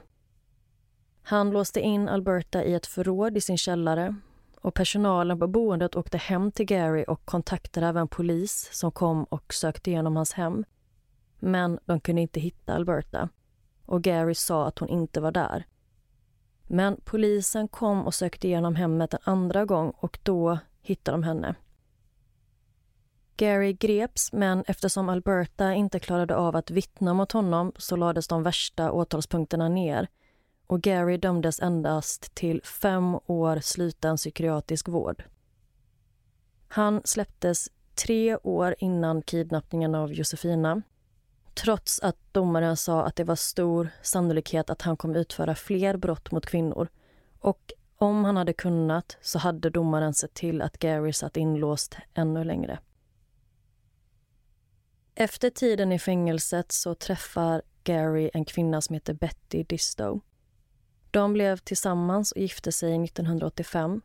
Han 1.22 1.50
låste 1.50 1.80
in 1.80 2.08
Alberta 2.08 2.64
i 2.64 2.74
ett 2.74 2.86
förråd 2.86 3.36
i 3.36 3.40
sin 3.40 3.58
källare 3.58 4.14
och 4.60 4.74
personalen 4.74 5.38
på 5.38 5.46
boendet 5.46 5.96
åkte 5.96 6.18
hem 6.18 6.52
till 6.52 6.66
Gary 6.66 7.04
och 7.08 7.24
kontaktade 7.24 7.86
även 7.86 8.08
polis 8.08 8.68
som 8.72 8.92
kom 8.92 9.24
och 9.24 9.54
sökte 9.54 9.90
igenom 9.90 10.16
hans 10.16 10.32
hem. 10.32 10.64
Men 11.38 11.78
de 11.84 12.00
kunde 12.00 12.22
inte 12.22 12.40
hitta 12.40 12.74
Alberta 12.74 13.28
och 13.86 14.02
Gary 14.02 14.34
sa 14.34 14.66
att 14.66 14.78
hon 14.78 14.88
inte 14.88 15.20
var 15.20 15.32
där. 15.32 15.66
Men 16.66 17.00
polisen 17.04 17.68
kom 17.68 18.06
och 18.06 18.14
sökte 18.14 18.46
igenom 18.46 18.74
hemmet 18.74 19.14
en 19.14 19.20
andra 19.24 19.64
gång 19.64 19.90
och 19.96 20.18
då 20.22 20.58
hittade 20.82 21.14
de 21.16 21.22
henne. 21.22 21.54
Gary 23.36 23.72
greps, 23.72 24.32
men 24.32 24.64
eftersom 24.66 25.08
Alberta 25.08 25.74
inte 25.74 25.98
klarade 25.98 26.36
av 26.36 26.56
att 26.56 26.70
vittna 26.70 27.14
mot 27.14 27.32
honom 27.32 27.72
så 27.76 27.96
lades 27.96 28.28
de 28.28 28.42
värsta 28.42 28.92
åtalspunkterna 28.92 29.68
ner 29.68 30.08
och 30.66 30.80
Gary 30.82 31.16
dömdes 31.16 31.60
endast 31.60 32.34
till 32.34 32.62
fem 32.62 33.18
år 33.26 33.60
sluten 33.60 34.16
psykiatrisk 34.16 34.88
vård. 34.88 35.24
Han 36.68 37.00
släpptes 37.04 37.68
tre 37.94 38.36
år 38.36 38.74
innan 38.78 39.22
kidnappningen 39.22 39.94
av 39.94 40.12
Josefina 40.12 40.82
trots 41.56 42.00
att 42.00 42.16
domaren 42.32 42.76
sa 42.76 43.04
att 43.04 43.16
det 43.16 43.24
var 43.24 43.36
stor 43.36 43.88
sannolikhet 44.02 44.70
att 44.70 44.82
han 44.82 44.96
kommer 44.96 45.18
utföra 45.18 45.54
fler 45.54 45.96
brott 45.96 46.30
mot 46.30 46.46
kvinnor. 46.46 46.88
Och 47.40 47.72
om 47.96 48.24
han 48.24 48.36
hade 48.36 48.52
kunnat 48.52 49.16
så 49.20 49.38
hade 49.38 49.70
domaren 49.70 50.14
sett 50.14 50.34
till 50.34 50.62
att 50.62 50.78
Gary 50.78 51.12
satt 51.12 51.36
inlåst 51.36 51.96
ännu 52.14 52.44
längre. 52.44 52.78
Efter 55.14 55.50
tiden 55.50 55.92
i 55.92 55.98
fängelset 55.98 56.72
så 56.72 56.94
träffar 56.94 57.62
Gary 57.84 58.30
en 58.34 58.44
kvinna 58.44 58.80
som 58.80 58.94
heter 58.94 59.14
Betty 59.14 59.62
Distow. 59.62 60.20
De 61.10 61.32
blev 61.32 61.56
tillsammans 61.56 62.32
och 62.32 62.40
gifte 62.40 62.72
sig 62.72 63.04
1985. 63.04 64.02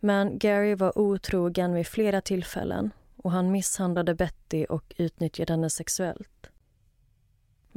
Men 0.00 0.38
Gary 0.38 0.74
var 0.74 0.98
otrogen 0.98 1.74
vid 1.74 1.86
flera 1.86 2.20
tillfällen 2.20 2.90
och 3.16 3.30
han 3.30 3.50
misshandlade 3.50 4.14
Betty 4.14 4.64
och 4.64 4.94
utnyttjade 4.96 5.52
henne 5.52 5.70
sexuellt. 5.70 6.50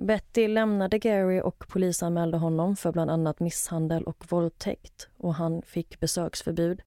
Betty 0.02 0.48
lämnade 0.48 1.00
Gary 1.00 1.42
och 1.42 1.68
polisanmälde 1.68 2.38
honom 2.38 2.76
för 2.76 2.92
bland 2.92 3.12
annat 3.12 3.40
misshandel 3.40 4.04
och 4.04 4.32
våldtäkt 4.32 5.10
och 5.18 5.36
han 5.36 5.62
fick 5.62 6.00
besöksförbud. 6.00 6.82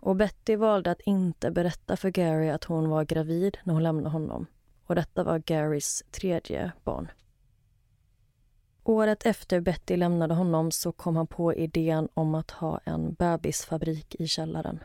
Och 0.00 0.16
Betty 0.16 0.56
valde 0.56 0.90
att 0.90 1.00
inte 1.00 1.50
berätta 1.50 1.96
för 1.96 2.10
Gary 2.10 2.48
att 2.48 2.64
hon 2.64 2.88
var 2.88 3.04
gravid 3.04 3.58
när 3.64 3.74
hon 3.74 3.82
lämnade 3.82 4.08
honom. 4.08 4.46
Och 4.86 4.94
detta 4.94 5.24
var 5.24 5.38
Garys 5.38 6.02
tredje 6.10 6.72
barn. 6.84 7.10
Året 8.84 9.26
efter 9.26 9.60
Betty 9.60 9.96
lämnade 9.96 10.34
honom 10.34 10.70
så 10.70 10.92
kom 10.92 11.16
han 11.16 11.26
på 11.26 11.54
idén 11.54 12.08
om 12.14 12.34
att 12.34 12.50
ha 12.50 12.80
en 12.84 13.14
bebisfabrik 13.14 14.14
i 14.14 14.26
källaren. 14.28 14.84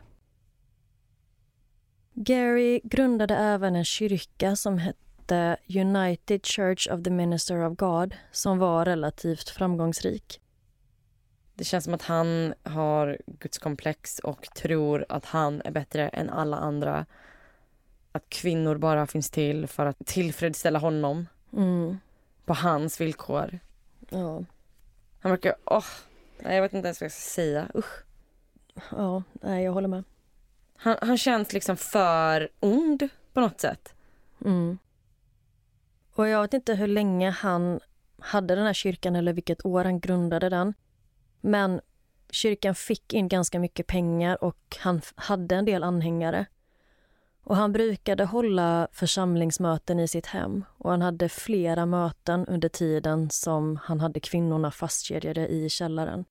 Gary 2.13 2.81
grundade 2.83 3.35
även 3.35 3.75
en 3.75 3.85
kyrka 3.85 4.55
som 4.55 4.77
hette 4.77 5.10
United 5.67 6.45
Church 6.45 6.87
of 6.91 7.03
the 7.03 7.09
Minister 7.09 7.65
of 7.65 7.77
God 7.77 8.15
som 8.31 8.57
var 8.57 8.85
relativt 8.85 9.49
framgångsrik. 9.49 10.41
Det 11.55 11.63
känns 11.63 11.83
som 11.83 11.93
att 11.93 12.01
han 12.01 12.53
har 12.63 13.17
gudskomplex 13.25 14.19
och 14.19 14.47
tror 14.55 15.05
att 15.09 15.25
han 15.25 15.61
är 15.65 15.71
bättre 15.71 16.09
än 16.09 16.29
alla 16.29 16.57
andra. 16.57 17.05
Att 18.11 18.29
kvinnor 18.29 18.77
bara 18.77 19.07
finns 19.07 19.29
till 19.29 19.67
för 19.67 19.85
att 19.85 20.05
tillfredsställa 20.05 20.79
honom. 20.79 21.27
Mm. 21.53 21.97
På 22.45 22.53
hans 22.53 23.01
villkor. 23.01 23.59
Ja. 24.09 24.43
Han 25.19 25.31
verkar... 25.31 25.55
Åh, 25.65 25.85
nej, 26.39 26.55
jag 26.55 26.61
vet 26.61 26.73
inte 26.73 26.87
ens 26.87 27.01
vad 27.01 27.05
jag 27.05 27.11
ska 27.11 27.31
säga. 27.31 27.67
Usch. 27.75 28.03
ja, 28.91 29.23
nej, 29.33 29.63
jag 29.63 29.71
håller 29.71 29.87
med. 29.87 30.03
Han, 30.75 30.97
han 31.01 31.17
känns 31.17 31.53
liksom 31.53 31.77
för 31.77 32.49
ond 32.59 33.09
på 33.33 33.41
något 33.41 33.61
sätt. 33.61 33.93
Mm. 34.45 34.77
Och 36.21 36.27
jag 36.27 36.41
vet 36.41 36.53
inte 36.53 36.73
hur 36.73 36.87
länge 36.87 37.29
han 37.29 37.79
hade 38.19 38.55
den 38.55 38.65
här 38.65 38.73
kyrkan 38.73 39.15
eller 39.15 39.33
vilket 39.33 39.65
år 39.65 39.83
han 39.83 39.99
grundade 39.99 40.49
den. 40.49 40.73
Men 41.41 41.81
kyrkan 42.29 42.75
fick 42.75 43.13
in 43.13 43.27
ganska 43.27 43.59
mycket 43.59 43.87
pengar 43.87 44.43
och 44.43 44.77
han 44.79 45.01
hade 45.15 45.55
en 45.55 45.65
del 45.65 45.83
anhängare. 45.83 46.45
Och 47.43 47.55
han 47.55 47.71
brukade 47.71 48.25
hålla 48.25 48.87
församlingsmöten 48.91 49.99
i 49.99 50.07
sitt 50.07 50.25
hem 50.25 50.65
och 50.77 50.91
han 50.91 51.01
hade 51.01 51.29
flera 51.29 51.85
möten 51.85 52.45
under 52.45 52.69
tiden 52.69 53.29
som 53.29 53.79
han 53.83 53.99
hade 53.99 54.19
kvinnorna 54.19 54.71
fastkedjade 54.71 55.47
i 55.47 55.69
källaren. 55.69 56.25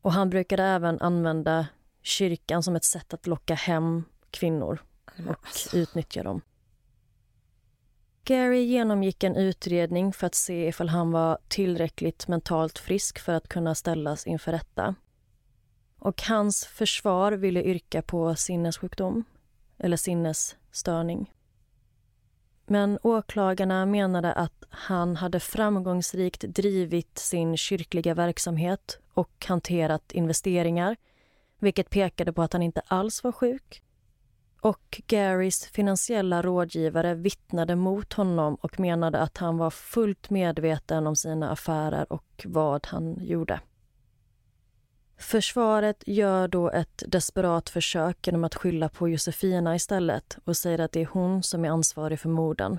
Och 0.00 0.12
han 0.12 0.30
brukade 0.30 0.62
även 0.62 1.00
använda 1.00 1.66
kyrkan 2.02 2.62
som 2.62 2.76
ett 2.76 2.84
sätt 2.84 3.14
att 3.14 3.26
locka 3.26 3.54
hem 3.54 4.04
kvinnor 4.30 4.78
och 5.28 5.74
utnyttja 5.74 6.22
dem. 6.22 6.40
Gary 8.24 8.62
genomgick 8.62 9.24
en 9.24 9.36
utredning 9.36 10.12
för 10.12 10.26
att 10.26 10.34
se 10.34 10.68
ifall 10.68 10.88
han 10.88 11.12
var 11.12 11.38
tillräckligt 11.48 12.28
mentalt 12.28 12.78
frisk 12.78 13.18
för 13.18 13.32
att 13.32 13.48
kunna 13.48 13.74
ställas 13.74 14.26
inför 14.26 14.52
rätta. 14.52 14.94
Och 15.98 16.22
hans 16.22 16.64
försvar 16.64 17.32
ville 17.32 17.62
yrka 17.62 18.02
på 18.02 18.34
sinnessjukdom 18.34 19.24
eller 19.78 19.96
sinnesstörning. 19.96 21.32
Men 22.66 22.98
åklagarna 23.02 23.86
menade 23.86 24.32
att 24.32 24.64
han 24.70 25.16
hade 25.16 25.40
framgångsrikt 25.40 26.40
drivit 26.40 27.18
sin 27.18 27.56
kyrkliga 27.56 28.14
verksamhet 28.14 28.98
och 29.14 29.46
hanterat 29.48 30.12
investeringar 30.12 30.96
vilket 31.58 31.90
pekade 31.90 32.32
på 32.32 32.42
att 32.42 32.52
han 32.52 32.62
inte 32.62 32.82
alls 32.86 33.24
var 33.24 33.32
sjuk. 33.32 33.82
Och 34.60 35.02
Garys 35.06 35.66
finansiella 35.66 36.42
rådgivare 36.42 37.14
vittnade 37.14 37.76
mot 37.76 38.12
honom 38.12 38.54
och 38.54 38.80
menade 38.80 39.18
att 39.18 39.38
han 39.38 39.58
var 39.58 39.70
fullt 39.70 40.30
medveten 40.30 41.06
om 41.06 41.16
sina 41.16 41.50
affärer 41.50 42.12
och 42.12 42.44
vad 42.44 42.86
han 42.86 43.16
gjorde. 43.20 43.60
Försvaret 45.18 46.04
gör 46.06 46.48
då 46.48 46.70
ett 46.70 47.02
desperat 47.06 47.68
försök 47.70 48.26
genom 48.26 48.44
att 48.44 48.54
skylla 48.54 48.88
på 48.88 49.08
Josefina 49.08 49.74
istället 49.74 50.38
och 50.44 50.56
säger 50.56 50.78
att 50.78 50.92
det 50.92 51.00
är 51.00 51.08
hon 51.12 51.42
som 51.42 51.64
är 51.64 51.70
ansvarig 51.70 52.20
för 52.20 52.28
morden. 52.28 52.78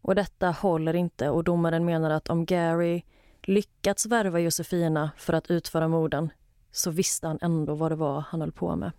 Och 0.00 0.14
detta 0.14 0.50
håller 0.50 0.94
inte 0.94 1.30
och 1.30 1.44
domaren 1.44 1.84
menar 1.84 2.10
att 2.10 2.28
om 2.28 2.46
Gary 2.46 3.02
lyckats 3.42 4.06
värva 4.06 4.40
Josefina 4.40 5.10
för 5.16 5.32
att 5.32 5.50
utföra 5.50 5.88
morden 5.88 6.30
så 6.72 6.90
visste 6.90 7.26
han 7.26 7.38
ändå 7.42 7.74
vad 7.74 7.92
det 7.92 7.96
var 7.96 8.20
han 8.28 8.40
höll 8.40 8.52
på 8.52 8.76
med. 8.76 8.92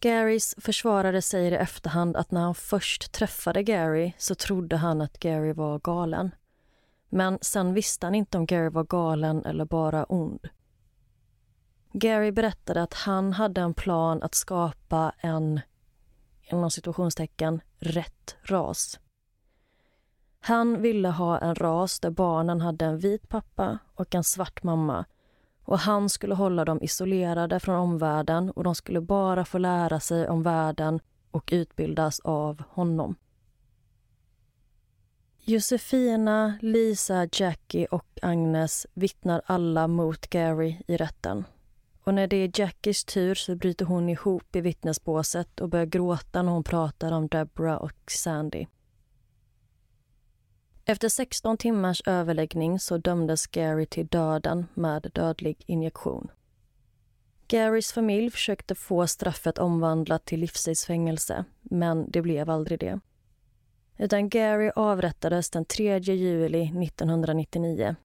Garys 0.00 0.54
försvarare 0.58 1.22
säger 1.22 1.52
i 1.52 1.56
efterhand 1.56 2.16
att 2.16 2.30
när 2.30 2.40
han 2.40 2.54
först 2.54 3.12
träffade 3.12 3.62
Gary 3.62 4.12
så 4.18 4.34
trodde 4.34 4.76
han 4.76 5.00
att 5.00 5.18
Gary 5.18 5.52
var 5.52 5.78
galen. 5.78 6.34
Men 7.08 7.38
sen 7.42 7.74
visste 7.74 8.06
han 8.06 8.14
inte 8.14 8.38
om 8.38 8.46
Gary 8.46 8.68
var 8.68 8.84
galen 8.84 9.44
eller 9.44 9.64
bara 9.64 10.04
ond. 10.04 10.48
Gary 11.92 12.30
berättade 12.30 12.82
att 12.82 12.94
han 12.94 13.32
hade 13.32 13.60
en 13.60 13.74
plan 13.74 14.22
att 14.22 14.34
skapa 14.34 15.12
en, 15.18 15.60
inom 16.42 16.70
situationstecken, 16.70 17.60
rätt 17.78 18.36
ras. 18.42 19.00
Han 20.40 20.82
ville 20.82 21.08
ha 21.08 21.38
en 21.38 21.54
ras 21.54 22.00
där 22.00 22.10
barnen 22.10 22.60
hade 22.60 22.84
en 22.84 22.98
vit 22.98 23.28
pappa 23.28 23.78
och 23.94 24.14
en 24.14 24.24
svart 24.24 24.62
mamma 24.62 25.04
och 25.66 25.78
han 25.78 26.08
skulle 26.08 26.34
hålla 26.34 26.64
dem 26.64 26.78
isolerade 26.82 27.60
från 27.60 27.76
omvärlden 27.76 28.50
och 28.50 28.64
de 28.64 28.74
skulle 28.74 29.00
bara 29.00 29.44
få 29.44 29.58
lära 29.58 30.00
sig 30.00 30.28
om 30.28 30.42
världen 30.42 31.00
och 31.30 31.48
utbildas 31.52 32.20
av 32.20 32.62
honom. 32.68 33.16
Josefina, 35.44 36.58
Lisa, 36.62 37.28
Jackie 37.32 37.86
och 37.86 38.18
Agnes 38.22 38.86
vittnar 38.94 39.42
alla 39.46 39.88
mot 39.88 40.26
Gary 40.26 40.76
i 40.86 40.96
rätten. 40.96 41.44
Och 42.04 42.14
när 42.14 42.26
det 42.26 42.36
är 42.36 42.60
Jackies 42.60 43.04
tur 43.04 43.34
så 43.34 43.56
bryter 43.56 43.84
hon 43.84 44.08
ihop 44.08 44.56
i 44.56 44.60
vittnesbåset 44.60 45.60
och 45.60 45.68
börjar 45.68 45.86
gråta 45.86 46.42
när 46.42 46.52
hon 46.52 46.64
pratar 46.64 47.12
om 47.12 47.28
Deborah 47.28 47.76
och 47.76 48.10
Sandy. 48.10 48.66
Efter 50.88 51.08
16 51.08 51.56
timmars 51.56 52.02
överläggning 52.06 52.78
så 52.80 52.98
dömdes 52.98 53.46
Gary 53.46 53.86
till 53.86 54.06
döden 54.06 54.66
med 54.74 55.10
dödlig 55.14 55.64
injektion. 55.66 56.30
Garys 57.48 57.92
familj 57.92 58.30
försökte 58.30 58.74
få 58.74 59.06
straffet 59.06 59.58
omvandlat 59.58 60.24
till 60.24 60.40
livstidsfängelse, 60.40 61.44
men 61.62 62.10
det 62.10 62.22
blev 62.22 62.50
aldrig 62.50 62.80
det. 62.80 63.00
Utan 63.98 64.28
Gary 64.28 64.70
avrättades 64.76 65.50
den 65.50 65.64
3 65.64 65.98
juli 65.98 66.62
1999. 66.62 67.96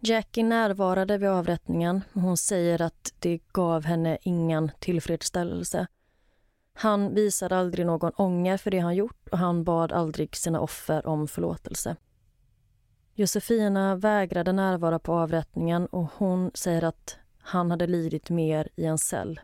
Jackie 0.00 0.44
närvarade 0.44 1.18
vid 1.18 1.28
avrättningen 1.28 2.00
och 2.12 2.20
hon 2.20 2.36
säger 2.36 2.82
att 2.82 3.12
det 3.18 3.40
gav 3.52 3.84
henne 3.84 4.18
ingen 4.22 4.70
tillfredsställelse. 4.78 5.86
Han 6.74 7.14
visade 7.14 7.56
aldrig 7.56 7.86
någon 7.86 8.12
ånger 8.16 8.56
för 8.56 8.70
det 8.70 8.78
han 8.78 8.94
gjort 8.94 9.28
och 9.28 9.38
han 9.38 9.64
bad 9.64 9.92
aldrig 9.92 10.36
sina 10.36 10.60
offer 10.60 11.06
om 11.06 11.28
förlåtelse. 11.28 11.96
Josefina 13.14 13.96
vägrade 13.96 14.52
närvara 14.52 14.98
på 14.98 15.12
avrättningen 15.12 15.86
och 15.86 16.06
hon 16.16 16.50
säger 16.54 16.84
att 16.84 17.16
han 17.38 17.70
hade 17.70 17.86
lidit 17.86 18.30
mer 18.30 18.68
i 18.76 18.84
en 18.84 18.98
cell. 18.98 19.40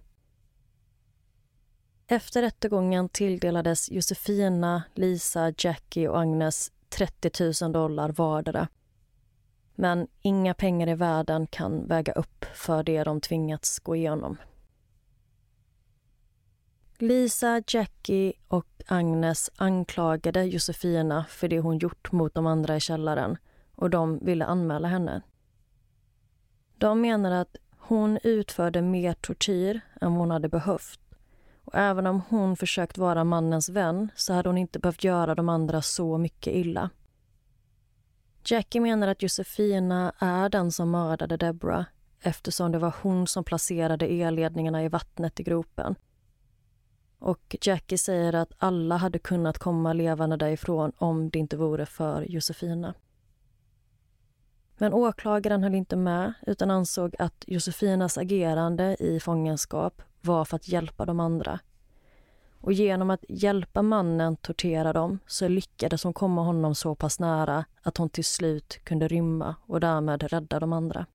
Efter 2.06 2.42
rättegången 2.42 3.08
tilldelades 3.08 3.90
Josefina, 3.90 4.82
Lisa, 4.94 5.52
Jackie 5.58 6.08
och 6.08 6.20
Agnes 6.20 6.72
30 6.88 7.64
000 7.64 7.72
dollar 7.72 8.08
vardera. 8.08 8.68
Men 9.74 10.08
inga 10.22 10.54
pengar 10.54 10.88
i 10.88 10.94
världen 10.94 11.46
kan 11.46 11.86
väga 11.86 12.12
upp 12.12 12.44
för 12.54 12.82
det 12.82 13.04
de 13.04 13.20
tvingats 13.20 13.78
gå 13.78 13.96
igenom. 13.96 14.36
Lisa, 17.02 17.62
Jackie 17.66 18.32
och 18.48 18.66
Agnes 18.86 19.50
anklagade 19.56 20.44
Josefina 20.44 21.24
för 21.28 21.48
det 21.48 21.60
hon 21.60 21.78
gjort 21.78 22.12
mot 22.12 22.34
de 22.34 22.46
andra 22.46 22.76
i 22.76 22.80
källaren 22.80 23.36
och 23.74 23.90
de 23.90 24.18
ville 24.18 24.44
anmäla 24.44 24.88
henne. 24.88 25.22
De 26.78 27.00
menade 27.00 27.40
att 27.40 27.56
hon 27.78 28.18
utförde 28.22 28.82
mer 28.82 29.12
tortyr 29.12 29.80
än 30.00 30.12
hon 30.12 30.30
hade 30.30 30.48
behövt. 30.48 31.00
Och 31.64 31.74
även 31.74 32.06
om 32.06 32.22
hon 32.28 32.56
försökt 32.56 32.98
vara 32.98 33.24
mannens 33.24 33.68
vän 33.68 34.08
så 34.16 34.32
hade 34.32 34.48
hon 34.48 34.58
inte 34.58 34.78
behövt 34.78 35.04
göra 35.04 35.34
de 35.34 35.48
andra 35.48 35.82
så 35.82 36.18
mycket 36.18 36.54
illa. 36.54 36.90
Jackie 38.44 38.80
menar 38.80 39.08
att 39.08 39.22
Josefina 39.22 40.12
är 40.18 40.48
den 40.48 40.72
som 40.72 40.90
mördade 40.90 41.36
Deborah 41.36 41.84
eftersom 42.22 42.72
det 42.72 42.78
var 42.78 42.94
hon 43.02 43.26
som 43.26 43.44
placerade 43.44 44.06
elledningarna 44.06 44.84
i 44.84 44.88
vattnet 44.88 45.40
i 45.40 45.42
gropen 45.42 45.96
och 47.20 47.56
Jackie 47.60 47.98
säger 47.98 48.34
att 48.34 48.52
alla 48.58 48.96
hade 48.96 49.18
kunnat 49.18 49.58
komma 49.58 49.92
levande 49.92 50.36
därifrån 50.36 50.92
om 50.98 51.30
det 51.30 51.38
inte 51.38 51.56
vore 51.56 51.86
för 51.86 52.22
Josefina. 52.22 52.94
Men 54.78 54.92
åklagaren 54.92 55.62
höll 55.62 55.74
inte 55.74 55.96
med 55.96 56.32
utan 56.46 56.70
ansåg 56.70 57.14
att 57.18 57.44
Josefinas 57.46 58.18
agerande 58.18 58.96
i 59.00 59.20
fångenskap 59.20 60.02
var 60.20 60.44
för 60.44 60.56
att 60.56 60.68
hjälpa 60.68 61.04
de 61.04 61.20
andra. 61.20 61.60
Och 62.60 62.72
genom 62.72 63.10
att 63.10 63.24
hjälpa 63.28 63.82
mannen 63.82 64.36
tortera 64.36 64.92
dem 64.92 65.18
så 65.26 65.48
lyckades 65.48 66.04
hon 66.04 66.12
komma 66.12 66.42
honom 66.42 66.74
så 66.74 66.94
pass 66.94 67.20
nära 67.20 67.64
att 67.82 67.96
hon 67.96 68.10
till 68.10 68.24
slut 68.24 68.80
kunde 68.84 69.08
rymma 69.08 69.54
och 69.66 69.80
därmed 69.80 70.22
rädda 70.22 70.60
de 70.60 70.72
andra. 70.72 71.06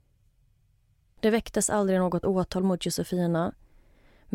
Det 1.19 1.29
väcktes 1.29 1.69
aldrig 1.69 1.99
något 1.99 2.25
åtal 2.25 2.63
mot 2.63 2.85
Josefina 2.85 3.53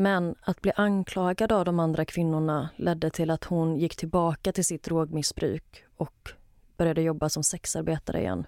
men 0.00 0.34
att 0.40 0.60
bli 0.60 0.72
anklagad 0.76 1.52
av 1.52 1.64
de 1.64 1.80
andra 1.80 2.04
kvinnorna 2.04 2.68
ledde 2.76 3.10
till 3.10 3.30
att 3.30 3.44
hon 3.44 3.76
gick 3.76 3.96
tillbaka 3.96 4.52
till 4.52 4.64
sitt 4.64 4.82
drogmissbruk 4.82 5.84
och 5.96 6.30
började 6.76 7.02
jobba 7.02 7.28
som 7.28 7.42
sexarbetare 7.42 8.20
igen. 8.20 8.46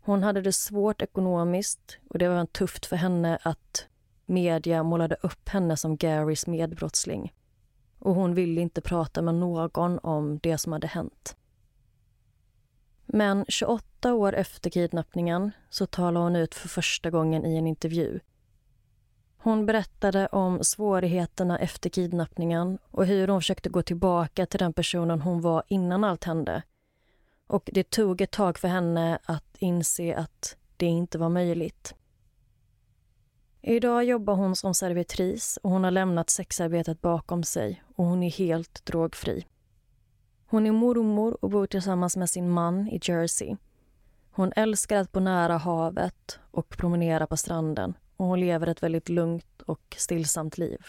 Hon 0.00 0.22
hade 0.22 0.40
det 0.40 0.52
svårt 0.52 1.02
ekonomiskt 1.02 1.98
och 2.08 2.18
det 2.18 2.28
var 2.28 2.46
tufft 2.46 2.86
för 2.86 2.96
henne 2.96 3.38
att 3.42 3.86
media 4.26 4.82
målade 4.82 5.16
upp 5.22 5.48
henne 5.48 5.76
som 5.76 5.96
Garys 5.96 6.46
medbrottsling. 6.46 7.32
Och 7.98 8.14
hon 8.14 8.34
ville 8.34 8.60
inte 8.60 8.80
prata 8.80 9.22
med 9.22 9.34
någon 9.34 9.98
om 9.98 10.38
det 10.38 10.58
som 10.58 10.72
hade 10.72 10.86
hänt. 10.86 11.36
Men 13.06 13.44
28 13.48 14.14
år 14.14 14.34
efter 14.34 14.70
kidnappningen 14.70 15.50
så 15.70 15.86
talade 15.86 16.24
hon 16.24 16.36
ut 16.36 16.54
för 16.54 16.68
första 16.68 17.10
gången 17.10 17.46
i 17.46 17.56
en 17.56 17.66
intervju 17.66 18.20
hon 19.42 19.66
berättade 19.66 20.26
om 20.26 20.64
svårigheterna 20.64 21.58
efter 21.58 21.90
kidnappningen 21.90 22.78
och 22.90 23.06
hur 23.06 23.28
hon 23.28 23.40
försökte 23.40 23.68
gå 23.68 23.82
tillbaka 23.82 24.46
till 24.46 24.58
den 24.58 24.72
personen 24.72 25.20
hon 25.20 25.40
var 25.40 25.62
innan 25.68 26.04
allt 26.04 26.24
hände. 26.24 26.62
Och 27.46 27.70
det 27.72 27.90
tog 27.90 28.20
ett 28.20 28.30
tag 28.30 28.58
för 28.58 28.68
henne 28.68 29.18
att 29.24 29.56
inse 29.58 30.16
att 30.16 30.56
det 30.76 30.86
inte 30.86 31.18
var 31.18 31.28
möjligt. 31.28 31.94
Idag 33.62 34.04
jobbar 34.04 34.34
hon 34.34 34.56
som 34.56 34.74
servitris 34.74 35.58
och 35.62 35.70
hon 35.70 35.84
har 35.84 35.90
lämnat 35.90 36.30
sexarbetet 36.30 37.00
bakom 37.00 37.42
sig 37.42 37.82
och 37.96 38.04
hon 38.04 38.22
är 38.22 38.30
helt 38.30 38.84
drogfri. 38.86 39.46
Hon 40.46 40.66
är 40.66 40.72
mormor 40.72 41.44
och 41.44 41.50
bor 41.50 41.66
tillsammans 41.66 42.16
med 42.16 42.30
sin 42.30 42.50
man 42.50 42.88
i 42.88 43.00
Jersey. 43.02 43.56
Hon 44.30 44.52
älskar 44.56 44.96
att 44.96 45.12
bo 45.12 45.20
nära 45.20 45.56
havet 45.56 46.38
och 46.50 46.68
promenera 46.68 47.26
på 47.26 47.36
stranden 47.36 47.94
och 48.20 48.26
hon 48.26 48.40
lever 48.40 48.66
ett 48.66 48.82
väldigt 48.82 49.08
lugnt 49.08 49.62
och 49.62 49.96
stillsamt 49.98 50.58
liv. 50.58 50.86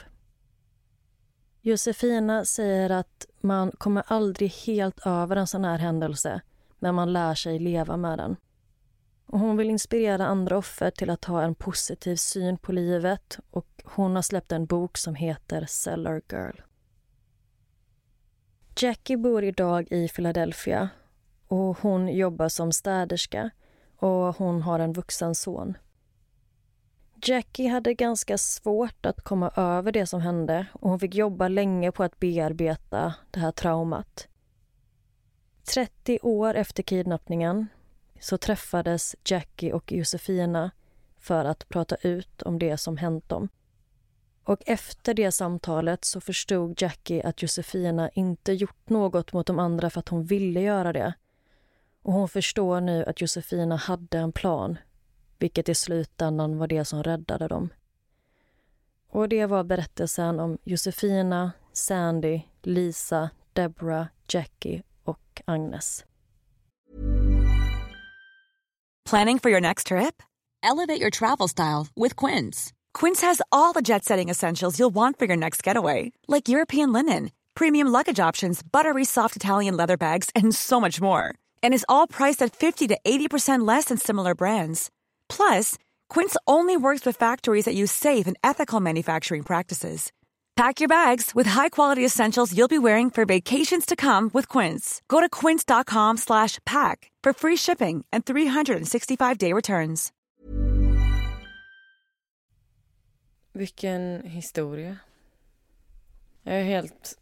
Josefina 1.62 2.46
säger 2.46 2.90
att 2.90 3.26
man 3.42 3.72
kommer 3.72 4.04
aldrig 4.08 4.52
helt 4.52 5.06
över 5.06 5.36
en 5.36 5.48
sån 5.48 5.66
här 5.66 5.78
händelse 5.78 6.42
men 6.80 6.96
man 6.96 7.14
lär 7.14 7.36
sig 7.36 7.60
leva 7.60 7.98
med 7.98 8.18
den. 8.18 8.36
Och 9.26 9.40
hon 9.40 9.58
vill 9.58 9.70
inspirera 9.70 10.26
andra 10.26 10.58
offer 10.58 10.92
till 10.92 11.10
att 11.10 11.26
ha 11.26 11.44
en 11.44 11.56
positiv 11.56 12.16
syn 12.16 12.58
på 12.58 12.72
livet 12.72 13.40
och 13.52 13.84
hon 13.84 14.16
har 14.16 14.22
släppt 14.22 14.52
en 14.52 14.66
bok 14.66 14.98
som 14.98 15.16
heter 15.16 15.66
Cellar 15.66 16.22
Girl. 16.32 16.62
Jackie 18.76 19.18
bor 19.18 19.44
idag 19.44 19.88
i 19.92 20.08
Philadelphia 20.08 20.90
och 21.48 21.78
hon 21.82 22.08
jobbar 22.08 22.50
som 22.50 22.72
städerska 22.72 23.50
och 23.98 24.36
hon 24.36 24.62
har 24.62 24.80
en 24.80 24.94
vuxen 24.94 25.36
son. 25.36 25.78
Jackie 27.24 27.68
hade 27.68 27.94
ganska 27.94 28.38
svårt 28.38 29.06
att 29.06 29.22
komma 29.22 29.52
över 29.56 29.92
det 29.92 30.06
som 30.06 30.22
hände 30.22 30.66
och 30.74 30.90
hon 30.90 31.00
fick 31.00 31.16
jobba 31.16 31.48
länge 31.48 31.92
på 31.92 32.04
att 32.04 32.20
bearbeta 32.20 33.14
det 33.32 33.40
här 33.40 33.52
traumat. 33.52 34.28
30 35.64 36.20
år 36.22 36.54
efter 36.54 36.84
kidnappningen 36.84 37.68
så 38.20 38.38
träffades 38.38 39.16
Jackie 39.26 39.74
och 39.74 39.92
Josefina 39.92 40.72
för 41.20 41.46
att 41.46 41.70
prata 41.70 41.96
ut 41.96 42.42
om 42.42 42.60
det 42.60 42.78
som 42.78 42.98
hänt 42.98 43.30
dem. 43.30 43.50
Och 44.44 44.62
efter 44.66 45.14
det 45.14 45.32
samtalet 45.32 46.06
så 46.06 46.22
förstod 46.22 46.82
Jackie 46.82 47.24
att 47.24 47.42
Josefina 47.42 48.10
inte 48.10 48.54
gjort 48.54 48.90
något 48.90 49.34
mot 49.34 49.48
de 49.48 49.60
andra 49.60 49.90
för 49.90 50.00
att 50.00 50.10
hon 50.10 50.24
ville 50.24 50.62
göra 50.62 50.94
det. 50.94 51.14
Och 52.04 52.14
hon 52.14 52.30
förstår 52.30 52.82
nu 52.82 53.06
att 53.06 53.22
Josefina 53.22 53.76
hade 53.76 54.18
en 54.18 54.32
plan 54.32 54.78
vilket 55.42 55.70
i 55.70 55.76
slutändan 55.76 56.58
var 56.58 56.68
det 56.68 56.86
som 56.86 57.04
räddade 57.04 57.48
dem. 57.48 57.70
Och 59.10 59.30
det 59.30 59.46
var 59.46 59.64
berättelsen 59.64 60.40
om 60.40 60.58
Josefina, 60.64 61.52
Sandy, 61.74 62.42
Lisa, 62.62 63.30
Deborah, 63.54 64.06
Jackie 64.28 64.84
och 65.04 65.42
Agnes. 65.46 66.06
Planning 69.10 69.40
for 69.40 69.52
your 69.52 69.62
next 69.62 69.88
trip? 69.88 70.24
Elevate 70.64 71.02
your 71.02 71.10
travel 71.10 71.48
style 71.50 71.88
with 71.96 72.16
Quince. 72.16 72.72
Quince 72.94 73.22
has 73.22 73.42
all 73.52 73.74
the 73.74 73.82
jet-setting 73.82 74.30
essentials 74.30 74.80
you'll 74.80 74.94
want 74.96 75.20
for 75.20 75.26
your 75.28 75.38
next 75.38 75.68
getaway, 75.68 76.12
like 76.28 76.48
European 76.48 76.94
linen, 76.94 77.32
premium 77.56 77.88
luggage 77.88 78.30
options, 78.30 78.64
buttery 78.64 79.06
soft 79.06 79.36
Italian 79.36 79.78
leather 79.78 79.98
bags, 79.98 80.30
and 80.36 80.56
so 80.56 80.80
much 80.80 81.02
more. 81.02 81.34
And 81.64 81.74
is 81.74 81.86
all 81.90 82.08
priced 82.08 82.46
at 82.46 82.56
50 82.56 82.88
to 82.88 82.98
80% 83.04 83.68
less 83.68 83.86
than 83.86 83.98
similar 83.98 84.36
brands. 84.36 84.90
Plus, 85.38 85.76
Quince 86.10 86.38
only 86.46 86.78
works 86.78 87.06
with 87.06 87.18
factories 87.18 87.66
that 87.66 87.76
use 87.76 87.92
safe 87.92 88.28
and 88.28 88.38
ethical 88.44 88.80
manufacturing 88.80 89.44
practices. 89.44 90.12
Pack 90.56 90.80
your 90.80 90.90
bags 90.90 91.32
with 91.34 91.48
high-quality 91.48 92.06
essentials 92.06 92.56
you'll 92.56 92.68
be 92.68 92.78
wearing 92.78 93.10
for 93.10 93.26
vacations 93.26 93.86
to 93.86 93.96
come 93.96 94.30
with 94.34 94.48
Quince. 94.48 95.02
Go 95.08 95.20
to 95.22 95.30
quince.com 95.30 96.18
slash 96.18 96.60
pack 96.66 97.10
for 97.24 97.34
free 97.34 97.56
shipping 97.56 98.06
and 98.12 98.26
365-day 98.26 99.54
returns. 99.54 100.12
Vilken 103.54 104.24
historia. 104.24 104.98
Jag 106.44 106.56
är 106.56 106.64
helt 106.64 107.18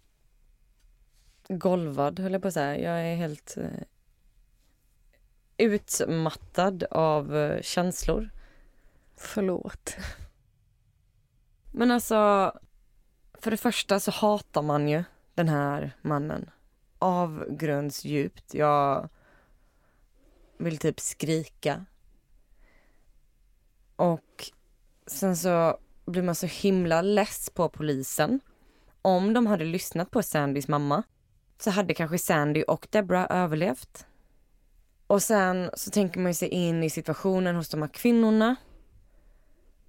golvad, 1.50 2.20
höll 2.20 2.34
jag 2.34 2.42
på 2.42 2.48
att 2.48 2.54
säga. 2.54 2.78
Jag 2.78 3.12
är 3.12 3.16
helt 3.16 3.58
eh, 3.58 3.70
utmattad 5.60 6.84
av 6.92 7.36
eh, 7.36 7.62
känslor. 7.62 8.30
Förlåt. 9.16 9.96
Men 11.72 11.92
alltså, 11.92 12.52
för 13.34 13.52
det 13.52 13.58
första 13.58 14.00
så 14.00 14.12
hatar 14.12 14.62
man 14.62 14.90
ju 14.90 15.04
den 15.36 15.50
här 15.50 15.98
mannen. 16.02 16.50
Avgrundsdjupt. 17.00 18.54
Jag 18.54 19.10
vill 20.58 20.78
typ 20.78 21.00
skrika. 21.00 21.86
Och 23.96 24.52
sen 25.08 25.38
så 25.38 25.78
blir 26.06 26.24
man 26.24 26.36
så 26.36 26.46
himla 26.46 27.02
less 27.02 27.50
på 27.50 27.70
polisen. 27.70 28.40
Om 29.02 29.34
de 29.34 29.48
hade 29.48 29.66
lyssnat 29.66 30.12
på 30.12 30.24
Sandys 30.24 30.68
mamma 30.68 31.04
så 31.58 31.72
hade 31.72 31.94
kanske 31.94 32.18
Sandy 32.18 32.64
och 32.64 32.88
Deborah 32.92 33.28
överlevt. 33.30 34.06
Och 35.10 35.24
sen 35.24 35.72
så 35.74 35.92
tänker 35.92 36.20
man 36.20 36.34
sig 36.34 36.48
in 36.48 36.84
i 36.84 36.90
situationen 36.90 37.56
hos 37.56 37.70
de 37.70 37.82
här 37.82 37.90
kvinnorna. 37.90 38.56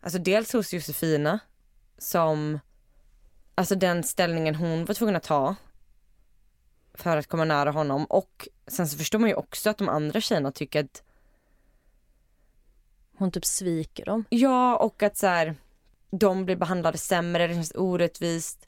Alltså 0.00 0.18
dels 0.18 0.52
hos 0.52 0.72
Josefina 0.72 1.38
som, 1.98 2.60
alltså 3.54 3.74
den 3.74 4.02
ställningen 4.02 4.54
hon 4.54 4.84
var 4.84 4.94
tvungen 4.94 5.16
att 5.16 5.22
ta 5.22 5.54
för 6.94 7.16
att 7.16 7.26
komma 7.26 7.44
nära 7.44 7.70
honom 7.70 8.04
och 8.04 8.48
sen 8.66 8.88
så 8.88 8.98
förstår 8.98 9.18
man 9.18 9.28
ju 9.28 9.34
också 9.34 9.70
att 9.70 9.78
de 9.78 9.88
andra 9.88 10.20
tjejerna 10.20 10.52
tycker 10.52 10.84
att 10.84 11.02
Hon 13.16 13.30
typ 13.30 13.44
sviker 13.44 14.04
dem. 14.04 14.24
Ja, 14.30 14.76
och 14.76 15.02
att 15.02 15.16
så 15.16 15.26
här, 15.26 15.54
de 16.10 16.44
blir 16.44 16.56
behandlade 16.56 16.98
sämre, 16.98 17.46
det 17.46 17.54
känns 17.54 17.74
orättvist. 17.74 18.66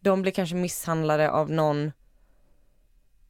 De 0.00 0.22
blir 0.22 0.32
kanske 0.32 0.56
misshandlade 0.56 1.30
av 1.30 1.50
någon 1.50 1.92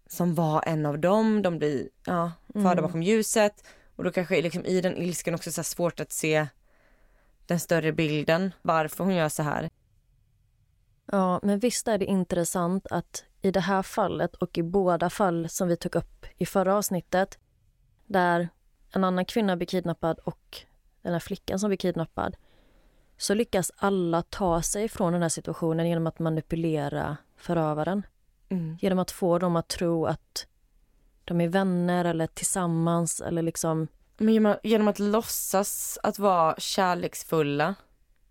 som 0.07 0.35
var 0.35 0.63
en 0.67 0.87
av 0.87 0.99
dem. 0.99 1.43
De 1.43 1.59
blir 1.59 1.89
ja, 2.05 2.33
förda 2.53 2.71
Mm. 2.73 2.85
bakom 2.85 3.03
ljuset. 3.03 3.65
Och 3.97 4.05
då 4.05 4.11
kanske 4.11 4.43
liksom 4.43 4.65
i 4.65 4.81
den 4.81 4.97
ilskan 4.97 5.35
också 5.35 5.53
så 5.53 5.63
svårt 5.63 6.01
att 6.01 6.13
se 6.13 6.47
den 7.47 7.61
större 7.61 7.93
bilden, 7.93 8.55
varför 8.63 9.05
hon 9.05 9.15
gör 9.15 9.29
så 9.29 9.43
här. 9.43 9.71
Ja, 11.13 11.41
men 11.43 11.59
visst 11.59 11.89
är 11.89 11.99
det 11.99 12.05
intressant 12.05 12.87
att 12.91 13.25
i 13.43 13.51
det 13.51 13.61
här 13.61 13.83
fallet 13.83 14.35
och 14.35 14.59
i 14.59 14.63
båda 14.63 15.11
fall 15.11 15.49
som 15.49 15.69
vi 15.69 15.77
tog 15.77 15.97
upp 15.97 16.27
i 16.39 16.47
förra 16.47 16.75
avsnittet 16.77 17.39
där 18.07 18.49
en 18.93 19.05
annan 19.05 19.25
kvinna 19.25 19.57
blir 19.57 19.67
kidnappad 19.67 20.19
och 20.19 20.57
den 21.03 21.13
här 21.13 21.21
flickan 21.21 21.59
som 21.59 21.69
blir 21.69 21.77
kidnappad 21.77 22.37
så 23.17 23.35
lyckas 23.35 23.73
alla 23.77 24.23
ta 24.23 24.63
sig 24.63 24.89
från 24.89 25.13
den 25.13 25.23
här 25.23 25.29
situationen 25.29 25.89
genom 25.89 26.07
att 26.07 26.19
manipulera 26.19 27.17
förövaren. 27.37 28.07
Mm. 28.49 28.79
Genom 28.81 28.99
att 28.99 29.11
få 29.11 29.39
dem 29.39 29.57
att 29.57 29.69
tro 29.69 30.07
att 30.07 30.47
de 31.25 31.41
är 31.41 31.49
vänner 31.49 32.05
eller 32.05 32.27
tillsammans 32.27 33.21
eller 33.21 33.43
liksom... 33.43 33.89
Men 34.17 34.35
genom, 34.35 34.57
genom 34.63 34.89
att 34.89 34.99
låtsas 34.99 35.99
att 36.03 36.19
vara 36.19 36.55
kärleksfulla 36.59 37.75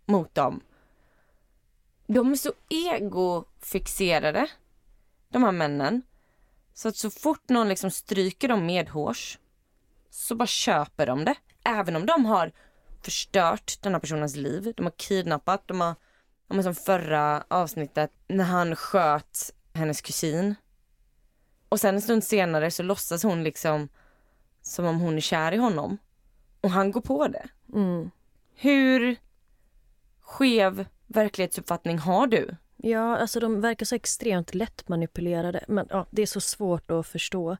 mot 0.06 0.36
dem. 0.36 0.62
De 2.08 2.32
är 2.32 2.36
så 2.36 2.54
egofixerade, 2.70 4.48
de 5.30 5.44
här 5.44 5.52
männen. 5.52 6.02
Så 6.74 6.88
att 6.88 6.96
så 6.96 7.10
fort 7.10 7.50
någon 7.50 7.70
liksom 7.70 7.92
stryker 7.92 8.48
dem 8.48 8.66
medhårs 8.66 9.40
så 10.10 10.36
bara 10.36 10.48
köper 10.48 11.06
de 11.06 11.26
det. 11.26 11.36
Även 11.64 11.96
om 11.96 12.06
de 12.06 12.26
har 12.26 12.52
förstört 13.02 13.82
den 13.82 13.94
här 13.94 14.00
personens 14.00 14.36
liv. 14.36 14.74
De 14.78 14.84
har 14.84 14.94
kidnappat, 14.98 15.68
de 15.68 15.82
har, 15.82 16.62
som 16.62 16.76
förra 16.76 17.44
avsnittet 17.48 18.12
när 18.28 18.44
han 18.44 18.76
sköt 18.76 19.54
hennes 19.76 20.02
kusin. 20.02 20.56
Och 21.70 21.80
sen 21.80 21.96
en 21.96 22.02
stund 22.02 22.24
senare 22.24 22.72
så 22.72 22.84
låtsas 22.84 23.24
hon 23.24 23.44
liksom 23.44 23.90
som 24.62 24.86
om 24.86 25.00
hon 25.00 25.18
är 25.18 25.22
kär 25.22 25.52
i 25.52 25.58
honom. 25.58 25.98
Och 26.62 26.70
han 26.70 26.92
går 26.92 27.02
på 27.02 27.28
det. 27.28 27.48
Mm. 27.74 28.12
Hur 28.56 29.16
skev 30.22 30.86
verklighetsuppfattning 31.08 31.98
har 31.98 32.28
du? 32.28 32.56
Ja, 32.78 33.18
alltså 33.18 33.40
de 33.40 33.62
verkar 33.62 33.86
så 33.86 33.96
extremt 33.96 34.54
lättmanipulerade. 34.54 35.66
Men 35.68 35.88
ja, 35.90 36.06
det 36.10 36.22
är 36.22 36.26
så 36.26 36.42
svårt 36.42 36.92
att 36.92 37.08
förstå. 37.08 37.58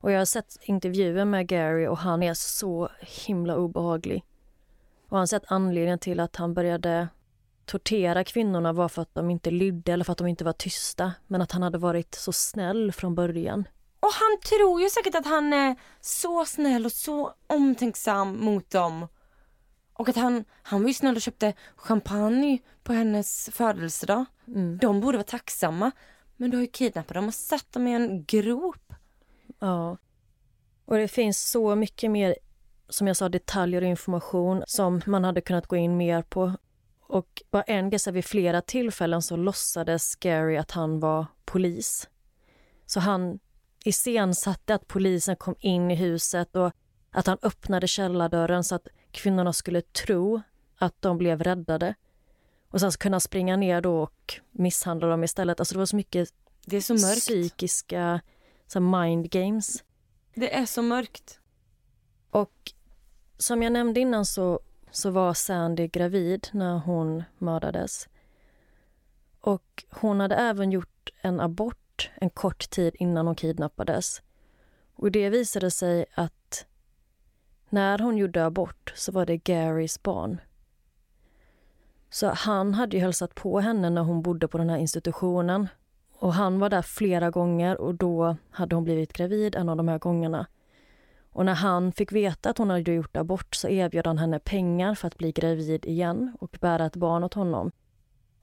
Och 0.00 0.12
jag 0.12 0.18
har 0.18 0.24
sett 0.24 0.56
intervjuer 0.62 1.24
med 1.24 1.46
Gary 1.46 1.86
och 1.86 1.98
han 1.98 2.22
är 2.22 2.34
så 2.34 2.88
himla 3.00 3.56
obehaglig. 3.56 4.24
Och 5.04 5.10
han 5.10 5.18
har 5.18 5.26
sett 5.26 5.44
anledningen 5.46 5.98
till 5.98 6.20
att 6.20 6.36
han 6.36 6.54
började 6.54 7.08
tortera 7.64 8.24
kvinnorna 8.24 8.72
var 8.72 8.88
för 8.88 9.02
att 9.02 9.14
de 9.14 9.30
inte 9.30 9.50
lydde 9.50 9.92
eller 9.92 10.04
för 10.04 10.12
att 10.12 10.18
de 10.18 10.26
inte 10.26 10.44
var 10.44 10.52
tysta. 10.52 11.12
Men 11.26 11.42
att 11.42 11.52
han 11.52 11.62
hade 11.62 11.78
varit 11.78 12.14
så 12.14 12.32
snäll 12.32 12.92
från 12.92 13.14
början. 13.14 13.68
Och 14.00 14.12
han 14.12 14.40
tror 14.48 14.80
ju 14.80 14.90
säkert 14.90 15.14
att 15.14 15.26
han 15.26 15.52
är 15.52 15.76
så 16.00 16.44
snäll 16.44 16.84
och 16.84 16.92
så 16.92 17.34
omtänksam 17.46 18.44
mot 18.44 18.70
dem. 18.70 19.08
Och 19.94 20.08
att 20.08 20.16
han, 20.16 20.44
han 20.62 20.80
var 20.82 20.88
ju 20.88 20.94
snäll 20.94 21.16
och 21.16 21.22
köpte 21.22 21.54
champagne 21.76 22.58
på 22.82 22.92
hennes 22.92 23.50
födelsedag. 23.52 24.24
De 24.80 25.00
borde 25.00 25.18
vara 25.18 25.26
tacksamma. 25.26 25.90
Men 26.36 26.50
du 26.50 26.56
har 26.56 26.62
ju 26.62 26.70
kidnappat 26.70 27.14
dem 27.14 27.28
och 27.28 27.34
satt 27.34 27.72
dem 27.72 27.86
i 27.86 27.92
en 27.92 28.24
grop. 28.24 28.94
Ja. 29.58 29.96
Och 30.84 30.96
det 30.96 31.08
finns 31.08 31.50
så 31.50 31.74
mycket 31.74 32.10
mer, 32.10 32.36
som 32.88 33.06
jag 33.06 33.16
sa, 33.16 33.28
detaljer 33.28 33.82
och 33.82 33.88
information 33.88 34.62
som 34.66 35.02
man 35.06 35.24
hade 35.24 35.40
kunnat 35.40 35.66
gå 35.66 35.76
in 35.76 35.96
mer 35.96 36.22
på. 36.22 36.52
Och 37.12 37.42
bara 37.50 37.62
en 37.62 37.90
grej, 37.90 38.00
vid 38.12 38.24
flera 38.24 38.62
tillfällen 38.62 39.22
så 39.22 39.36
låtsades 39.36 40.16
Gary 40.16 40.56
att 40.56 40.70
han 40.70 41.00
var 41.00 41.26
polis. 41.44 42.08
Så 42.86 43.00
han 43.00 43.38
iscensatte 43.84 44.74
att 44.74 44.88
polisen 44.88 45.36
kom 45.36 45.54
in 45.58 45.90
i 45.90 45.94
huset 45.94 46.56
och 46.56 46.72
att 47.10 47.26
han 47.26 47.38
öppnade 47.42 47.86
källardörren 47.88 48.64
så 48.64 48.74
att 48.74 48.88
kvinnorna 49.10 49.52
skulle 49.52 49.82
tro 49.82 50.42
att 50.78 51.02
de 51.02 51.18
blev 51.18 51.42
räddade. 51.42 51.94
Och 52.68 52.80
sen 52.80 52.92
han 53.12 53.20
springa 53.20 53.56
ner 53.56 53.80
då 53.80 54.02
och 54.02 54.40
misshandla 54.50 55.06
dem 55.06 55.24
istället. 55.24 55.60
Alltså 55.60 55.74
det 55.74 55.78
var 55.78 55.86
så 55.86 55.96
mycket 55.96 56.28
Det 56.66 56.76
är 56.76 56.80
så 56.80 56.94
mörkt. 56.94 57.20
psykiska 57.20 58.20
så 58.66 58.80
mind 58.80 59.30
games. 59.30 59.84
Det 60.34 60.54
är 60.54 60.66
så 60.66 60.82
mörkt. 60.82 61.40
Och 62.30 62.72
som 63.38 63.62
jag 63.62 63.72
nämnde 63.72 64.00
innan 64.00 64.26
så, 64.26 64.60
så 64.92 65.10
var 65.10 65.34
Sandy 65.34 65.86
gravid 65.86 66.48
när 66.52 66.78
hon 66.78 67.24
mördades. 67.38 68.08
Och 69.40 69.84
hon 69.90 70.20
hade 70.20 70.34
även 70.34 70.70
gjort 70.70 71.10
en 71.22 71.40
abort 71.40 71.76
en 72.14 72.30
kort 72.30 72.70
tid 72.70 72.96
innan 72.98 73.26
hon 73.26 73.36
kidnappades. 73.36 74.22
Och 74.94 75.12
det 75.12 75.30
visade 75.30 75.70
sig 75.70 76.06
att 76.14 76.66
när 77.68 77.98
hon 77.98 78.16
gjorde 78.16 78.44
abort 78.44 78.92
så 78.96 79.12
var 79.12 79.26
det 79.26 79.36
Garys 79.36 80.02
barn. 80.02 80.40
Så 82.10 82.28
han 82.28 82.74
hade 82.74 82.96
ju 82.96 83.02
hälsat 83.02 83.34
på 83.34 83.60
henne 83.60 83.90
när 83.90 84.02
hon 84.02 84.22
bodde 84.22 84.48
på 84.48 84.58
den 84.58 84.70
här 84.70 84.78
institutionen. 84.78 85.68
Och 86.18 86.34
han 86.34 86.58
var 86.58 86.70
där 86.70 86.82
flera 86.82 87.30
gånger 87.30 87.80
och 87.80 87.94
då 87.94 88.36
hade 88.50 88.74
hon 88.74 88.84
blivit 88.84 89.12
gravid 89.12 89.54
en 89.54 89.68
av 89.68 89.76
de 89.76 89.88
här 89.88 89.98
gångerna. 89.98 90.46
Och 91.32 91.44
när 91.44 91.54
han 91.54 91.92
fick 91.92 92.12
veta 92.12 92.50
att 92.50 92.58
hon 92.58 92.70
hade 92.70 92.92
gjort 92.92 93.16
abort 93.16 93.54
så 93.54 93.68
erbjöd 93.68 94.06
han 94.06 94.18
henne 94.18 94.38
pengar 94.38 94.94
för 94.94 95.08
att 95.08 95.18
bli 95.18 95.32
gravid 95.32 95.86
igen 95.86 96.36
och 96.40 96.58
bära 96.60 96.86
ett 96.86 96.96
barn 96.96 97.24
åt 97.24 97.34
honom. 97.34 97.72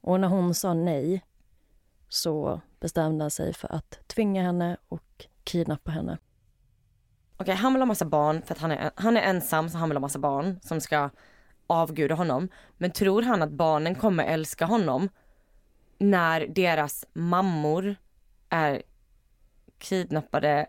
Och 0.00 0.20
när 0.20 0.28
hon 0.28 0.54
sa 0.54 0.74
nej 0.74 1.24
så 2.08 2.60
bestämde 2.80 3.24
han 3.24 3.30
sig 3.30 3.54
för 3.54 3.72
att 3.72 3.98
tvinga 4.06 4.42
henne 4.42 4.76
och 4.88 5.26
kidnappa 5.44 5.90
henne. 5.90 6.18
Okej, 7.36 7.54
han 7.54 7.72
vill 7.72 7.82
ha 7.82 7.86
massa 7.86 8.04
barn 8.04 8.42
för 8.42 8.54
att 8.54 8.60
han 8.60 8.70
är, 8.70 8.90
han 8.94 9.16
är 9.16 9.22
ensam 9.22 9.68
så 9.68 9.78
han 9.78 9.88
vill 9.88 9.96
ha 9.96 10.00
massa 10.00 10.18
barn 10.18 10.60
som 10.62 10.80
ska 10.80 11.10
avguda 11.66 12.14
honom. 12.14 12.48
Men 12.78 12.90
tror 12.90 13.22
han 13.22 13.42
att 13.42 13.50
barnen 13.50 13.94
kommer 13.94 14.24
älska 14.24 14.64
honom 14.64 15.08
när 15.98 16.46
deras 16.46 17.06
mammor 17.12 17.96
är 18.48 18.82
kidnappade 19.78 20.66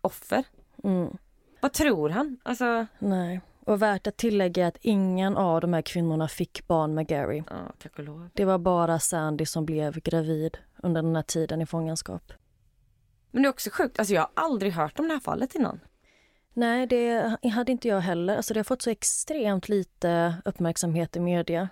offer? 0.00 0.44
Mm. 0.84 1.16
Vad 1.62 1.72
tror 1.72 2.08
han? 2.08 2.38
Alltså, 2.42 2.86
Nej. 2.98 3.40
Och 3.64 3.82
värt 3.82 4.06
att 4.06 4.16
tillägga 4.16 4.66
att 4.66 4.76
ingen 4.80 5.36
av 5.36 5.60
de 5.60 5.72
här 5.72 5.82
kvinnorna 5.82 6.28
fick 6.28 6.66
barn 6.66 6.94
med 6.94 7.06
Gary. 7.06 7.42
ja, 7.50 7.72
tack 7.82 7.98
och 7.98 8.04
lov. 8.04 8.28
Det 8.34 8.44
var 8.44 8.58
bara 8.58 8.98
Sandy 8.98 9.46
som 9.46 9.66
blev 9.66 10.00
gravid 10.00 10.58
under 10.82 11.02
den 11.02 11.16
här 11.16 11.22
tiden 11.22 11.62
i 11.62 11.66
fångenskap. 11.66 12.32
Men 13.30 13.42
det 13.42 13.46
är 13.48 13.50
också 13.50 13.70
sjukt, 13.72 13.98
alltså 13.98 14.14
jag 14.14 14.20
har 14.20 14.30
aldrig 14.34 14.72
hört 14.72 14.98
om 14.98 15.08
det 15.08 15.14
här 15.14 15.20
fallet 15.20 15.54
innan. 15.54 15.80
Nej, 16.52 16.86
det 16.86 17.36
hade 17.54 17.72
inte 17.72 17.88
jag 17.88 18.00
heller. 18.00 18.36
Alltså 18.36 18.54
det 18.54 18.60
har 18.60 18.64
fått 18.64 18.82
så 18.82 18.90
extremt 18.90 19.68
lite 19.68 20.34
uppmärksamhet 20.44 21.16
i 21.16 21.20
media. 21.20 21.68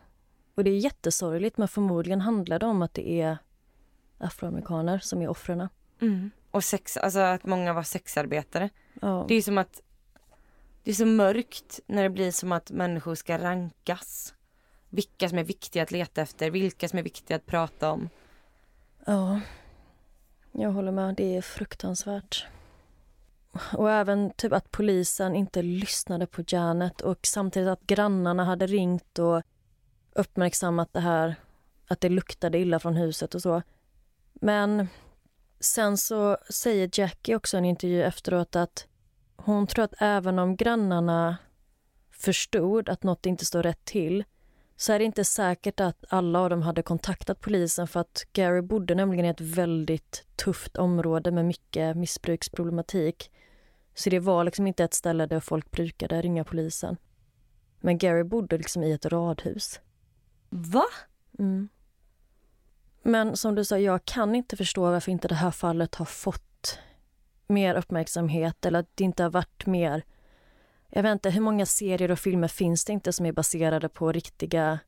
Och 0.54 0.64
det 0.64 0.70
är 0.70 0.78
jättesorgligt 0.78 1.58
men 1.58 1.68
förmodligen 1.68 2.20
handlar 2.20 2.58
det 2.58 2.66
om 2.66 2.82
att 2.82 2.94
det 2.94 3.20
är 3.20 3.38
afroamerikaner 4.18 4.98
som 4.98 5.22
är 5.22 5.28
offren. 5.28 5.68
Mm. 6.00 6.30
Och 6.50 6.64
sex, 6.64 6.96
alltså 6.96 7.18
att 7.18 7.44
många 7.44 7.72
var 7.72 7.82
sexarbetare. 7.82 8.70
Ja. 9.00 9.24
Det 9.28 9.34
är 9.34 9.42
som 9.42 9.58
att 9.58 9.82
det 10.84 10.90
är 10.90 10.94
så 10.94 11.06
mörkt 11.06 11.80
när 11.86 12.02
det 12.02 12.10
blir 12.10 12.30
som 12.30 12.52
att 12.52 12.70
människor 12.70 13.14
ska 13.14 13.38
rankas. 13.38 14.34
Vilka 14.88 15.28
som 15.28 15.38
är 15.38 15.44
viktiga 15.44 15.82
att 15.82 15.90
leta 15.90 16.22
efter, 16.22 16.50
vilka 16.50 16.88
som 16.88 16.98
är 16.98 17.02
viktiga 17.02 17.36
att 17.36 17.46
prata 17.46 17.90
om. 17.90 18.08
ja, 19.06 19.40
jag 20.52 20.70
håller 20.70 20.92
med. 20.92 21.14
Det 21.14 21.36
är 21.36 21.42
fruktansvärt. 21.42 22.46
Och 23.72 23.90
även 23.90 24.30
typ 24.30 24.52
att 24.52 24.70
polisen 24.70 25.36
inte 25.36 25.62
lyssnade 25.62 26.26
på 26.26 26.42
Janet 26.46 27.00
och 27.00 27.18
samtidigt 27.26 27.68
att 27.68 27.86
grannarna 27.86 28.44
hade 28.44 28.66
ringt 28.66 29.18
och 29.18 29.42
uppmärksammat 30.12 30.92
det 30.92 31.00
här, 31.00 31.34
att 31.86 32.00
det 32.00 32.08
luktade 32.08 32.58
illa 32.58 32.78
från 32.78 32.96
huset 32.96 33.34
och 33.34 33.42
så. 33.42 33.62
Men 34.32 34.88
sen 35.60 35.96
så 35.96 36.36
säger 36.50 36.90
Jackie 36.92 37.36
också 37.36 37.56
i 37.56 37.58
en 37.58 37.64
intervju 37.64 38.02
efteråt 38.02 38.56
att 38.56 38.86
hon 39.36 39.66
tror 39.66 39.84
att 39.84 39.94
även 39.98 40.38
om 40.38 40.56
grannarna 40.56 41.36
förstod 42.10 42.88
att 42.88 43.02
något 43.02 43.26
inte 43.26 43.44
står 43.44 43.62
rätt 43.62 43.84
till 43.84 44.24
så 44.76 44.92
är 44.92 44.98
det 44.98 45.04
inte 45.04 45.24
säkert 45.24 45.80
att 45.80 46.04
alla 46.08 46.40
av 46.40 46.50
dem 46.50 46.62
hade 46.62 46.82
kontaktat 46.82 47.40
polisen 47.40 47.88
för 47.88 48.00
att 48.00 48.26
Gary 48.32 48.60
bodde 48.62 48.94
nämligen 48.94 49.24
i 49.24 49.28
ett 49.28 49.40
väldigt 49.40 50.26
tufft 50.36 50.76
område 50.76 51.30
med 51.30 51.44
mycket 51.44 51.96
missbruksproblematik. 51.96 53.30
Så 53.94 54.10
det 54.10 54.18
var 54.18 54.44
liksom 54.44 54.66
inte 54.66 54.84
ett 54.84 54.94
ställe 54.94 55.26
där 55.26 55.40
folk 55.40 55.70
brukade 55.70 56.22
ringa 56.22 56.44
polisen. 56.44 56.96
Men 57.80 57.98
Gary 57.98 58.24
bodde 58.24 58.58
liksom 58.58 58.82
i 58.82 58.92
ett 58.92 59.06
radhus. 59.06 59.80
Va? 60.48 60.84
Mm. 61.38 61.68
Men 63.10 63.36
som 63.36 63.54
du 63.54 63.64
sa, 63.64 63.78
jag 63.78 64.04
kan 64.04 64.34
inte 64.34 64.56
förstå 64.56 64.82
varför 64.82 65.12
inte 65.12 65.28
det 65.28 65.34
här 65.34 65.50
fallet 65.50 65.94
har 65.94 66.04
fått 66.04 66.78
mer 67.46 67.74
uppmärksamhet 67.74 68.66
eller 68.66 68.78
att 68.78 68.90
det 68.94 69.04
inte 69.04 69.22
har 69.22 69.30
varit 69.30 69.66
mer... 69.66 70.02
Jag 70.88 71.02
vet 71.02 71.12
inte, 71.12 71.30
hur 71.30 71.40
många 71.40 71.66
serier 71.66 72.10
och 72.10 72.18
filmer 72.18 72.48
finns 72.48 72.84
det 72.84 72.92
inte 72.92 73.12
som 73.12 73.26
är 73.26 73.32
baserade 73.32 73.88
på 73.88 74.12
riktiga 74.12 74.78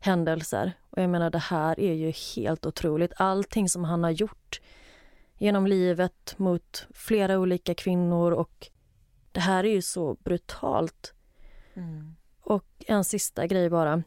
händelser? 0.00 0.72
Och 0.90 1.02
jag 1.02 1.10
menar, 1.10 1.30
det 1.30 1.38
här 1.38 1.80
är 1.80 1.92
ju 1.92 2.12
helt 2.36 2.66
otroligt. 2.66 3.12
Allting 3.16 3.68
som 3.68 3.84
han 3.84 4.04
har 4.04 4.10
gjort 4.10 4.60
genom 5.38 5.66
livet 5.66 6.34
mot 6.36 6.86
flera 6.94 7.38
olika 7.38 7.74
kvinnor 7.74 8.32
och 8.32 8.68
det 9.32 9.40
här 9.40 9.64
är 9.64 9.72
ju 9.72 9.82
så 9.82 10.14
brutalt. 10.14 11.14
Och 12.40 12.84
en 12.86 13.04
sista 13.04 13.46
grej 13.46 13.70
bara. 13.70 14.02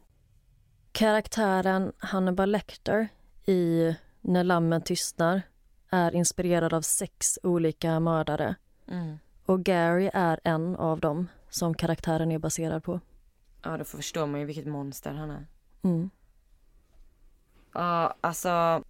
Karaktären 0.92 1.92
Hannibal 1.98 2.50
Lecter 2.50 3.08
i 3.46 3.94
När 4.20 4.44
lammen 4.44 4.82
tystnar 4.82 5.42
är 5.90 6.14
inspirerad 6.14 6.74
av 6.74 6.82
sex 6.82 7.38
olika 7.42 8.00
mördare. 8.00 8.54
Mm. 8.88 9.18
Och 9.44 9.64
Gary 9.64 10.10
är 10.14 10.40
en 10.44 10.76
av 10.76 11.00
dem 11.00 11.28
som 11.48 11.74
karaktären 11.74 12.32
är 12.32 12.38
baserad 12.38 12.84
på. 12.84 13.00
Ja, 13.62 13.76
då 13.76 13.84
förstår 13.84 14.26
man 14.26 14.40
ju 14.40 14.46
vilket 14.46 14.66
monster 14.66 15.12
han 15.12 15.30
är. 15.30 15.46
Mm. 15.82 16.10
Ja, 17.72 18.14
alltså 18.20 18.84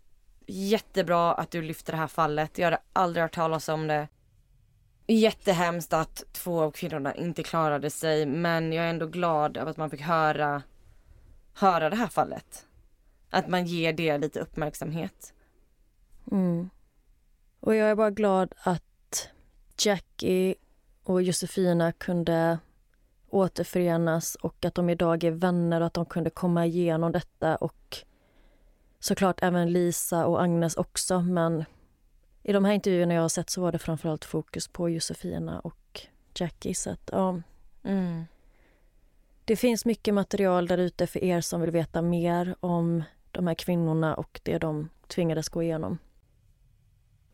jättebra 0.47 1.35
att 1.35 1.51
du 1.51 1.63
lyfter 1.63 1.93
det 1.93 1.99
här 1.99 2.07
fallet. 2.07 2.59
Jag 2.59 2.67
hade 2.67 2.81
aldrig 2.93 3.23
hört 3.23 3.35
talas 3.35 3.69
om 3.69 3.87
det. 3.87 4.09
Jättehemskt 5.07 5.93
att 5.93 6.25
två 6.33 6.63
av 6.63 6.71
kvinnorna 6.71 7.15
inte 7.15 7.43
klarade 7.43 7.91
sig 7.91 8.27
men 8.27 8.73
jag 8.73 8.85
är 8.85 8.91
ändå 8.91 9.07
glad 9.07 9.57
över 9.57 9.71
att 9.71 9.77
man 9.77 9.91
fick 9.91 10.01
höra, 10.01 10.63
höra 11.55 11.91
det 11.91 11.97
här 11.97 12.07
fallet. 12.07 12.67
Att 13.33 13.49
man 13.49 13.65
ger 13.67 13.93
det 13.93 14.19
lite 14.19 14.41
uppmärksamhet. 14.41 15.33
Mm. 16.31 16.71
Och 17.61 17.75
jag 17.75 17.91
är 17.91 17.95
bara 17.95 18.11
glad 18.11 18.55
att 18.63 19.29
Jackie 19.79 20.55
och 21.03 21.23
Josefina 21.23 21.93
kunde 21.93 22.59
återförenas 23.31 24.35
och 24.35 24.65
att 24.65 24.75
de 24.75 24.91
idag 24.91 25.25
är 25.25 25.31
vänner 25.31 25.81
och 25.81 25.87
att 25.87 25.95
de 25.95 26.07
kunde 26.07 26.31
komma 26.31 26.67
igenom 26.67 27.13
detta 27.13 27.57
och 27.57 27.99
såklart 28.99 29.43
även 29.43 29.73
Lisa 29.73 30.27
och 30.27 30.43
Agnes 30.43 30.77
också 30.77 31.21
men 31.21 31.65
i 32.43 32.53
de 32.53 32.65
här 32.65 32.73
intervjuerna 32.73 33.15
jag 33.15 33.23
har 33.23 33.29
sett 33.29 33.51
så 33.51 33.61
var 33.61 33.73
det 33.73 33.79
framförallt 33.79 34.25
fokus 34.25 34.69
på 34.69 34.89
Josefina 34.89 35.61
och 35.61 36.01
Jackie 36.35 36.75
så 36.75 36.91
att 36.91 37.11
ja, 37.13 37.41
Mm. 37.85 38.25
det 39.45 39.57
finns 39.57 39.85
mycket 39.85 40.15
material 40.15 40.67
där 40.67 40.79
ute 40.79 41.07
för 41.07 41.25
er 41.25 41.41
som 41.41 41.61
vill 41.61 41.71
veta 41.71 42.03
mer 42.03 42.55
om 42.61 43.03
de 43.33 43.47
här 43.47 43.55
kvinnorna 43.55 44.15
och 44.15 44.41
det 44.43 44.59
de 44.59 44.89
tvingades 45.07 45.49
gå 45.49 45.63
igenom. 45.63 45.99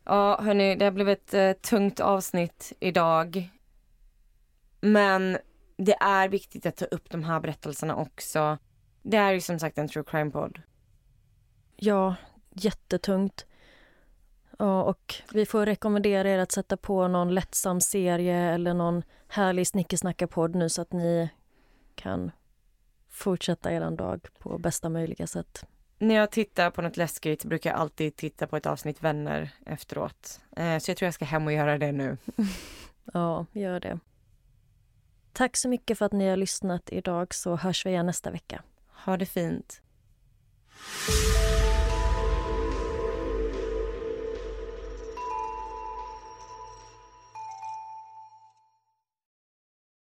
Ja, 0.03 0.41
hörni, 0.41 0.75
det 0.75 0.85
har 0.85 0.91
blivit 0.91 1.33
ett 1.33 1.57
eh, 1.57 1.69
tungt 1.69 1.99
avsnitt 1.99 2.73
idag. 2.79 3.49
Men 4.81 5.37
det 5.77 5.95
är 5.99 6.29
viktigt 6.29 6.65
att 6.65 6.77
ta 6.77 6.85
upp 6.85 7.09
de 7.09 7.23
här 7.23 7.39
berättelserna 7.39 7.95
också. 7.95 8.57
Det 9.01 9.17
är 9.17 9.31
ju 9.31 9.41
som 9.41 9.59
sagt 9.59 9.77
en 9.77 9.87
true 9.87 10.03
crime-podd. 10.03 10.61
Ja, 11.75 12.15
jättetungt. 12.51 13.45
Ja, 14.59 14.83
och 14.83 15.15
vi 15.33 15.45
får 15.45 15.65
rekommendera 15.65 16.29
er 16.29 16.39
att 16.39 16.51
sätta 16.51 16.77
på 16.77 17.07
någon 17.07 17.33
lättsam 17.33 17.81
serie 17.81 18.37
eller 18.37 18.73
någon 18.73 19.03
härlig 19.27 19.67
snickesnackarpodd 19.67 20.55
nu 20.55 20.69
så 20.69 20.81
att 20.81 20.93
ni 20.93 21.29
kan 21.95 22.31
fortsätta 23.09 23.73
er 23.73 23.91
dag 23.91 24.27
på 24.39 24.57
bästa 24.57 24.89
möjliga 24.89 25.27
sätt. 25.27 25.65
När 26.01 26.15
jag 26.15 26.31
tittar 26.31 26.71
på 26.71 26.81
något 26.81 26.97
läskigt 26.97 27.45
brukar 27.45 27.69
jag 27.69 27.79
alltid 27.79 28.15
titta 28.15 28.47
på 28.47 28.57
ett 28.57 28.65
avsnitt 28.65 29.03
Vänner 29.03 29.49
efteråt. 29.65 30.41
Eh, 30.55 30.77
så 30.77 30.91
jag 30.91 30.97
tror 30.97 31.07
jag 31.07 31.13
ska 31.13 31.25
hem 31.25 31.47
och 31.47 31.53
göra 31.53 31.77
det 31.77 31.91
nu. 31.91 32.17
Ja, 33.13 33.45
gör 33.51 33.79
det. 33.79 33.99
Tack 35.33 35.57
så 35.57 35.69
mycket 35.69 35.97
för 35.97 36.05
att 36.05 36.11
ni 36.11 36.29
har 36.29 36.37
lyssnat 36.37 36.89
idag 36.91 37.33
så 37.33 37.55
hörs 37.55 37.85
vi 37.85 37.89
igen 37.89 38.05
nästa 38.05 38.31
vecka. 38.31 38.63
Ha 39.05 39.17
det 39.17 39.25
fint. 39.25 39.81